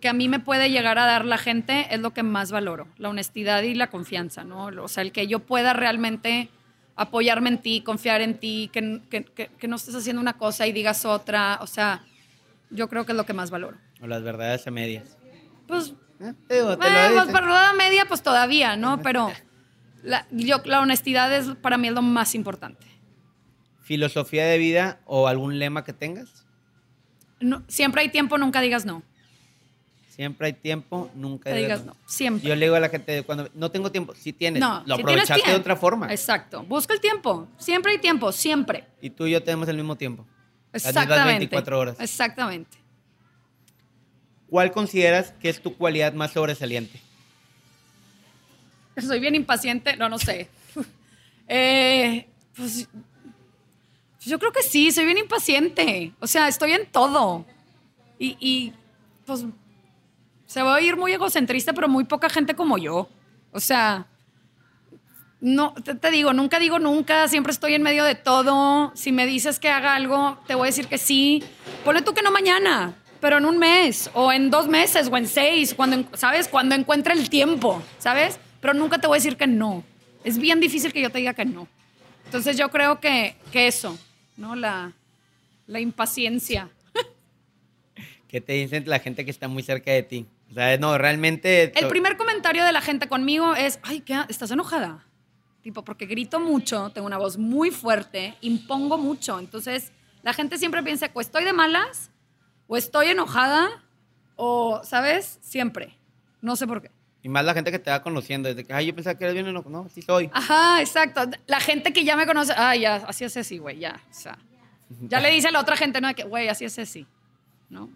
que 0.07 0.11
a 0.11 0.13
mí 0.13 0.29
me 0.29 0.39
puede 0.39 0.71
llegar 0.71 1.01
a 1.01 1.05
dar 1.05 1.25
la 1.25 1.37
gente 1.37 1.89
es 1.93 1.99
lo 1.99 2.13
que 2.13 2.23
más 2.23 2.53
valoro, 2.53 2.87
la 2.97 3.09
honestidad 3.09 3.65
y 3.65 3.75
la 3.75 3.89
confianza, 3.89 4.45
¿no? 4.45 4.67
O 4.67 4.87
sea, 4.87 5.03
el 5.03 5.11
que 5.11 5.27
yo 5.27 5.41
pueda 5.41 5.73
realmente 5.73 6.49
apoyarme 6.95 7.49
en 7.49 7.59
ti, 7.59 7.81
confiar 7.81 8.21
en 8.21 8.39
ti, 8.39 8.71
que, 8.73 9.01
que- 9.11 9.25
que- 9.25 9.49
que 9.49 9.67
no 9.67 9.75
estés 9.75 9.97
haciendo 9.97 10.23
una 10.23 10.35
cosa 10.35 10.65
y 10.69 10.71
digas 10.71 11.05
otra, 11.05 11.59
o 11.61 11.67
sea, 11.67 12.05
yo 12.71 12.89
creo 12.89 13.05
que 13.05 13.11
es 13.11 13.17
lo 13.19 13.27
que 13.27 13.33
más 13.33 13.51
valoro. 13.51 13.79
O 14.01 14.07
las 14.07 14.23
verdades 14.23 14.65
a 14.69 14.71
medias. 14.71 15.19
Pues, 15.67 15.93
¿Eh? 16.21 16.33
Digo, 16.51 16.79
te 16.79 16.87
eh, 16.87 17.09
lo 17.09 17.15
pues 17.25 17.33
para 17.33 17.49
la 17.49 17.73
media, 17.73 18.05
pues 18.07 18.23
todavía, 18.23 18.77
¿no? 18.77 19.03
Pero 19.03 19.33
la, 20.05 20.25
yo, 20.31 20.59
la 20.67 20.81
honestidad 20.83 21.35
es 21.35 21.49
para 21.61 21.79
mí 21.79 21.89
es 21.89 21.95
lo 21.95 22.03
más 22.03 22.37
importante. 22.37 22.87
¿Filosofía 23.83 24.45
de 24.47 24.57
vida 24.59 25.01
o 25.05 25.27
algún 25.27 25.59
lema 25.59 25.83
que 25.83 25.93
tengas? 25.93 26.47
No- 27.41 27.65
siempre 27.67 28.03
hay 28.03 28.09
tiempo, 28.11 28.39
nunca 28.39 28.61
digas 28.61 28.87
no. 28.87 29.03
Siempre 30.17 30.47
hay 30.47 30.53
tiempo, 30.55 31.11
nunca 31.15 31.51
Te 31.51 31.57
digas 31.57 31.83
digas 31.83 31.95
no, 31.95 31.97
siempre. 32.07 32.49
Yo 32.49 32.57
le 32.57 32.65
digo 32.65 32.75
a 32.75 32.81
la 32.81 32.89
gente, 32.89 33.23
cuando 33.23 33.51
no 33.53 33.71
tengo 33.71 33.93
tiempo, 33.93 34.15
sí 34.15 34.33
tienes, 34.33 34.61
No, 34.61 34.77
lo 34.77 34.81
si 34.81 34.85
tienes 34.85 35.01
aprovechaste 35.03 35.35
de 35.35 35.43
tiempo. 35.43 35.61
otra 35.61 35.77
forma. 35.77 36.11
Exacto. 36.11 36.63
Busca 36.63 36.95
el 36.95 37.01
tiempo. 37.01 37.47
Siempre 37.59 37.93
hay 37.93 37.99
tiempo, 37.99 38.33
siempre. 38.33 38.85
Y 39.03 39.11
tú 39.11 39.27
y 39.27 39.33
yo 39.33 39.43
tenemos 39.43 39.69
el 39.69 39.77
mismo 39.77 39.95
tiempo. 39.95 40.25
Las 40.73 40.87
mismas 40.87 41.05
Exactamente. 41.05 41.39
24 41.41 41.79
horas. 41.79 41.97
Exactamente. 42.01 42.79
¿Cuál 44.49 44.73
consideras 44.73 45.35
que 45.39 45.51
es 45.51 45.61
tu 45.61 45.77
cualidad 45.77 46.15
más 46.15 46.33
sobresaliente? 46.33 46.99
Soy 48.99 49.21
bien 49.21 49.35
impaciente. 49.35 49.97
No, 49.97 50.09
no 50.09 50.19
sé. 50.19 50.49
Eh, 51.49 52.27
pues 52.57 52.89
yo 54.23 54.37
creo 54.41 54.51
que 54.51 54.65
sí, 54.65 54.91
soy 54.91 55.05
bien 55.05 55.19
impaciente. 55.19 56.13
O 56.19 56.27
sea, 56.27 56.49
estoy 56.49 56.73
en 56.73 56.87
todo. 56.87 57.47
Y, 58.19 58.37
y, 58.41 58.73
pues 59.25 59.45
se 60.47 60.63
va 60.63 60.73
a 60.73 60.77
oír 60.77 60.97
muy 60.97 61.13
egocentrista, 61.13 61.73
pero 61.73 61.89
muy 61.89 62.05
poca 62.05 62.29
gente 62.29 62.55
como 62.55 62.79
yo. 62.79 63.09
O 63.53 63.61
sea, 63.61 64.07
no, 65.41 65.75
te, 65.75 66.11
digo, 66.11 66.33
nunca 66.33 66.59
digo 66.59 66.79
nunca, 66.79 67.29
siempre 67.29 67.53
estoy 67.53 67.75
en 67.75 67.83
medio 67.83 68.05
de 68.05 68.15
todo. 68.15 68.93
Si 68.95 69.13
me 69.13 69.27
dices 69.27 69.61
que 69.61 69.69
haga 69.69 69.95
algo, 69.95 70.39
te 70.47 70.55
voy 70.55 70.67
a 70.67 70.71
decir 70.71 70.87
que 70.87 70.99
sí. 70.99 71.43
Ponle 71.85 72.03
tú 72.03 72.15
que 72.15 72.23
no 72.23 72.31
mañana, 72.31 72.95
pero 73.21 73.39
en 73.39 73.45
un 73.45 73.59
mes, 73.59 74.11
o 74.15 74.33
en 74.33 74.51
dos 74.51 74.69
meses, 74.69 75.09
o 75.11 75.17
en 75.17 75.27
seis, 75.27 75.75
cuando, 75.75 76.05
¿sabes? 76.17 76.49
Cuando 76.49 76.75
encuentre 76.75 77.15
el 77.15 77.29
tiempo, 77.29 77.83
¿sabes? 77.99 78.39
Pero 78.61 78.75
nunca 78.75 78.99
te 78.99 79.07
voy 79.07 79.17
a 79.17 79.21
decir 79.21 79.37
que 79.37 79.47
no. 79.47 79.85
Es 80.25 80.39
bien 80.39 80.59
difícil 80.59 80.93
que 80.93 81.03
yo 81.03 81.11
te 81.11 81.19
diga 81.19 81.35
que 81.35 81.45
no. 81.45 81.69
Entonces 82.25 82.57
yo 82.57 82.71
creo 82.71 82.99
que, 82.99 83.37
que 83.53 83.69
eso, 83.69 83.99
¿no? 84.37 84.57
La, 84.57 84.93
la 85.67 85.81
impaciencia. 85.81 86.71
¿Qué 88.29 88.41
te 88.41 88.55
dicen 88.55 88.85
la 88.87 88.99
gente 88.99 89.25
que 89.25 89.31
está 89.31 89.49
muy 89.49 89.63
cerca 89.63 89.93
de 89.93 90.03
ti? 90.03 90.27
Sea, 90.57 90.79
no, 90.79 90.97
realmente... 90.97 91.79
El 91.79 91.89
primer 91.89 92.17
comentario 92.17 92.65
de 92.65 92.73
la 92.73 92.81
gente 92.81 93.09
conmigo 93.09 93.55
es, 93.55 93.79
ay, 93.83 94.01
¿qué? 94.01 94.19
¿Estás 94.31 94.51
enojada? 94.51 95.05
Tipo, 95.61 95.85
porque 95.85 96.07
grito 96.07 96.41
mucho, 96.41 96.89
tengo 96.95 97.07
una 97.07 97.19
voz 97.19 97.37
muy 97.37 97.71
fuerte, 97.71 98.39
impongo 98.41 98.97
mucho. 98.97 99.39
Entonces, 99.39 99.93
la 100.23 100.33
gente 100.33 100.57
siempre 100.57 100.83
piensa, 100.83 101.11
o 101.13 101.21
estoy 101.21 101.45
de 101.45 101.53
malas, 101.53 102.11
o 102.69 102.79
estoy 102.79 103.09
enojada, 103.09 103.69
o, 104.37 104.81
¿sabes? 104.83 105.39
Siempre. 105.43 105.95
No 106.41 106.57
sé 106.57 106.67
por 106.67 106.81
qué. 106.81 106.91
Y 107.23 107.29
más 107.29 107.45
la 107.45 107.53
gente 107.53 107.71
que 107.71 107.79
te 107.79 107.91
va 107.91 108.03
conociendo, 108.03 108.49
desde 108.49 108.65
que, 108.65 108.73
ay, 108.73 108.87
yo 108.87 108.95
pensaba 108.95 109.19
que 109.19 109.25
eres 109.25 109.35
bien 109.35 109.47
enojado. 109.47 109.83
No, 109.83 109.91
sí 109.91 110.01
soy. 110.01 110.31
Ajá, 110.33 110.81
exacto. 110.81 111.21
La 111.47 111.61
gente 111.61 111.93
que 111.93 112.03
ya 112.03 112.17
me 112.17 112.25
conoce, 112.27 112.55
ay, 112.57 112.81
ya, 112.81 112.97
así 113.07 113.25
es 113.25 113.35
Ceci, 113.35 113.59
güey, 113.59 113.79
ya. 113.79 114.01
O 114.11 114.15
sea, 114.15 114.39
ya 115.03 115.21
le 115.21 115.31
dice 115.31 115.49
a 115.49 115.51
la 115.51 115.61
otra 115.61 115.77
gente, 115.77 116.01
no, 116.01 116.09
de 116.09 116.15
que, 116.15 116.25
güey, 116.25 116.49
así 116.49 116.65
es 116.65 116.75
Ceci, 116.75 117.07
¿no? 117.69 117.91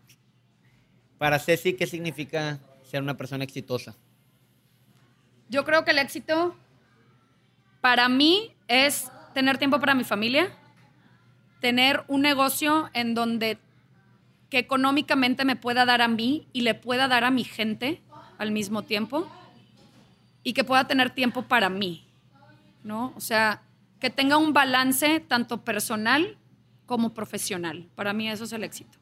Para 1.20 1.38
Ceci, 1.38 1.74
¿qué 1.74 1.86
significa 1.86 2.60
ser 2.82 3.02
una 3.02 3.14
persona 3.14 3.44
exitosa? 3.44 3.94
Yo 5.50 5.66
creo 5.66 5.84
que 5.84 5.90
el 5.90 5.98
éxito 5.98 6.56
para 7.82 8.08
mí 8.08 8.54
es 8.68 9.12
tener 9.34 9.58
tiempo 9.58 9.80
para 9.80 9.94
mi 9.94 10.04
familia, 10.04 10.50
tener 11.60 12.04
un 12.08 12.22
negocio 12.22 12.88
en 12.94 13.12
donde 13.12 13.58
que 14.48 14.56
económicamente 14.56 15.44
me 15.44 15.56
pueda 15.56 15.84
dar 15.84 16.00
a 16.00 16.08
mí 16.08 16.48
y 16.54 16.62
le 16.62 16.74
pueda 16.74 17.06
dar 17.06 17.24
a 17.24 17.30
mi 17.30 17.44
gente 17.44 18.00
al 18.38 18.50
mismo 18.50 18.84
tiempo 18.84 19.30
y 20.42 20.54
que 20.54 20.64
pueda 20.64 20.86
tener 20.86 21.10
tiempo 21.10 21.42
para 21.42 21.68
mí, 21.68 22.08
¿no? 22.82 23.12
O 23.14 23.20
sea, 23.20 23.60
que 23.98 24.08
tenga 24.08 24.38
un 24.38 24.54
balance 24.54 25.20
tanto 25.20 25.64
personal 25.64 26.38
como 26.86 27.12
profesional. 27.12 27.90
Para 27.94 28.14
mí 28.14 28.30
eso 28.30 28.44
es 28.44 28.54
el 28.54 28.64
éxito, 28.64 28.98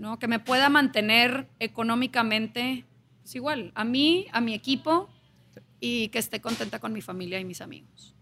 ¿no? 0.00 0.18
Que 0.18 0.26
me 0.26 0.40
pueda 0.40 0.70
mantener 0.70 1.46
económicamente, 1.58 2.86
pues 3.20 3.34
igual, 3.34 3.70
a 3.74 3.84
mí, 3.84 4.26
a 4.32 4.40
mi 4.40 4.54
equipo 4.54 5.10
y 5.78 6.08
que 6.08 6.18
esté 6.18 6.40
contenta 6.40 6.78
con 6.78 6.94
mi 6.94 7.02
familia 7.02 7.38
y 7.38 7.44
mis 7.44 7.60
amigos. 7.60 8.14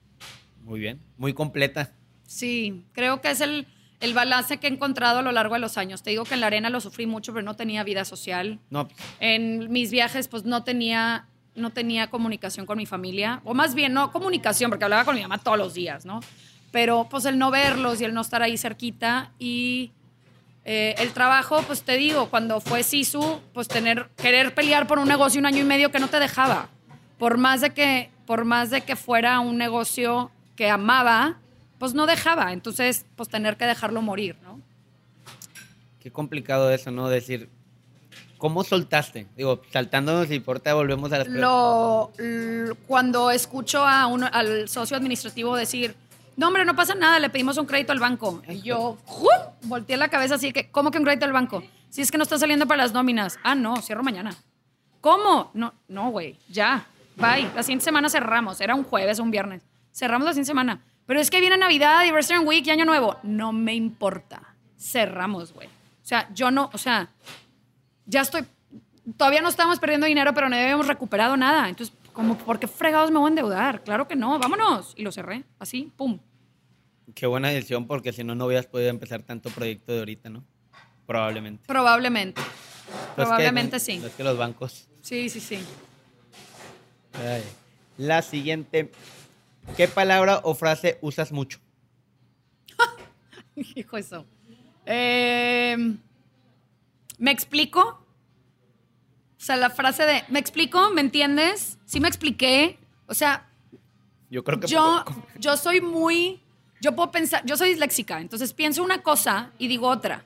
Muy 0.64 0.80
bien. 0.80 1.00
Muy 1.16 1.32
completa. 1.34 1.92
Sí, 2.26 2.84
creo 2.92 3.20
que 3.20 3.30
es 3.30 3.40
el, 3.40 3.68
el 4.00 4.12
balance 4.12 4.58
que 4.58 4.66
he 4.66 4.70
encontrado 4.70 5.20
a 5.20 5.22
lo 5.22 5.30
largo 5.30 5.54
de 5.54 5.60
los 5.60 5.78
años. 5.78 6.02
Te 6.02 6.10
digo 6.10 6.24
que 6.24 6.34
en 6.34 6.40
la 6.40 6.48
arena 6.48 6.68
lo 6.68 6.80
sufrí 6.80 7.06
mucho, 7.06 7.32
pero 7.32 7.44
no 7.44 7.54
tenía 7.54 7.84
vida 7.84 8.04
social. 8.04 8.58
No, 8.70 8.88
En 9.20 9.70
mis 9.70 9.92
viajes, 9.92 10.26
pues 10.26 10.44
no 10.44 10.64
tenía, 10.64 11.28
no 11.54 11.70
tenía 11.70 12.10
comunicación 12.10 12.66
con 12.66 12.78
mi 12.78 12.86
familia, 12.86 13.40
o 13.44 13.54
más 13.54 13.76
bien 13.76 13.92
no 13.92 14.10
comunicación, 14.10 14.68
porque 14.68 14.84
hablaba 14.84 15.04
con 15.04 15.14
mi 15.14 15.22
mamá 15.22 15.38
todos 15.38 15.56
los 15.56 15.74
días, 15.74 16.04
¿no? 16.04 16.20
Pero 16.72 17.06
pues 17.08 17.24
el 17.24 17.38
no 17.38 17.52
verlos 17.52 18.00
y 18.00 18.04
el 18.04 18.12
no 18.12 18.20
estar 18.20 18.42
ahí 18.42 18.58
cerquita 18.58 19.32
y 19.38 19.92
eh, 20.70 20.94
el 20.98 21.12
trabajo, 21.12 21.62
pues 21.62 21.80
te 21.80 21.96
digo, 21.96 22.28
cuando 22.28 22.60
fue 22.60 22.82
Sisu, 22.82 23.40
pues 23.54 23.68
tener, 23.68 24.10
querer 24.18 24.54
pelear 24.54 24.86
por 24.86 24.98
un 24.98 25.08
negocio 25.08 25.40
un 25.40 25.46
año 25.46 25.60
y 25.60 25.64
medio 25.64 25.90
que 25.90 25.98
no 25.98 26.08
te 26.08 26.20
dejaba. 26.20 26.68
Por 27.16 27.38
más 27.38 27.62
de 27.62 27.70
que, 27.70 28.10
por 28.26 28.44
más 28.44 28.68
de 28.68 28.82
que 28.82 28.94
fuera 28.94 29.40
un 29.40 29.56
negocio 29.56 30.30
que 30.56 30.68
amaba, 30.68 31.38
pues 31.78 31.94
no 31.94 32.04
dejaba. 32.04 32.52
Entonces, 32.52 33.06
pues 33.16 33.30
tener 33.30 33.56
que 33.56 33.64
dejarlo 33.64 34.02
morir, 34.02 34.36
¿no? 34.42 34.60
qué 36.00 36.12
complicado 36.12 36.70
eso, 36.70 36.90
¿no? 36.90 37.08
Decir, 37.08 37.48
¿cómo 38.36 38.62
soltaste? 38.62 39.26
Digo, 39.38 39.62
saltándonos 39.72 40.30
y 40.30 40.38
por 40.38 40.62
volvemos 40.62 41.12
a 41.12 41.18
las 41.20 41.28
lo, 41.28 42.12
cuando 42.86 43.30
escucho 43.30 43.86
a 43.86 44.06
uno, 44.06 44.28
al 44.30 44.68
socio 44.68 44.98
administrativo 44.98 45.56
decir, 45.56 45.94
no, 46.38 46.46
hombre, 46.46 46.64
no 46.64 46.76
pasa 46.76 46.94
nada, 46.94 47.18
le 47.18 47.30
pedimos 47.30 47.58
un 47.58 47.66
crédito 47.66 47.90
al 47.90 47.98
banco. 47.98 48.40
Y 48.48 48.62
yo, 48.62 48.96
¡jum! 49.06 49.28
volteé 49.62 49.96
la 49.96 50.06
cabeza 50.06 50.36
así 50.36 50.52
que, 50.52 50.70
¿cómo 50.70 50.92
que 50.92 50.98
un 50.98 51.02
crédito 51.02 51.24
al 51.24 51.32
banco? 51.32 51.64
Si 51.90 52.00
es 52.00 52.12
que 52.12 52.16
no 52.16 52.22
está 52.22 52.38
saliendo 52.38 52.64
para 52.68 52.84
las 52.84 52.92
nóminas. 52.92 53.40
Ah, 53.42 53.56
no, 53.56 53.82
cierro 53.82 54.04
mañana. 54.04 54.30
¿Cómo? 55.00 55.50
No, 55.52 55.74
no, 55.88 56.10
güey, 56.10 56.38
ya, 56.48 56.86
bye. 57.16 57.50
La 57.56 57.64
siguiente 57.64 57.86
semana 57.86 58.08
cerramos. 58.08 58.60
Era 58.60 58.76
un 58.76 58.84
jueves 58.84 59.18
o 59.18 59.24
un 59.24 59.32
viernes. 59.32 59.62
Cerramos 59.92 60.26
la 60.26 60.32
siguiente 60.32 60.46
semana. 60.46 60.80
Pero 61.06 61.18
es 61.18 61.28
que 61.28 61.40
viene 61.40 61.58
Navidad, 61.58 62.04
y 62.04 62.12
Western 62.12 62.46
Week 62.46 62.64
y 62.64 62.70
Año 62.70 62.84
Nuevo. 62.84 63.16
No 63.24 63.52
me 63.52 63.74
importa. 63.74 64.54
Cerramos, 64.78 65.52
güey. 65.52 65.66
O 65.66 66.06
sea, 66.06 66.32
yo 66.32 66.52
no, 66.52 66.70
o 66.72 66.78
sea, 66.78 67.08
ya 68.06 68.20
estoy, 68.20 68.44
todavía 69.16 69.42
no 69.42 69.48
estamos 69.48 69.80
perdiendo 69.80 70.06
dinero, 70.06 70.32
pero 70.34 70.48
no 70.48 70.54
habíamos 70.54 70.86
recuperado 70.86 71.36
nada. 71.36 71.68
Entonces, 71.68 71.96
como, 72.12 72.38
¿por 72.38 72.60
qué 72.60 72.68
fregados 72.68 73.10
me 73.10 73.18
voy 73.18 73.26
a 73.26 73.30
endeudar? 73.30 73.82
Claro 73.82 74.06
que 74.06 74.14
no, 74.14 74.38
vámonos. 74.38 74.92
Y 74.96 75.02
lo 75.02 75.10
cerré, 75.10 75.42
así, 75.58 75.92
pum. 75.96 76.20
Qué 77.14 77.26
buena 77.26 77.48
decisión, 77.48 77.86
porque 77.86 78.12
si 78.12 78.22
no, 78.24 78.34
no 78.34 78.46
hubieras 78.46 78.66
podido 78.66 78.90
empezar 78.90 79.22
tanto 79.22 79.50
proyecto 79.50 79.92
de 79.92 79.98
ahorita, 80.00 80.28
¿no? 80.30 80.44
Probablemente. 81.06 81.64
Probablemente. 81.66 82.40
Que- 82.42 82.98
Probablemente 83.16 83.80
sí. 83.80 84.00
Es 84.04 84.12
que 84.12 84.24
los 84.24 84.36
bancos. 84.36 84.88
Sí, 85.02 85.28
sí, 85.28 85.40
sí. 85.40 85.58
Ay. 87.14 87.42
La 87.96 88.22
siguiente. 88.22 88.92
¿Qué 89.76 89.88
palabra 89.88 90.40
o 90.44 90.54
frase 90.54 90.98
usas 91.00 91.32
mucho? 91.32 91.58
Hijo 93.56 93.96
eso. 93.96 94.24
Eh, 94.86 95.76
¿Me 97.18 97.30
explico? 97.30 97.80
O 97.80 99.40
sea, 99.40 99.56
la 99.56 99.70
frase 99.70 100.04
de, 100.04 100.24
¿me 100.28 100.38
explico? 100.38 100.90
¿Me 100.90 101.00
entiendes? 101.00 101.78
Sí 101.84 102.00
me 102.00 102.08
expliqué. 102.08 102.78
O 103.06 103.14
sea, 103.14 103.48
Yo 104.30 104.44
creo 104.44 104.60
que 104.60 104.66
yo, 104.66 105.02
poco. 105.06 105.26
yo 105.38 105.56
soy 105.56 105.80
muy, 105.80 106.40
yo 106.80 106.94
puedo 106.94 107.10
pensar, 107.10 107.42
yo 107.44 107.56
soy 107.56 107.70
disléxica, 107.70 108.20
entonces 108.20 108.52
pienso 108.52 108.82
una 108.82 109.02
cosa 109.02 109.50
y 109.58 109.68
digo 109.68 109.88
otra. 109.88 110.24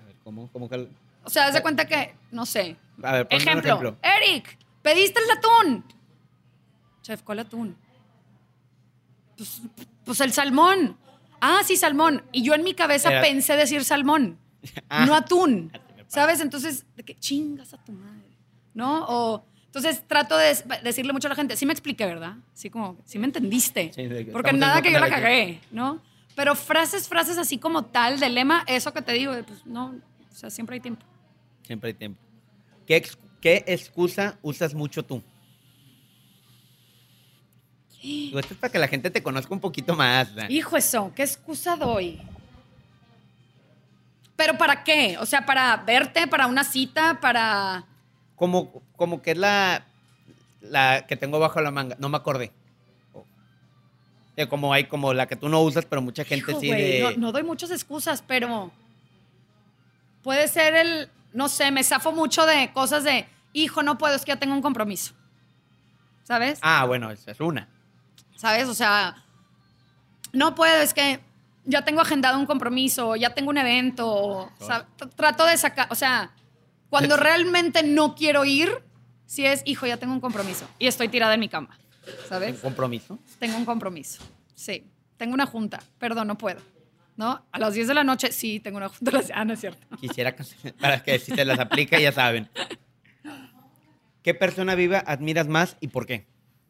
A 0.00 0.04
ver, 0.04 0.16
¿cómo? 0.24 0.48
¿Cómo 0.52 0.68
que...? 0.68 0.88
O 1.24 1.30
sea, 1.30 1.46
haz 1.46 1.54
de 1.54 1.62
cuenta 1.62 1.86
que, 1.86 2.14
no 2.30 2.44
sé. 2.44 2.76
A 3.02 3.12
ver, 3.12 3.28
un 3.30 3.36
ejemplo, 3.36 3.68
ejemplo. 3.72 3.96
Eric, 4.02 4.58
pediste 4.82 5.20
el 5.20 5.30
atún. 5.30 5.84
Chef, 7.02 7.22
¿cuál 7.22 7.38
atún? 7.40 7.76
Pues, 9.36 9.62
pues 10.04 10.20
el 10.20 10.32
salmón. 10.32 10.96
Ah, 11.40 11.60
sí, 11.64 11.76
salmón. 11.76 12.22
Y 12.32 12.42
yo 12.42 12.54
en 12.54 12.62
mi 12.62 12.74
cabeza 12.74 13.10
Era- 13.10 13.22
pensé 13.22 13.56
decir 13.56 13.84
salmón, 13.84 14.38
Ah. 14.88 15.04
no 15.06 15.14
atún. 15.14 15.72
¿Sabes? 16.06 16.40
Entonces, 16.40 16.84
de 16.96 17.02
que 17.04 17.14
chingas 17.18 17.74
a 17.74 17.78
tu 17.82 17.92
madre. 17.92 18.36
¿No? 18.74 19.04
O. 19.08 19.44
Entonces 19.74 20.04
trato 20.06 20.36
de 20.36 20.56
decirle 20.84 21.12
mucho 21.12 21.26
a 21.26 21.30
la 21.30 21.34
gente, 21.34 21.56
sí 21.56 21.66
me 21.66 21.72
expliqué, 21.72 22.06
¿verdad? 22.06 22.36
Sí, 22.52 22.70
como, 22.70 22.96
sí 23.04 23.18
me 23.18 23.26
entendiste. 23.26 23.92
Sí, 23.92 24.06
de 24.06 24.26
Porque 24.26 24.52
nada 24.52 24.80
que 24.80 24.92
yo 24.92 25.00
la 25.00 25.08
cagué, 25.08 25.60
¿no? 25.72 26.00
Pero 26.36 26.54
frases, 26.54 27.08
frases 27.08 27.38
así 27.38 27.58
como 27.58 27.84
tal, 27.86 28.20
de 28.20 28.28
lema, 28.28 28.62
eso 28.68 28.92
que 28.92 29.02
te 29.02 29.12
digo, 29.12 29.32
pues 29.44 29.66
no, 29.66 29.86
o 30.30 30.34
sea, 30.34 30.48
siempre 30.50 30.74
hay 30.74 30.80
tiempo. 30.80 31.04
Siempre 31.62 31.88
hay 31.88 31.94
tiempo. 31.94 32.20
¿Qué, 32.86 32.94
ex- 32.96 33.18
qué 33.40 33.64
excusa 33.66 34.38
usas 34.42 34.74
mucho 34.74 35.04
tú? 35.04 35.22
Tú, 38.00 38.38
Esto 38.38 38.54
es 38.54 38.60
para 38.60 38.70
que 38.72 38.78
la 38.78 38.86
gente 38.88 39.10
te 39.10 39.22
conozca 39.22 39.52
un 39.54 39.60
poquito 39.60 39.96
más. 39.96 40.32
¿verdad? 40.34 40.50
Hijo 40.50 40.76
eso, 40.76 41.10
¿qué 41.16 41.22
excusa 41.22 41.74
doy? 41.76 42.20
¿Pero 44.36 44.56
para 44.58 44.84
qué? 44.84 45.16
O 45.18 45.26
sea, 45.26 45.44
para 45.46 45.76
verte, 45.78 46.26
para 46.28 46.46
una 46.46 46.62
cita, 46.62 47.18
para... 47.20 47.86
Como, 48.36 48.82
como 48.96 49.22
que 49.22 49.32
es 49.32 49.38
la, 49.38 49.84
la 50.60 51.06
que 51.06 51.16
tengo 51.16 51.38
bajo 51.38 51.60
la 51.60 51.70
manga. 51.70 51.96
No 51.98 52.08
me 52.08 52.16
acordé. 52.16 52.52
Como 54.48 54.72
hay 54.72 54.84
como 54.84 55.14
la 55.14 55.26
que 55.26 55.36
tú 55.36 55.48
no 55.48 55.60
usas, 55.60 55.84
pero 55.84 56.02
mucha 56.02 56.24
gente 56.24 56.50
Hijo, 56.50 56.60
sí 56.60 56.68
de... 56.68 57.00
no, 57.00 57.10
no 57.26 57.32
doy 57.32 57.44
muchas 57.44 57.70
excusas, 57.70 58.20
pero 58.26 58.72
puede 60.24 60.48
ser 60.48 60.74
el, 60.74 61.08
no 61.32 61.48
sé, 61.48 61.70
me 61.70 61.84
zafo 61.84 62.10
mucho 62.10 62.44
de 62.44 62.72
cosas 62.72 63.04
de, 63.04 63.28
hijo, 63.52 63.84
no 63.84 63.96
puedo, 63.96 64.16
es 64.16 64.24
que 64.24 64.32
ya 64.32 64.36
tengo 64.40 64.54
un 64.54 64.62
compromiso. 64.62 65.14
¿Sabes? 66.24 66.58
Ah, 66.62 66.84
bueno, 66.84 67.12
esa 67.12 67.30
es 67.30 67.38
una. 67.38 67.68
¿Sabes? 68.34 68.66
O 68.68 68.74
sea, 68.74 69.22
no 70.32 70.56
puedo, 70.56 70.82
es 70.82 70.94
que 70.94 71.20
ya 71.64 71.82
tengo 71.84 72.00
agendado 72.00 72.36
un 72.36 72.46
compromiso, 72.46 73.14
ya 73.14 73.34
tengo 73.34 73.50
un 73.50 73.58
evento, 73.58 74.08
o 74.08 74.50
sea, 74.58 74.84
tr- 74.98 75.10
trato 75.14 75.46
de 75.46 75.56
sacar, 75.56 75.86
o 75.90 75.94
sea, 75.94 76.32
cuando 76.94 77.16
realmente 77.16 77.82
no 77.82 78.14
quiero 78.14 78.44
ir, 78.44 78.70
si 79.26 79.44
es, 79.44 79.62
hijo, 79.66 79.84
ya 79.84 79.96
tengo 79.96 80.12
un 80.12 80.20
compromiso 80.20 80.64
y 80.78 80.86
estoy 80.86 81.08
tirada 81.08 81.34
en 81.34 81.40
mi 81.40 81.48
cama, 81.48 81.76
Un 82.06 82.28
¿sabes? 82.28 82.60
compromiso. 82.60 83.18
Tengo 83.40 83.56
un 83.56 83.64
compromiso, 83.64 84.22
sí, 84.54 84.84
tengo 85.16 85.34
una 85.34 85.44
junta, 85.46 85.82
perdón, 85.98 86.28
no 86.28 86.38
puedo, 86.38 86.60
¿no? 87.16 87.44
A 87.50 87.58
las 87.58 87.74
10 87.74 87.88
de 87.88 87.94
la 87.94 88.04
noche, 88.04 88.30
sí, 88.30 88.60
tengo 88.60 88.76
una 88.76 88.88
junta, 88.90 89.18
a 89.18 89.22
ah, 89.40 89.44
no 89.44 89.54
es 89.54 89.60
cierto. 89.60 89.84
Quisiera 89.96 90.36
que- 90.36 90.44
para 90.74 91.02
que 91.02 91.18
si 91.18 91.34
se 91.34 91.44
las 91.44 91.58
aplica 91.58 91.98
ya 91.98 92.12
saben. 92.12 92.48
¿Qué 94.22 94.34
persona 94.34 94.74
viva 94.76 95.02
admiras 95.06 95.48
más 95.48 95.76
y 95.80 95.88
por 95.88 96.06
qué? 96.06 96.26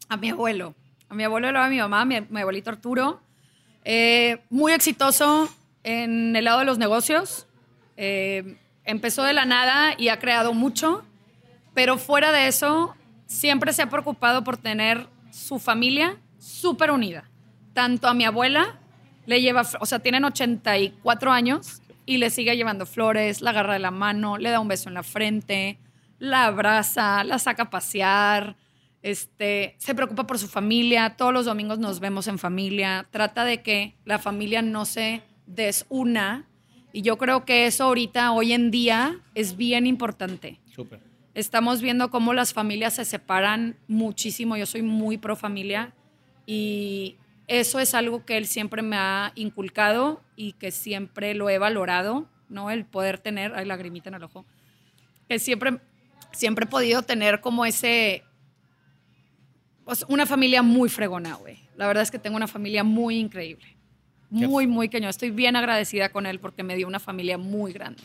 A 0.08 0.16
mi 0.16 0.30
abuelo. 0.30 0.74
A 1.08 1.14
mi 1.14 1.22
abuelo 1.24 1.52
va 1.52 1.66
a 1.66 1.68
mi 1.68 1.78
mamá, 1.78 2.04
mi, 2.06 2.20
mi 2.22 2.40
abuelito 2.40 2.70
Arturo. 2.70 3.20
Eh, 3.84 4.38
muy 4.50 4.72
exitoso 4.72 5.48
en 5.82 6.34
el 6.34 6.44
lado 6.46 6.60
de 6.60 6.64
los 6.64 6.78
negocios. 6.78 7.46
Eh, 7.96 8.56
empezó 8.84 9.22
de 9.22 9.32
la 9.32 9.44
nada 9.44 9.94
y 9.96 10.08
ha 10.08 10.18
creado 10.18 10.54
mucho. 10.54 11.04
Pero 11.74 11.98
fuera 11.98 12.32
de 12.32 12.46
eso, 12.46 12.94
siempre 13.26 13.72
se 13.72 13.82
ha 13.82 13.90
preocupado 13.90 14.44
por 14.44 14.56
tener 14.56 15.08
su 15.30 15.58
familia 15.58 16.16
súper 16.38 16.90
unida. 16.90 17.28
Tanto 17.72 18.06
a 18.06 18.14
mi 18.14 18.24
abuela, 18.24 18.78
le 19.26 19.40
lleva, 19.40 19.62
o 19.80 19.86
sea, 19.86 19.98
tienen 19.98 20.24
84 20.24 21.32
años 21.32 21.82
y 22.06 22.18
le 22.18 22.30
sigue 22.30 22.56
llevando 22.56 22.86
flores, 22.86 23.40
la 23.40 23.50
agarra 23.50 23.72
de 23.72 23.78
la 23.78 23.90
mano, 23.90 24.38
le 24.38 24.50
da 24.50 24.60
un 24.60 24.68
beso 24.68 24.88
en 24.88 24.94
la 24.94 25.02
frente, 25.02 25.78
la 26.18 26.44
abraza, 26.44 27.24
la 27.24 27.38
saca 27.38 27.64
a 27.64 27.70
pasear, 27.70 28.56
este, 29.02 29.74
se 29.78 29.94
preocupa 29.94 30.26
por 30.26 30.38
su 30.38 30.48
familia, 30.48 31.16
todos 31.16 31.32
los 31.32 31.46
domingos 31.46 31.78
nos 31.78 32.00
vemos 32.00 32.28
en 32.28 32.38
familia, 32.38 33.06
trata 33.10 33.44
de 33.44 33.62
que 33.62 33.96
la 34.04 34.18
familia 34.18 34.62
no 34.62 34.84
se 34.84 35.22
desuna 35.46 36.46
y 36.94 37.02
yo 37.02 37.18
creo 37.18 37.44
que 37.44 37.66
eso 37.66 37.82
ahorita, 37.82 38.30
hoy 38.30 38.52
en 38.52 38.70
día, 38.70 39.18
es 39.34 39.56
bien 39.56 39.84
importante. 39.84 40.60
Súper. 40.72 41.00
Estamos 41.34 41.82
viendo 41.82 42.08
cómo 42.08 42.32
las 42.34 42.52
familias 42.52 42.94
se 42.94 43.04
separan 43.04 43.76
muchísimo. 43.88 44.56
Yo 44.56 44.64
soy 44.64 44.82
muy 44.82 45.18
pro 45.18 45.34
familia 45.34 45.92
y 46.46 47.16
eso 47.48 47.80
es 47.80 47.94
algo 47.94 48.24
que 48.24 48.36
él 48.36 48.46
siempre 48.46 48.80
me 48.80 48.94
ha 48.94 49.32
inculcado 49.34 50.22
y 50.36 50.52
que 50.52 50.70
siempre 50.70 51.34
lo 51.34 51.50
he 51.50 51.58
valorado, 51.58 52.28
¿no? 52.48 52.70
El 52.70 52.84
poder 52.84 53.18
tener, 53.18 53.52
ay, 53.56 53.66
lagrimita 53.66 54.10
en 54.10 54.14
el 54.14 54.22
ojo, 54.22 54.46
que 55.28 55.40
siempre, 55.40 55.80
siempre 56.30 56.66
he 56.66 56.68
podido 56.68 57.02
tener 57.02 57.40
como 57.40 57.66
ese, 57.66 58.22
pues, 59.84 60.06
una 60.08 60.26
familia 60.26 60.62
muy 60.62 60.88
fregona, 60.88 61.34
güey. 61.34 61.58
La 61.76 61.88
verdad 61.88 62.04
es 62.04 62.12
que 62.12 62.20
tengo 62.20 62.36
una 62.36 62.46
familia 62.46 62.84
muy 62.84 63.18
increíble. 63.18 63.73
Muy, 64.34 64.66
muy 64.66 64.88
cañón. 64.88 65.10
Estoy 65.10 65.30
bien 65.30 65.56
agradecida 65.56 66.08
con 66.10 66.26
él 66.26 66.40
porque 66.40 66.62
me 66.62 66.76
dio 66.76 66.86
una 66.86 67.00
familia 67.00 67.38
muy 67.38 67.72
grande. 67.72 68.02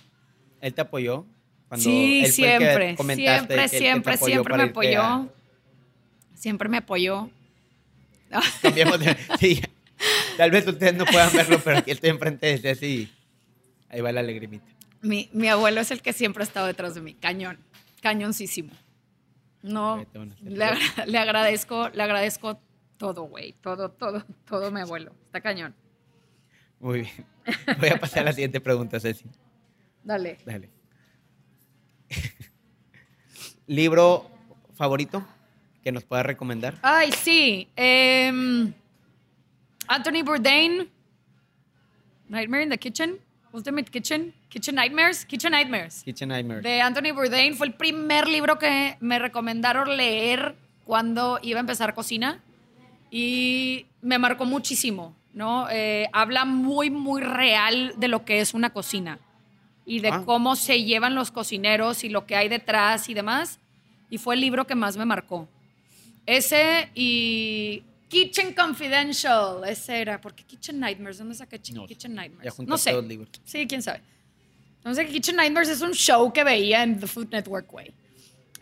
¿Él 0.62 0.74
te 0.74 0.82
apoyó? 0.82 1.26
Cuando 1.68 1.84
Sí, 1.84 2.22
él 2.26 2.32
siempre, 2.32 2.96
siempre, 2.98 3.68
siempre, 3.70 4.18
siempre 4.18 4.58
me 4.58 4.64
a- 4.64 4.66
apoyó. 4.66 5.30
Siempre 6.34 6.70
me 6.70 6.78
apoyó. 6.78 7.30
Cambiamos 8.62 9.00
de... 9.00 9.16
Sí. 9.40 9.62
Tal 10.38 10.52
vez 10.52 10.66
ustedes 10.66 10.94
no 10.96 11.06
puedan 11.06 11.32
verlo, 11.34 11.60
pero 11.64 11.80
aquí 11.80 11.92
estoy 11.92 12.10
enfrente 12.12 12.48
de 12.48 12.58
Ceci 12.58 12.86
y 12.88 13.10
ahí 13.90 14.00
va 14.02 14.12
la 14.14 14.24
lagrimita. 14.24 14.66
Mi, 15.02 15.30
mi 15.34 15.48
abuelo 15.50 15.82
es 15.82 15.92
el 15.92 16.02
que 16.02 16.14
siempre 16.14 16.44
ha 16.44 16.46
estado 16.48 16.68
detrás 16.68 16.96
de 16.96 17.02
mí. 17.02 17.14
Cañón. 17.16 17.58
Cañoncísimo. 18.02 18.72
No, 19.62 20.06
le, 20.42 20.64
agra- 20.64 21.06
le 21.06 21.18
agradezco, 21.18 21.90
le 21.90 22.02
agradezco 22.04 22.62
todo, 22.98 23.24
güey. 23.24 23.54
Todo, 23.62 23.92
todo, 23.92 24.24
todo 24.48 24.72
mi 24.72 24.80
abuelo. 24.80 25.14
Está 25.26 25.42
cañón. 25.42 25.76
Muy 26.80 27.02
bien. 27.02 27.26
Voy 27.80 27.90
a 27.90 28.00
pasar 28.00 28.20
a 28.20 28.26
la 28.26 28.34
siguiente 28.34 28.60
pregunta, 28.62 29.00
Ceci. 29.00 29.26
Dale. 30.04 30.38
Dale. 30.46 30.70
¿Libro 33.68 34.30
favorito 34.76 35.26
que 35.84 35.92
nos 35.92 36.04
puedas 36.04 36.26
recomendar? 36.26 36.78
Ay, 36.82 37.12
sí. 37.12 37.68
em, 37.76 38.74
Anthony 39.88 40.24
Bourdain. 40.24 40.90
Nightmare 42.28 42.64
in 42.64 42.70
the 42.70 42.78
Kitchen. 42.78 43.18
Ultimate 43.52 43.90
Kitchen. 43.90 44.34
Kitchen 44.50 44.76
Nightmares. 44.76 45.26
Kitchen 45.26 45.52
Nightmares. 45.52 46.04
Kitchen 46.04 46.30
Nightmares. 46.30 46.64
de 46.64 46.82
Anthony 46.82 47.12
Bourdain. 47.14 47.56
Fue 47.56 47.68
el 47.68 47.74
primer 47.74 48.28
libro 48.28 48.60
que 48.60 48.98
me 49.00 49.18
recomendaron 49.20 49.98
leer 49.98 50.56
cuando 50.86 51.40
iba 51.42 51.60
a 51.60 51.62
empezar 51.62 51.94
cocina 51.96 52.42
y 53.12 53.88
me 54.02 54.20
marcó 54.20 54.46
muchísimo, 54.46 55.16
¿no? 55.34 55.68
Eh, 55.70 56.10
habla 56.14 56.46
muy, 56.46 56.90
muy 56.90 57.22
real 57.22 57.94
de 57.98 58.08
lo 58.08 58.26
que 58.26 58.40
es 58.42 58.54
una 58.54 58.72
cocina 58.72 59.20
y 59.86 60.00
de 60.00 60.10
Ah. 60.10 60.24
cómo 60.26 60.56
se 60.56 60.84
llevan 60.84 61.16
los 61.16 61.32
cocineros 61.32 62.04
y 62.04 62.10
lo 62.10 62.26
que 62.26 62.36
hay 62.36 62.50
detrás 62.50 63.10
y 63.10 63.14
demás. 63.14 63.60
Y 64.10 64.18
fue 64.18 64.36
el 64.36 64.42
libro 64.42 64.66
que 64.66 64.76
más 64.76 64.98
me 64.98 65.06
marcó. 65.06 65.48
Ese 66.26 66.90
y 66.96 67.84
Kitchen 68.08 68.54
Confidential, 68.54 69.62
ese 69.68 70.02
era, 70.02 70.20
porque 70.20 70.44
Kitchen 70.44 70.80
Nightmares, 70.80 71.18
¿dónde 71.20 71.36
saqué 71.36 71.60
No 71.74 71.84
sé. 71.84 71.88
Kitchen 71.88 72.16
Nightmares? 72.16 72.54
Ya 72.58 72.64
no 72.66 72.78
sé. 72.78 72.92
dos 72.92 73.06
libros. 73.06 73.30
Sí, 73.44 73.66
quién 73.68 73.82
sabe. 73.84 74.02
Entonces, 74.78 75.08
Kitchen 75.10 75.36
Nightmares 75.36 75.70
es 75.70 75.82
un 75.82 75.92
show 75.94 76.32
que 76.34 76.44
veía 76.44 76.84
en 76.84 77.00
The 77.00 77.06
Food 77.08 77.30
Network, 77.32 77.70
güey. 77.70 77.92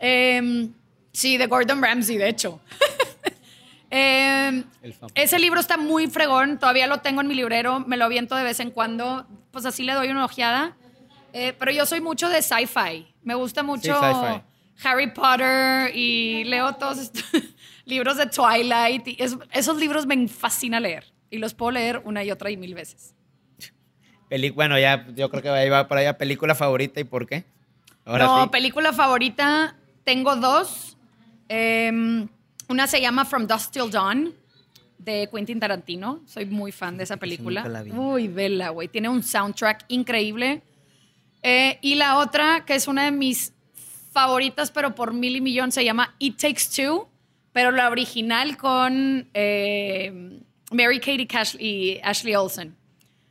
Em, 0.00 0.72
sí, 1.12 1.36
de 1.36 1.46
Gordon 1.46 1.80
Ramsay, 1.82 2.16
de 2.18 2.28
hecho. 2.28 2.60
Famoso. 3.90 5.12
ese 5.14 5.38
libro 5.38 5.60
está 5.60 5.76
muy 5.76 6.06
fregón, 6.08 6.58
todavía 6.58 6.86
lo 6.86 6.98
tengo 6.98 7.20
en 7.20 7.26
mi 7.28 7.34
librero, 7.34 7.80
me 7.80 7.96
lo 7.96 8.04
aviento 8.04 8.36
de 8.36 8.44
vez 8.44 8.60
en 8.60 8.70
cuando, 8.70 9.26
pues 9.50 9.64
así 9.66 9.82
le 9.82 9.94
doy 9.94 10.08
una 10.08 10.24
ojeada. 10.24 10.76
Eh, 11.32 11.54
pero 11.58 11.70
yo 11.70 11.84
soy 11.86 12.00
mucho 12.00 12.28
de 12.28 12.40
sci-fi, 12.42 13.06
me 13.22 13.34
gusta 13.34 13.62
mucho 13.62 13.94
sci-fi. 14.00 14.42
Harry 14.86 15.10
Potter 15.12 15.90
y 15.94 16.44
leo 16.44 16.74
todos 16.76 16.98
estos 16.98 17.24
libros 17.84 18.16
de 18.16 18.26
Twilight. 18.26 19.08
Y 19.08 19.16
es- 19.18 19.36
esos 19.52 19.76
libros 19.78 20.06
me 20.06 20.28
fascina 20.28 20.78
leer 20.80 21.12
y 21.30 21.38
los 21.38 21.52
puedo 21.54 21.72
leer 21.72 22.00
una 22.04 22.22
y 22.24 22.30
otra 22.30 22.50
y 22.50 22.56
mil 22.56 22.74
veces. 22.74 23.14
Peli- 24.28 24.50
bueno, 24.50 24.78
ya 24.78 25.06
yo 25.14 25.30
creo 25.30 25.42
que 25.42 25.48
ahí 25.50 25.68
va 25.68 25.88
por 25.88 25.98
allá 25.98 26.16
película 26.16 26.54
favorita 26.54 27.00
y 27.00 27.04
por 27.04 27.26
qué. 27.26 27.44
Ahora 28.04 28.26
no, 28.26 28.42
sí. 28.44 28.48
película 28.50 28.92
favorita, 28.92 29.76
tengo 30.04 30.36
dos. 30.36 30.96
Em, 31.48 32.28
una 32.68 32.86
se 32.86 33.00
llama 33.00 33.24
From 33.24 33.46
Dusk 33.46 33.72
Till 33.72 33.90
Dawn, 33.90 34.34
de 34.98 35.28
Quentin 35.32 35.58
Tarantino. 35.60 36.22
Soy 36.26 36.46
muy 36.46 36.72
fan 36.72 36.96
de 36.96 37.04
esa 37.04 37.16
película. 37.16 37.62
nunca 37.62 37.72
la 37.72 37.82
vi. 37.82 37.92
Uy, 37.92 38.28
vela, 38.28 38.70
güey. 38.70 38.88
Tiene 38.88 39.08
un 39.08 39.22
soundtrack 39.22 39.84
increíble. 39.88 40.62
Eh, 41.42 41.78
y 41.80 41.94
la 41.94 42.18
otra, 42.18 42.64
que 42.66 42.74
es 42.74 42.88
una 42.88 43.04
de 43.04 43.12
mis 43.12 43.52
favoritas, 44.12 44.70
pero 44.70 44.94
por 44.94 45.14
mil 45.14 45.36
y 45.36 45.40
millón, 45.40 45.72
se 45.72 45.84
llama 45.84 46.14
It 46.18 46.36
Takes 46.36 46.64
Two, 46.74 47.08
pero 47.52 47.70
la 47.70 47.88
original 47.88 48.56
con 48.56 49.28
eh, 49.34 50.40
Mary 50.72 50.98
Katie 50.98 51.26
Cash 51.26 51.56
y 51.58 51.98
Ashley 52.02 52.34
Olsen. 52.34 52.76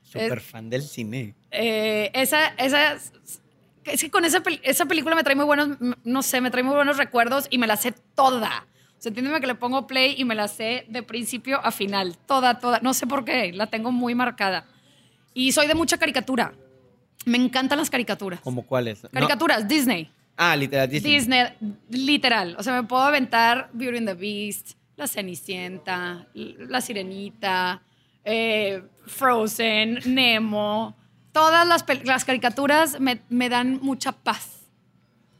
Súper 0.03 0.39
fan 0.39 0.69
del 0.69 0.83
cine. 0.83 1.35
Eh, 1.51 2.09
esa, 2.13 2.47
esa, 2.57 2.93
es 2.93 4.01
que 4.01 4.09
con 4.09 4.23
esa, 4.23 4.41
esa 4.63 4.85
película 4.85 5.15
me 5.15 5.23
trae 5.23 5.35
muy 5.35 5.45
buenos, 5.45 5.77
no 6.03 6.23
sé, 6.23 6.39
me 6.39 6.49
trae 6.49 6.63
muy 6.63 6.75
buenos 6.75 6.97
recuerdos 6.97 7.47
y 7.49 7.57
me 7.57 7.67
la 7.67 7.75
sé 7.75 7.93
toda. 8.15 8.65
O 8.97 9.01
sea, 9.01 9.09
entiéndeme 9.09 9.39
que 9.39 9.47
le 9.47 9.55
pongo 9.55 9.85
play 9.85 10.15
y 10.17 10.25
me 10.25 10.33
la 10.33 10.47
sé 10.47 10.85
de 10.89 11.03
principio 11.03 11.63
a 11.63 11.71
final. 11.71 12.17
Toda, 12.17 12.59
toda. 12.59 12.79
No 12.81 12.93
sé 12.93 13.05
por 13.05 13.23
qué, 13.23 13.51
la 13.53 13.67
tengo 13.67 13.91
muy 13.91 14.15
marcada. 14.15 14.65
Y 15.33 15.51
soy 15.51 15.67
de 15.67 15.75
mucha 15.75 15.97
caricatura. 15.97 16.53
Me 17.25 17.37
encantan 17.37 17.77
las 17.77 17.89
caricaturas. 17.89 18.39
¿Cómo 18.39 18.63
cuáles? 18.63 19.03
No. 19.03 19.09
Caricaturas, 19.11 19.67
Disney. 19.67 20.09
Ah, 20.35 20.55
literal, 20.55 20.89
Disney. 20.89 21.13
Disney, 21.13 21.43
literal. 21.89 22.55
O 22.57 22.63
sea, 22.63 22.73
me 22.73 22.87
puedo 22.87 23.03
aventar 23.03 23.69
Beauty 23.73 23.97
and 23.97 24.07
the 24.07 24.13
Beast, 24.13 24.71
La 24.95 25.07
Cenicienta, 25.07 26.27
La 26.33 26.81
Sirenita, 26.81 27.81
eh, 28.23 28.81
Frozen, 29.05 29.99
Nemo. 30.05 30.95
Todas 31.31 31.67
las, 31.67 31.85
las 32.03 32.25
caricaturas 32.25 32.99
me, 32.99 33.19
me 33.29 33.49
dan 33.49 33.79
mucha 33.81 34.11
paz. 34.11 34.61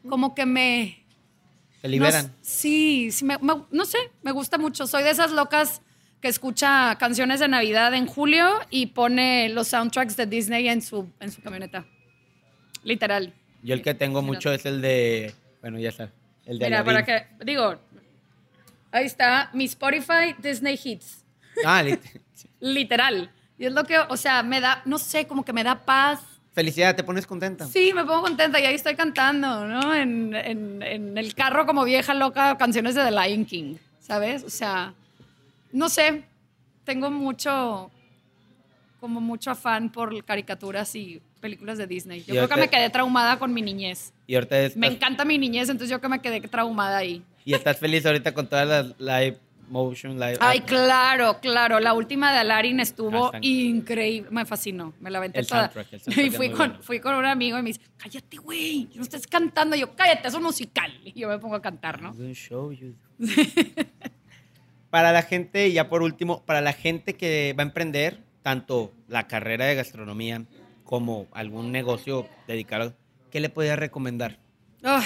Como 0.07 0.35
que 0.35 0.45
me... 0.45 1.06
Te 1.81 1.87
liberan. 1.87 2.27
No, 2.27 2.33
sí, 2.41 3.11
sí 3.11 3.23
me- 3.25 3.37
me- 3.39 3.63
no 3.71 3.85
sé, 3.85 3.97
me 4.23 4.31
gusta 4.31 4.57
mucho. 4.57 4.87
Soy 4.87 5.03
de 5.03 5.11
esas 5.11 5.31
locas 5.31 5.81
que 6.21 6.27
escucha 6.27 6.95
canciones 6.99 7.39
de 7.39 7.47
Navidad 7.47 7.93
en 7.93 8.07
julio 8.07 8.59
y 8.69 8.87
pone 8.87 9.49
los 9.49 9.67
soundtracks 9.67 10.17
de 10.17 10.25
Disney 10.25 10.67
en 10.67 10.81
su, 10.81 11.09
en 11.19 11.31
su 11.31 11.41
camioneta. 11.41 11.85
Literal. 12.83 13.33
Yo 13.63 13.73
el 13.73 13.81
que 13.81 13.93
tengo 13.93 14.21
mucho 14.21 14.51
es 14.51 14.65
el 14.65 14.81
de. 14.81 15.33
Bueno, 15.61 15.79
ya 15.79 15.91
sabes. 15.91 16.13
El 16.45 16.59
de 16.59 16.65
Mira, 16.65 16.79
Aladdin. 16.79 17.05
para 17.05 17.05
que, 17.05 17.45
digo, 17.45 17.75
ahí 18.91 19.05
está 19.05 19.49
mi 19.53 19.65
Spotify 19.65 20.33
Disney 20.39 20.79
Hits, 20.81 21.25
Ah, 21.65 21.83
lit- 21.83 21.99
literal. 22.59 23.31
Y 23.59 23.65
es 23.65 23.73
lo 23.73 23.83
que, 23.83 23.97
o 23.97 24.15
sea, 24.17 24.43
me 24.43 24.61
da, 24.61 24.81
no 24.85 24.97
sé, 24.97 25.27
como 25.27 25.43
que 25.43 25.51
me 25.53 25.63
da 25.63 25.83
paz. 25.85 26.21
Felicidad, 26.57 26.95
te 26.95 27.03
pones 27.03 27.27
contenta. 27.27 27.67
Sí, 27.67 27.91
me 27.93 28.03
pongo 28.03 28.23
contenta 28.23 28.59
y 28.59 28.65
ahí 28.65 28.73
estoy 28.73 28.95
cantando, 28.95 29.67
¿no? 29.67 29.93
En, 29.93 30.33
en- 30.33 30.81
en 30.81 31.15
el 31.15 31.35
carro 31.35 31.67
como 31.67 31.83
vieja 31.83 32.15
loca, 32.15 32.57
canciones 32.57 32.95
de 32.95 33.03
The 33.03 33.11
Lion 33.11 33.45
King, 33.45 33.75
¿sabes? 33.99 34.43
O 34.43 34.49
sea, 34.49 34.91
no 35.71 35.87
sé, 35.87 36.23
tengo 36.83 37.11
mucho, 37.11 37.91
como 38.99 39.21
mucho 39.21 39.51
afán 39.51 39.91
por 39.91 40.25
caricaturas 40.25 40.95
y 40.95 41.21
películas 41.41 41.77
de 41.77 41.85
Disney. 41.85 42.23
Yo 42.23 42.33
creo 42.33 42.49
que 42.49 42.55
me 42.55 42.69
quedé 42.69 42.89
traumada 42.89 43.37
con 43.37 43.53
mi 43.53 43.61
niñez. 43.61 44.11
Y 44.25 44.33
ahorita 44.33 44.59
estás, 44.59 44.77
Me 44.77 44.87
encanta 44.87 45.25
mi 45.25 45.37
niñez, 45.37 45.69
entonces 45.69 45.91
yo 45.91 46.01
que 46.01 46.09
me 46.09 46.19
quedé 46.23 46.41
traumada 46.41 46.97
ahí. 46.97 47.21
y 47.45 47.53
estás 47.53 47.77
feliz 47.77 48.03
ahorita 48.03 48.33
con 48.33 48.47
todas 48.47 48.67
las 48.67 48.99
live 48.99 49.37
motion, 49.69 50.19
live. 50.19 50.37
Ay, 50.39 50.61
claro, 50.61 51.39
claro. 51.41 51.79
La 51.79 51.93
última 51.93 52.31
de 52.31 52.39
Aladdin 52.39 52.79
estuvo 52.79 53.31
Ah, 53.33 53.39
increíble. 53.41 54.29
Me 54.31 54.45
fascinó. 54.45 54.93
Me 54.99 55.09
la 55.09 55.17
aventé 55.19 55.39
El 55.39 55.47
toda. 55.47 55.71
soundtrack, 55.71 55.93
el 55.93 55.99
soundtrack 56.01 56.25
y 56.25 56.29
fui 56.31 56.49
con, 56.49 56.57
bueno. 56.69 56.83
fui 56.83 56.99
con 56.99 57.15
un 57.15 57.25
amigo 57.25 57.57
y 57.59 57.61
me 57.61 57.67
dice, 57.69 57.81
cállate, 57.97 58.37
güey. 58.37 58.89
No 58.95 59.01
estés 59.03 59.27
cantando. 59.27 59.75
Y 59.75 59.79
yo, 59.81 59.95
cállate, 59.95 60.27
es 60.27 60.33
un 60.33 60.43
musical. 60.43 60.91
Y 61.03 61.19
yo 61.19 61.27
me 61.29 61.39
pongo 61.39 61.55
a 61.55 61.61
cantar, 61.61 62.01
¿no? 62.01 62.11
We'll 62.11 62.33
show 62.35 62.71
you. 62.71 62.93
para 64.89 65.11
la 65.11 65.21
gente, 65.21 65.67
y 65.67 65.73
ya 65.73 65.89
por 65.89 66.01
último, 66.01 66.43
para 66.45 66.61
la 66.61 66.73
gente 66.73 67.15
que 67.15 67.53
va 67.57 67.63
a 67.63 67.67
emprender 67.67 68.23
tanto 68.41 68.93
la 69.07 69.27
carrera 69.27 69.65
de 69.65 69.75
gastronomía 69.75 70.45
como 70.83 71.27
algún 71.33 71.71
negocio 71.71 72.27
dedicado, 72.47 72.95
¿qué 73.29 73.39
le 73.41 73.49
podrías 73.49 73.77
recomendar? 73.77 74.39
Ay, 74.83 75.03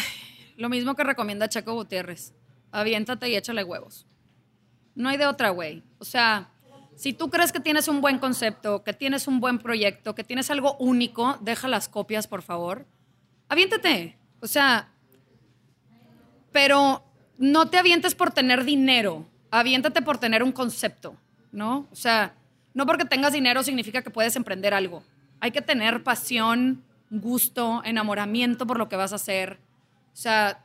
lo 0.57 0.69
mismo 0.69 0.95
que 0.95 1.03
recomienda 1.03 1.49
Chaco 1.49 1.73
Gutiérrez. 1.73 2.33
Aviéntate 2.71 3.29
y 3.29 3.35
échale 3.35 3.63
huevos. 3.63 4.05
No 4.95 5.09
hay 5.09 5.17
de 5.17 5.27
otra, 5.27 5.49
güey. 5.49 5.83
O 5.99 6.05
sea, 6.05 6.49
si 6.95 7.13
tú 7.13 7.29
crees 7.29 7.51
que 7.51 7.59
tienes 7.59 7.87
un 7.87 8.01
buen 8.01 8.19
concepto, 8.19 8.83
que 8.83 8.93
tienes 8.93 9.27
un 9.27 9.39
buen 9.39 9.59
proyecto, 9.59 10.13
que 10.15 10.23
tienes 10.23 10.51
algo 10.51 10.75
único, 10.77 11.37
deja 11.41 11.67
las 11.67 11.89
copias, 11.89 12.27
por 12.27 12.41
favor. 12.41 12.85
Aviéntate. 13.49 14.17
O 14.39 14.47
sea, 14.47 14.89
pero 16.51 17.03
no 17.37 17.69
te 17.69 17.77
avientes 17.77 18.15
por 18.15 18.31
tener 18.31 18.65
dinero. 18.65 19.25
Aviéntate 19.49 20.01
por 20.01 20.17
tener 20.17 20.43
un 20.43 20.51
concepto, 20.51 21.15
¿no? 21.51 21.87
O 21.91 21.95
sea, 21.95 22.35
no 22.73 22.85
porque 22.85 23.05
tengas 23.05 23.33
dinero 23.33 23.63
significa 23.63 24.01
que 24.01 24.09
puedes 24.09 24.35
emprender 24.35 24.73
algo. 24.73 25.03
Hay 25.39 25.51
que 25.51 25.61
tener 25.61 26.03
pasión, 26.03 26.83
gusto, 27.09 27.81
enamoramiento 27.83 28.65
por 28.67 28.77
lo 28.77 28.87
que 28.87 28.95
vas 28.95 29.11
a 29.11 29.15
hacer. 29.15 29.59
O 30.13 30.15
sea, 30.15 30.63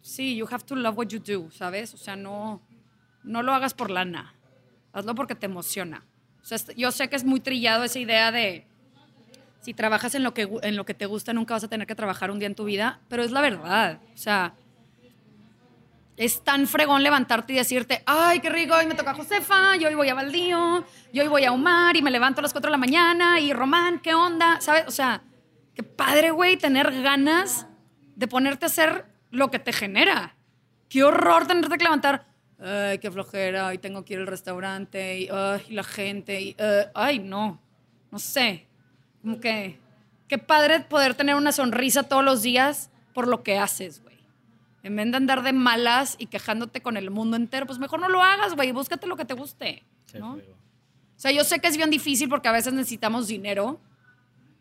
sí, 0.00 0.36
you 0.36 0.46
have 0.50 0.64
to 0.64 0.76
love 0.76 0.96
what 0.96 1.08
you 1.08 1.18
do, 1.18 1.50
¿sabes? 1.50 1.92
O 1.94 1.96
sea, 1.96 2.16
no, 2.16 2.62
no 3.26 3.42
lo 3.42 3.52
hagas 3.52 3.74
por 3.74 3.90
lana. 3.90 4.34
Hazlo 4.92 5.14
porque 5.14 5.34
te 5.34 5.46
emociona. 5.46 6.04
Yo 6.76 6.92
sé 6.92 7.08
que 7.08 7.16
es 7.16 7.24
muy 7.24 7.40
trillado 7.40 7.84
esa 7.84 7.98
idea 7.98 8.32
de 8.32 8.66
si 9.60 9.74
trabajas 9.74 10.14
en 10.14 10.22
lo 10.22 10.32
que, 10.32 10.48
en 10.62 10.76
lo 10.76 10.86
que 10.86 10.94
te 10.94 11.06
gusta, 11.06 11.32
nunca 11.32 11.54
vas 11.54 11.64
a 11.64 11.68
tener 11.68 11.86
que 11.86 11.94
trabajar 11.94 12.30
un 12.30 12.38
día 12.38 12.46
en 12.46 12.54
tu 12.54 12.64
vida, 12.64 13.00
pero 13.08 13.24
es 13.24 13.32
la 13.32 13.40
verdad. 13.40 13.98
O 14.14 14.16
sea, 14.16 14.54
es 16.16 16.42
tan 16.44 16.66
fregón 16.66 17.02
levantarte 17.02 17.52
y 17.52 17.56
decirte, 17.56 18.02
ay, 18.06 18.38
qué 18.40 18.48
rico, 18.48 18.74
hoy 18.74 18.86
me 18.86 18.94
toca 18.94 19.12
Josefa, 19.12 19.76
yo 19.76 19.88
hoy 19.88 19.94
voy 19.96 20.08
a 20.08 20.14
Baldío, 20.14 20.84
yo 21.12 21.22
hoy 21.22 21.28
voy 21.28 21.44
a 21.44 21.52
Omar 21.52 21.96
y 21.96 22.02
me 22.02 22.12
levanto 22.12 22.40
a 22.40 22.42
las 22.42 22.52
4 22.52 22.68
de 22.68 22.72
la 22.72 22.78
mañana 22.78 23.40
y 23.40 23.52
Román, 23.52 23.98
¿qué 23.98 24.14
onda? 24.14 24.60
¿Sabes? 24.60 24.84
O 24.86 24.92
sea, 24.92 25.22
qué 25.74 25.82
padre, 25.82 26.30
güey, 26.30 26.56
tener 26.56 27.02
ganas 27.02 27.66
de 28.14 28.28
ponerte 28.28 28.66
a 28.66 28.68
hacer 28.68 29.04
lo 29.30 29.50
que 29.50 29.58
te 29.58 29.72
genera. 29.72 30.36
Qué 30.88 31.02
horror 31.02 31.46
tenerte 31.46 31.76
que 31.76 31.84
levantar, 31.84 32.26
ay, 32.58 32.98
qué 32.98 33.10
flojera, 33.10 33.72
y 33.74 33.78
tengo 33.78 34.04
que 34.04 34.14
ir 34.14 34.20
al 34.20 34.26
restaurante, 34.26 35.20
y 35.20 35.28
ay, 35.30 35.62
la 35.70 35.84
gente, 35.84 36.40
y, 36.40 36.56
eh, 36.58 36.86
ay, 36.94 37.18
no, 37.18 37.60
no 38.10 38.18
sé. 38.18 38.66
Como 39.22 39.40
que, 39.40 39.78
qué 40.28 40.38
padre 40.38 40.80
poder 40.80 41.14
tener 41.14 41.34
una 41.34 41.52
sonrisa 41.52 42.04
todos 42.04 42.24
los 42.24 42.42
días 42.42 42.90
por 43.14 43.28
lo 43.28 43.42
que 43.42 43.58
haces, 43.58 44.02
güey. 44.02 44.16
En 44.82 44.94
vez 44.94 45.10
de 45.10 45.16
andar 45.16 45.42
de 45.42 45.52
malas 45.52 46.14
y 46.18 46.26
quejándote 46.26 46.80
con 46.80 46.96
el 46.96 47.10
mundo 47.10 47.36
entero, 47.36 47.66
pues 47.66 47.78
mejor 47.78 47.98
no 47.98 48.08
lo 48.08 48.22
hagas, 48.22 48.54
güey. 48.54 48.70
Búscate 48.70 49.08
lo 49.08 49.16
que 49.16 49.24
te 49.24 49.34
guste, 49.34 49.82
¿no? 50.14 50.34
O 50.34 51.18
sea, 51.18 51.32
yo 51.32 51.42
sé 51.42 51.58
que 51.58 51.66
es 51.66 51.76
bien 51.76 51.90
difícil 51.90 52.28
porque 52.28 52.48
a 52.48 52.52
veces 52.52 52.72
necesitamos 52.72 53.26
dinero, 53.26 53.80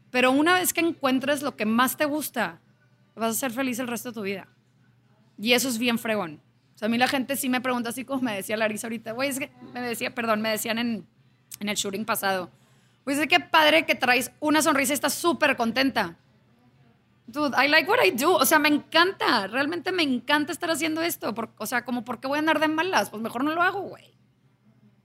pero 0.10 0.32
una 0.32 0.56
vez 0.56 0.74
que 0.74 0.82
encuentres 0.82 1.44
lo 1.44 1.56
que 1.56 1.66
más 1.66 1.98
te 1.98 2.06
gusta, 2.06 2.60
vas 3.16 3.32
a 3.32 3.40
ser 3.40 3.52
feliz 3.52 3.78
el 3.78 3.88
resto 3.88 4.10
de 4.10 4.16
tu 4.16 4.22
vida. 4.22 4.48
Y 5.38 5.54
eso 5.54 5.68
es 5.68 5.78
bien 5.78 6.00
fregón. 6.00 6.42
O 6.76 6.78
sea, 6.78 6.88
a 6.88 6.90
mí 6.90 6.98
la 6.98 7.08
gente 7.08 7.36
sí 7.38 7.48
me 7.50 7.62
pregunta 7.62 7.90
así 7.90 8.04
como 8.06 8.22
me 8.22 8.36
decía 8.36 8.58
Larisa 8.58 8.88
ahorita, 8.88 9.14
güey, 9.14 9.30
es 9.30 9.40
que 9.40 9.50
me 9.74 9.82
decía, 9.82 10.14
perdón, 10.14 10.42
me 10.42 10.50
decían 10.50 10.78
en, 10.78 11.08
en 11.60 11.70
el 11.70 11.76
shooting 11.76 12.04
pasado, 12.06 12.52
güey, 13.06 13.18
es 13.18 13.28
que 13.28 13.40
padre 13.40 13.86
que 13.86 13.96
traes 13.96 14.32
una 14.42 14.62
sonrisa 14.62 14.94
y 14.94 14.96
estás 14.96 15.14
súper 15.14 15.56
contenta. 15.56 16.18
Dude, 17.28 17.56
I 17.58 17.68
like 17.70 17.90
what 17.90 17.98
I 18.06 18.12
do. 18.12 18.36
O 18.36 18.46
sea, 18.46 18.60
me 18.60 18.70
encanta. 18.70 19.48
Realmente 19.48 19.92
me 19.92 20.04
encanta 20.04 20.52
estar 20.52 20.70
haciendo 20.70 21.02
esto. 21.02 21.34
Por- 21.34 21.52
o 21.58 21.66
sea, 21.66 21.84
como, 21.84 22.06
¿por 22.06 22.20
qué 22.20 22.28
voy 22.28 22.36
a 22.36 22.40
andar 22.40 22.60
de 22.60 22.68
malas? 22.68 23.10
Pues 23.10 23.20
mejor 23.24 23.44
no 23.44 23.52
lo 23.56 23.64
hago, 23.64 23.82
güey. 23.82 24.14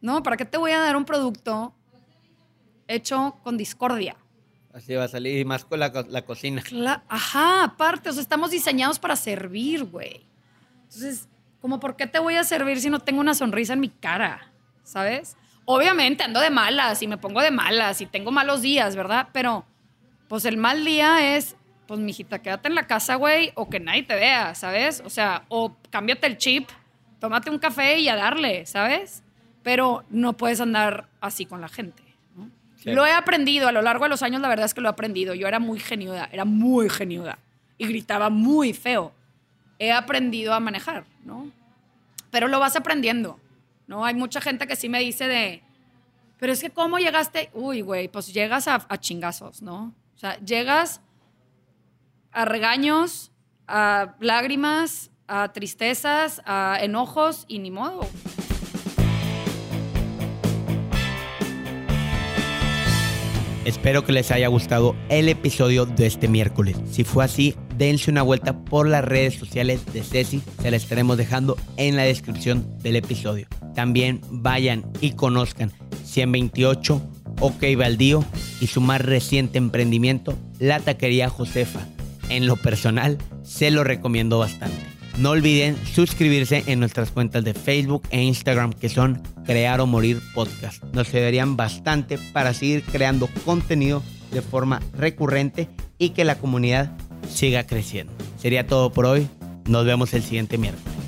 ¿No? 0.02 0.22
¿Para 0.22 0.36
qué 0.36 0.44
te 0.44 0.58
voy 0.58 0.72
a 0.72 0.80
dar 0.80 0.96
un 0.96 1.06
producto 1.06 1.74
hecho 2.88 3.38
con 3.42 3.56
discordia? 3.56 4.16
Así 4.74 4.94
va 4.94 5.04
a 5.04 5.08
salir, 5.08 5.38
y 5.38 5.44
más 5.46 5.64
con 5.64 5.80
la, 5.80 5.88
la 6.08 6.22
cocina. 6.26 6.62
Ajá, 7.08 7.64
aparte, 7.64 8.10
o 8.10 8.12
sea, 8.12 8.20
estamos 8.22 8.50
diseñados 8.50 8.98
para 8.98 9.16
servir, 9.16 9.84
güey. 9.84 10.26
Entonces, 10.82 11.26
como 11.60 11.80
por 11.80 11.96
qué 11.96 12.06
te 12.06 12.18
voy 12.18 12.36
a 12.36 12.44
servir 12.44 12.80
si 12.80 12.90
no 12.90 13.00
tengo 13.00 13.20
una 13.20 13.34
sonrisa 13.34 13.74
en 13.74 13.80
mi 13.80 13.88
cara? 13.88 14.50
¿Sabes? 14.82 15.36
Obviamente 15.64 16.24
ando 16.24 16.40
de 16.40 16.50
malas 16.50 17.02
y 17.02 17.06
me 17.06 17.18
pongo 17.18 17.42
de 17.42 17.50
malas 17.50 18.00
y 18.00 18.06
tengo 18.06 18.30
malos 18.30 18.62
días, 18.62 18.96
¿verdad? 18.96 19.28
Pero, 19.32 19.64
pues 20.28 20.44
el 20.44 20.56
mal 20.56 20.84
día 20.84 21.36
es, 21.36 21.56
pues, 21.86 22.00
mijita, 22.00 22.40
quédate 22.40 22.68
en 22.68 22.74
la 22.74 22.86
casa, 22.86 23.16
güey, 23.16 23.52
o 23.54 23.68
que 23.68 23.78
nadie 23.78 24.02
te 24.02 24.14
vea, 24.14 24.54
¿sabes? 24.54 25.02
O 25.04 25.10
sea, 25.10 25.44
o 25.48 25.76
cámbiate 25.90 26.26
el 26.26 26.38
chip, 26.38 26.68
tómate 27.20 27.50
un 27.50 27.58
café 27.58 27.98
y 27.98 28.08
a 28.08 28.16
darle, 28.16 28.66
¿sabes? 28.66 29.22
Pero 29.62 30.04
no 30.08 30.32
puedes 30.32 30.60
andar 30.60 31.08
así 31.20 31.46
con 31.46 31.60
la 31.60 31.68
gente. 31.68 32.02
¿no? 32.34 32.50
Sí. 32.76 32.90
Lo 32.92 33.06
he 33.06 33.12
aprendido 33.12 33.68
a 33.68 33.72
lo 33.72 33.82
largo 33.82 34.04
de 34.04 34.10
los 34.10 34.22
años, 34.22 34.40
la 34.40 34.48
verdad 34.48 34.66
es 34.66 34.74
que 34.74 34.80
lo 34.80 34.88
he 34.88 34.92
aprendido. 34.92 35.34
Yo 35.34 35.46
era 35.46 35.58
muy 35.58 35.78
geniuda, 35.78 36.28
era 36.32 36.44
muy 36.44 36.88
geniuda 36.88 37.38
y 37.76 37.86
gritaba 37.86 38.30
muy 38.30 38.72
feo. 38.72 39.12
He 39.80 39.90
aprendido 39.92 40.52
a 40.52 40.60
manejar, 40.60 41.06
¿no? 41.24 41.50
Pero 42.30 42.48
lo 42.48 42.60
vas 42.60 42.76
aprendiendo, 42.76 43.40
¿no? 43.86 44.04
Hay 44.04 44.14
mucha 44.14 44.42
gente 44.42 44.66
que 44.66 44.76
sí 44.76 44.90
me 44.90 45.00
dice 45.00 45.26
de, 45.26 45.62
pero 46.38 46.52
es 46.52 46.60
que 46.60 46.68
¿cómo 46.68 46.98
llegaste? 46.98 47.48
Uy, 47.54 47.80
güey, 47.80 48.08
pues 48.08 48.32
llegas 48.32 48.68
a, 48.68 48.86
a 48.86 48.98
chingazos, 48.98 49.62
¿no? 49.62 49.94
O 50.14 50.18
sea, 50.18 50.38
llegas 50.40 51.00
a 52.30 52.44
regaños, 52.44 53.32
a 53.66 54.16
lágrimas, 54.20 55.10
a 55.26 55.50
tristezas, 55.54 56.42
a 56.44 56.76
enojos 56.82 57.46
y 57.48 57.58
ni 57.58 57.70
modo. 57.70 58.06
Espero 63.64 64.04
que 64.04 64.12
les 64.12 64.30
haya 64.30 64.48
gustado 64.48 64.94
el 65.08 65.30
episodio 65.30 65.86
de 65.86 66.06
este 66.06 66.28
miércoles. 66.28 66.76
Si 66.90 67.02
fue 67.04 67.24
así, 67.24 67.56
dense 67.80 68.10
una 68.10 68.20
vuelta 68.20 68.62
por 68.62 68.86
las 68.86 69.02
redes 69.02 69.36
sociales 69.36 69.80
de 69.94 70.02
Ceci, 70.02 70.42
se 70.60 70.70
la 70.70 70.76
estaremos 70.76 71.16
dejando 71.16 71.56
en 71.78 71.96
la 71.96 72.02
descripción 72.02 72.78
del 72.82 72.96
episodio. 72.96 73.46
También 73.74 74.20
vayan 74.28 74.84
y 75.00 75.12
conozcan 75.12 75.72
128 76.04 77.00
OK 77.40 77.64
Baldío 77.78 78.22
y 78.60 78.66
su 78.66 78.82
más 78.82 79.00
reciente 79.00 79.56
emprendimiento, 79.56 80.36
la 80.58 80.78
taquería 80.80 81.30
Josefa. 81.30 81.80
En 82.28 82.46
lo 82.46 82.56
personal, 82.56 83.16
se 83.42 83.70
lo 83.70 83.82
recomiendo 83.82 84.38
bastante. 84.38 84.76
No 85.16 85.30
olviden 85.30 85.74
suscribirse 85.94 86.64
en 86.66 86.80
nuestras 86.80 87.10
cuentas 87.10 87.44
de 87.44 87.54
Facebook 87.54 88.02
e 88.10 88.22
Instagram 88.22 88.74
que 88.74 88.90
son 88.90 89.22
Crear 89.46 89.80
o 89.80 89.86
Morir 89.86 90.20
Podcast. 90.34 90.84
Nos 90.92 91.08
ayudarían 91.14 91.56
bastante 91.56 92.18
para 92.34 92.52
seguir 92.52 92.82
creando 92.82 93.26
contenido 93.46 94.02
de 94.32 94.42
forma 94.42 94.82
recurrente 94.92 95.68
y 95.98 96.10
que 96.10 96.24
la 96.24 96.36
comunidad 96.36 96.92
siga 97.28 97.66
creciendo. 97.66 98.12
Sería 98.38 98.66
todo 98.66 98.92
por 98.92 99.06
hoy. 99.06 99.28
Nos 99.66 99.84
vemos 99.84 100.14
el 100.14 100.22
siguiente 100.22 100.58
miércoles. 100.58 100.99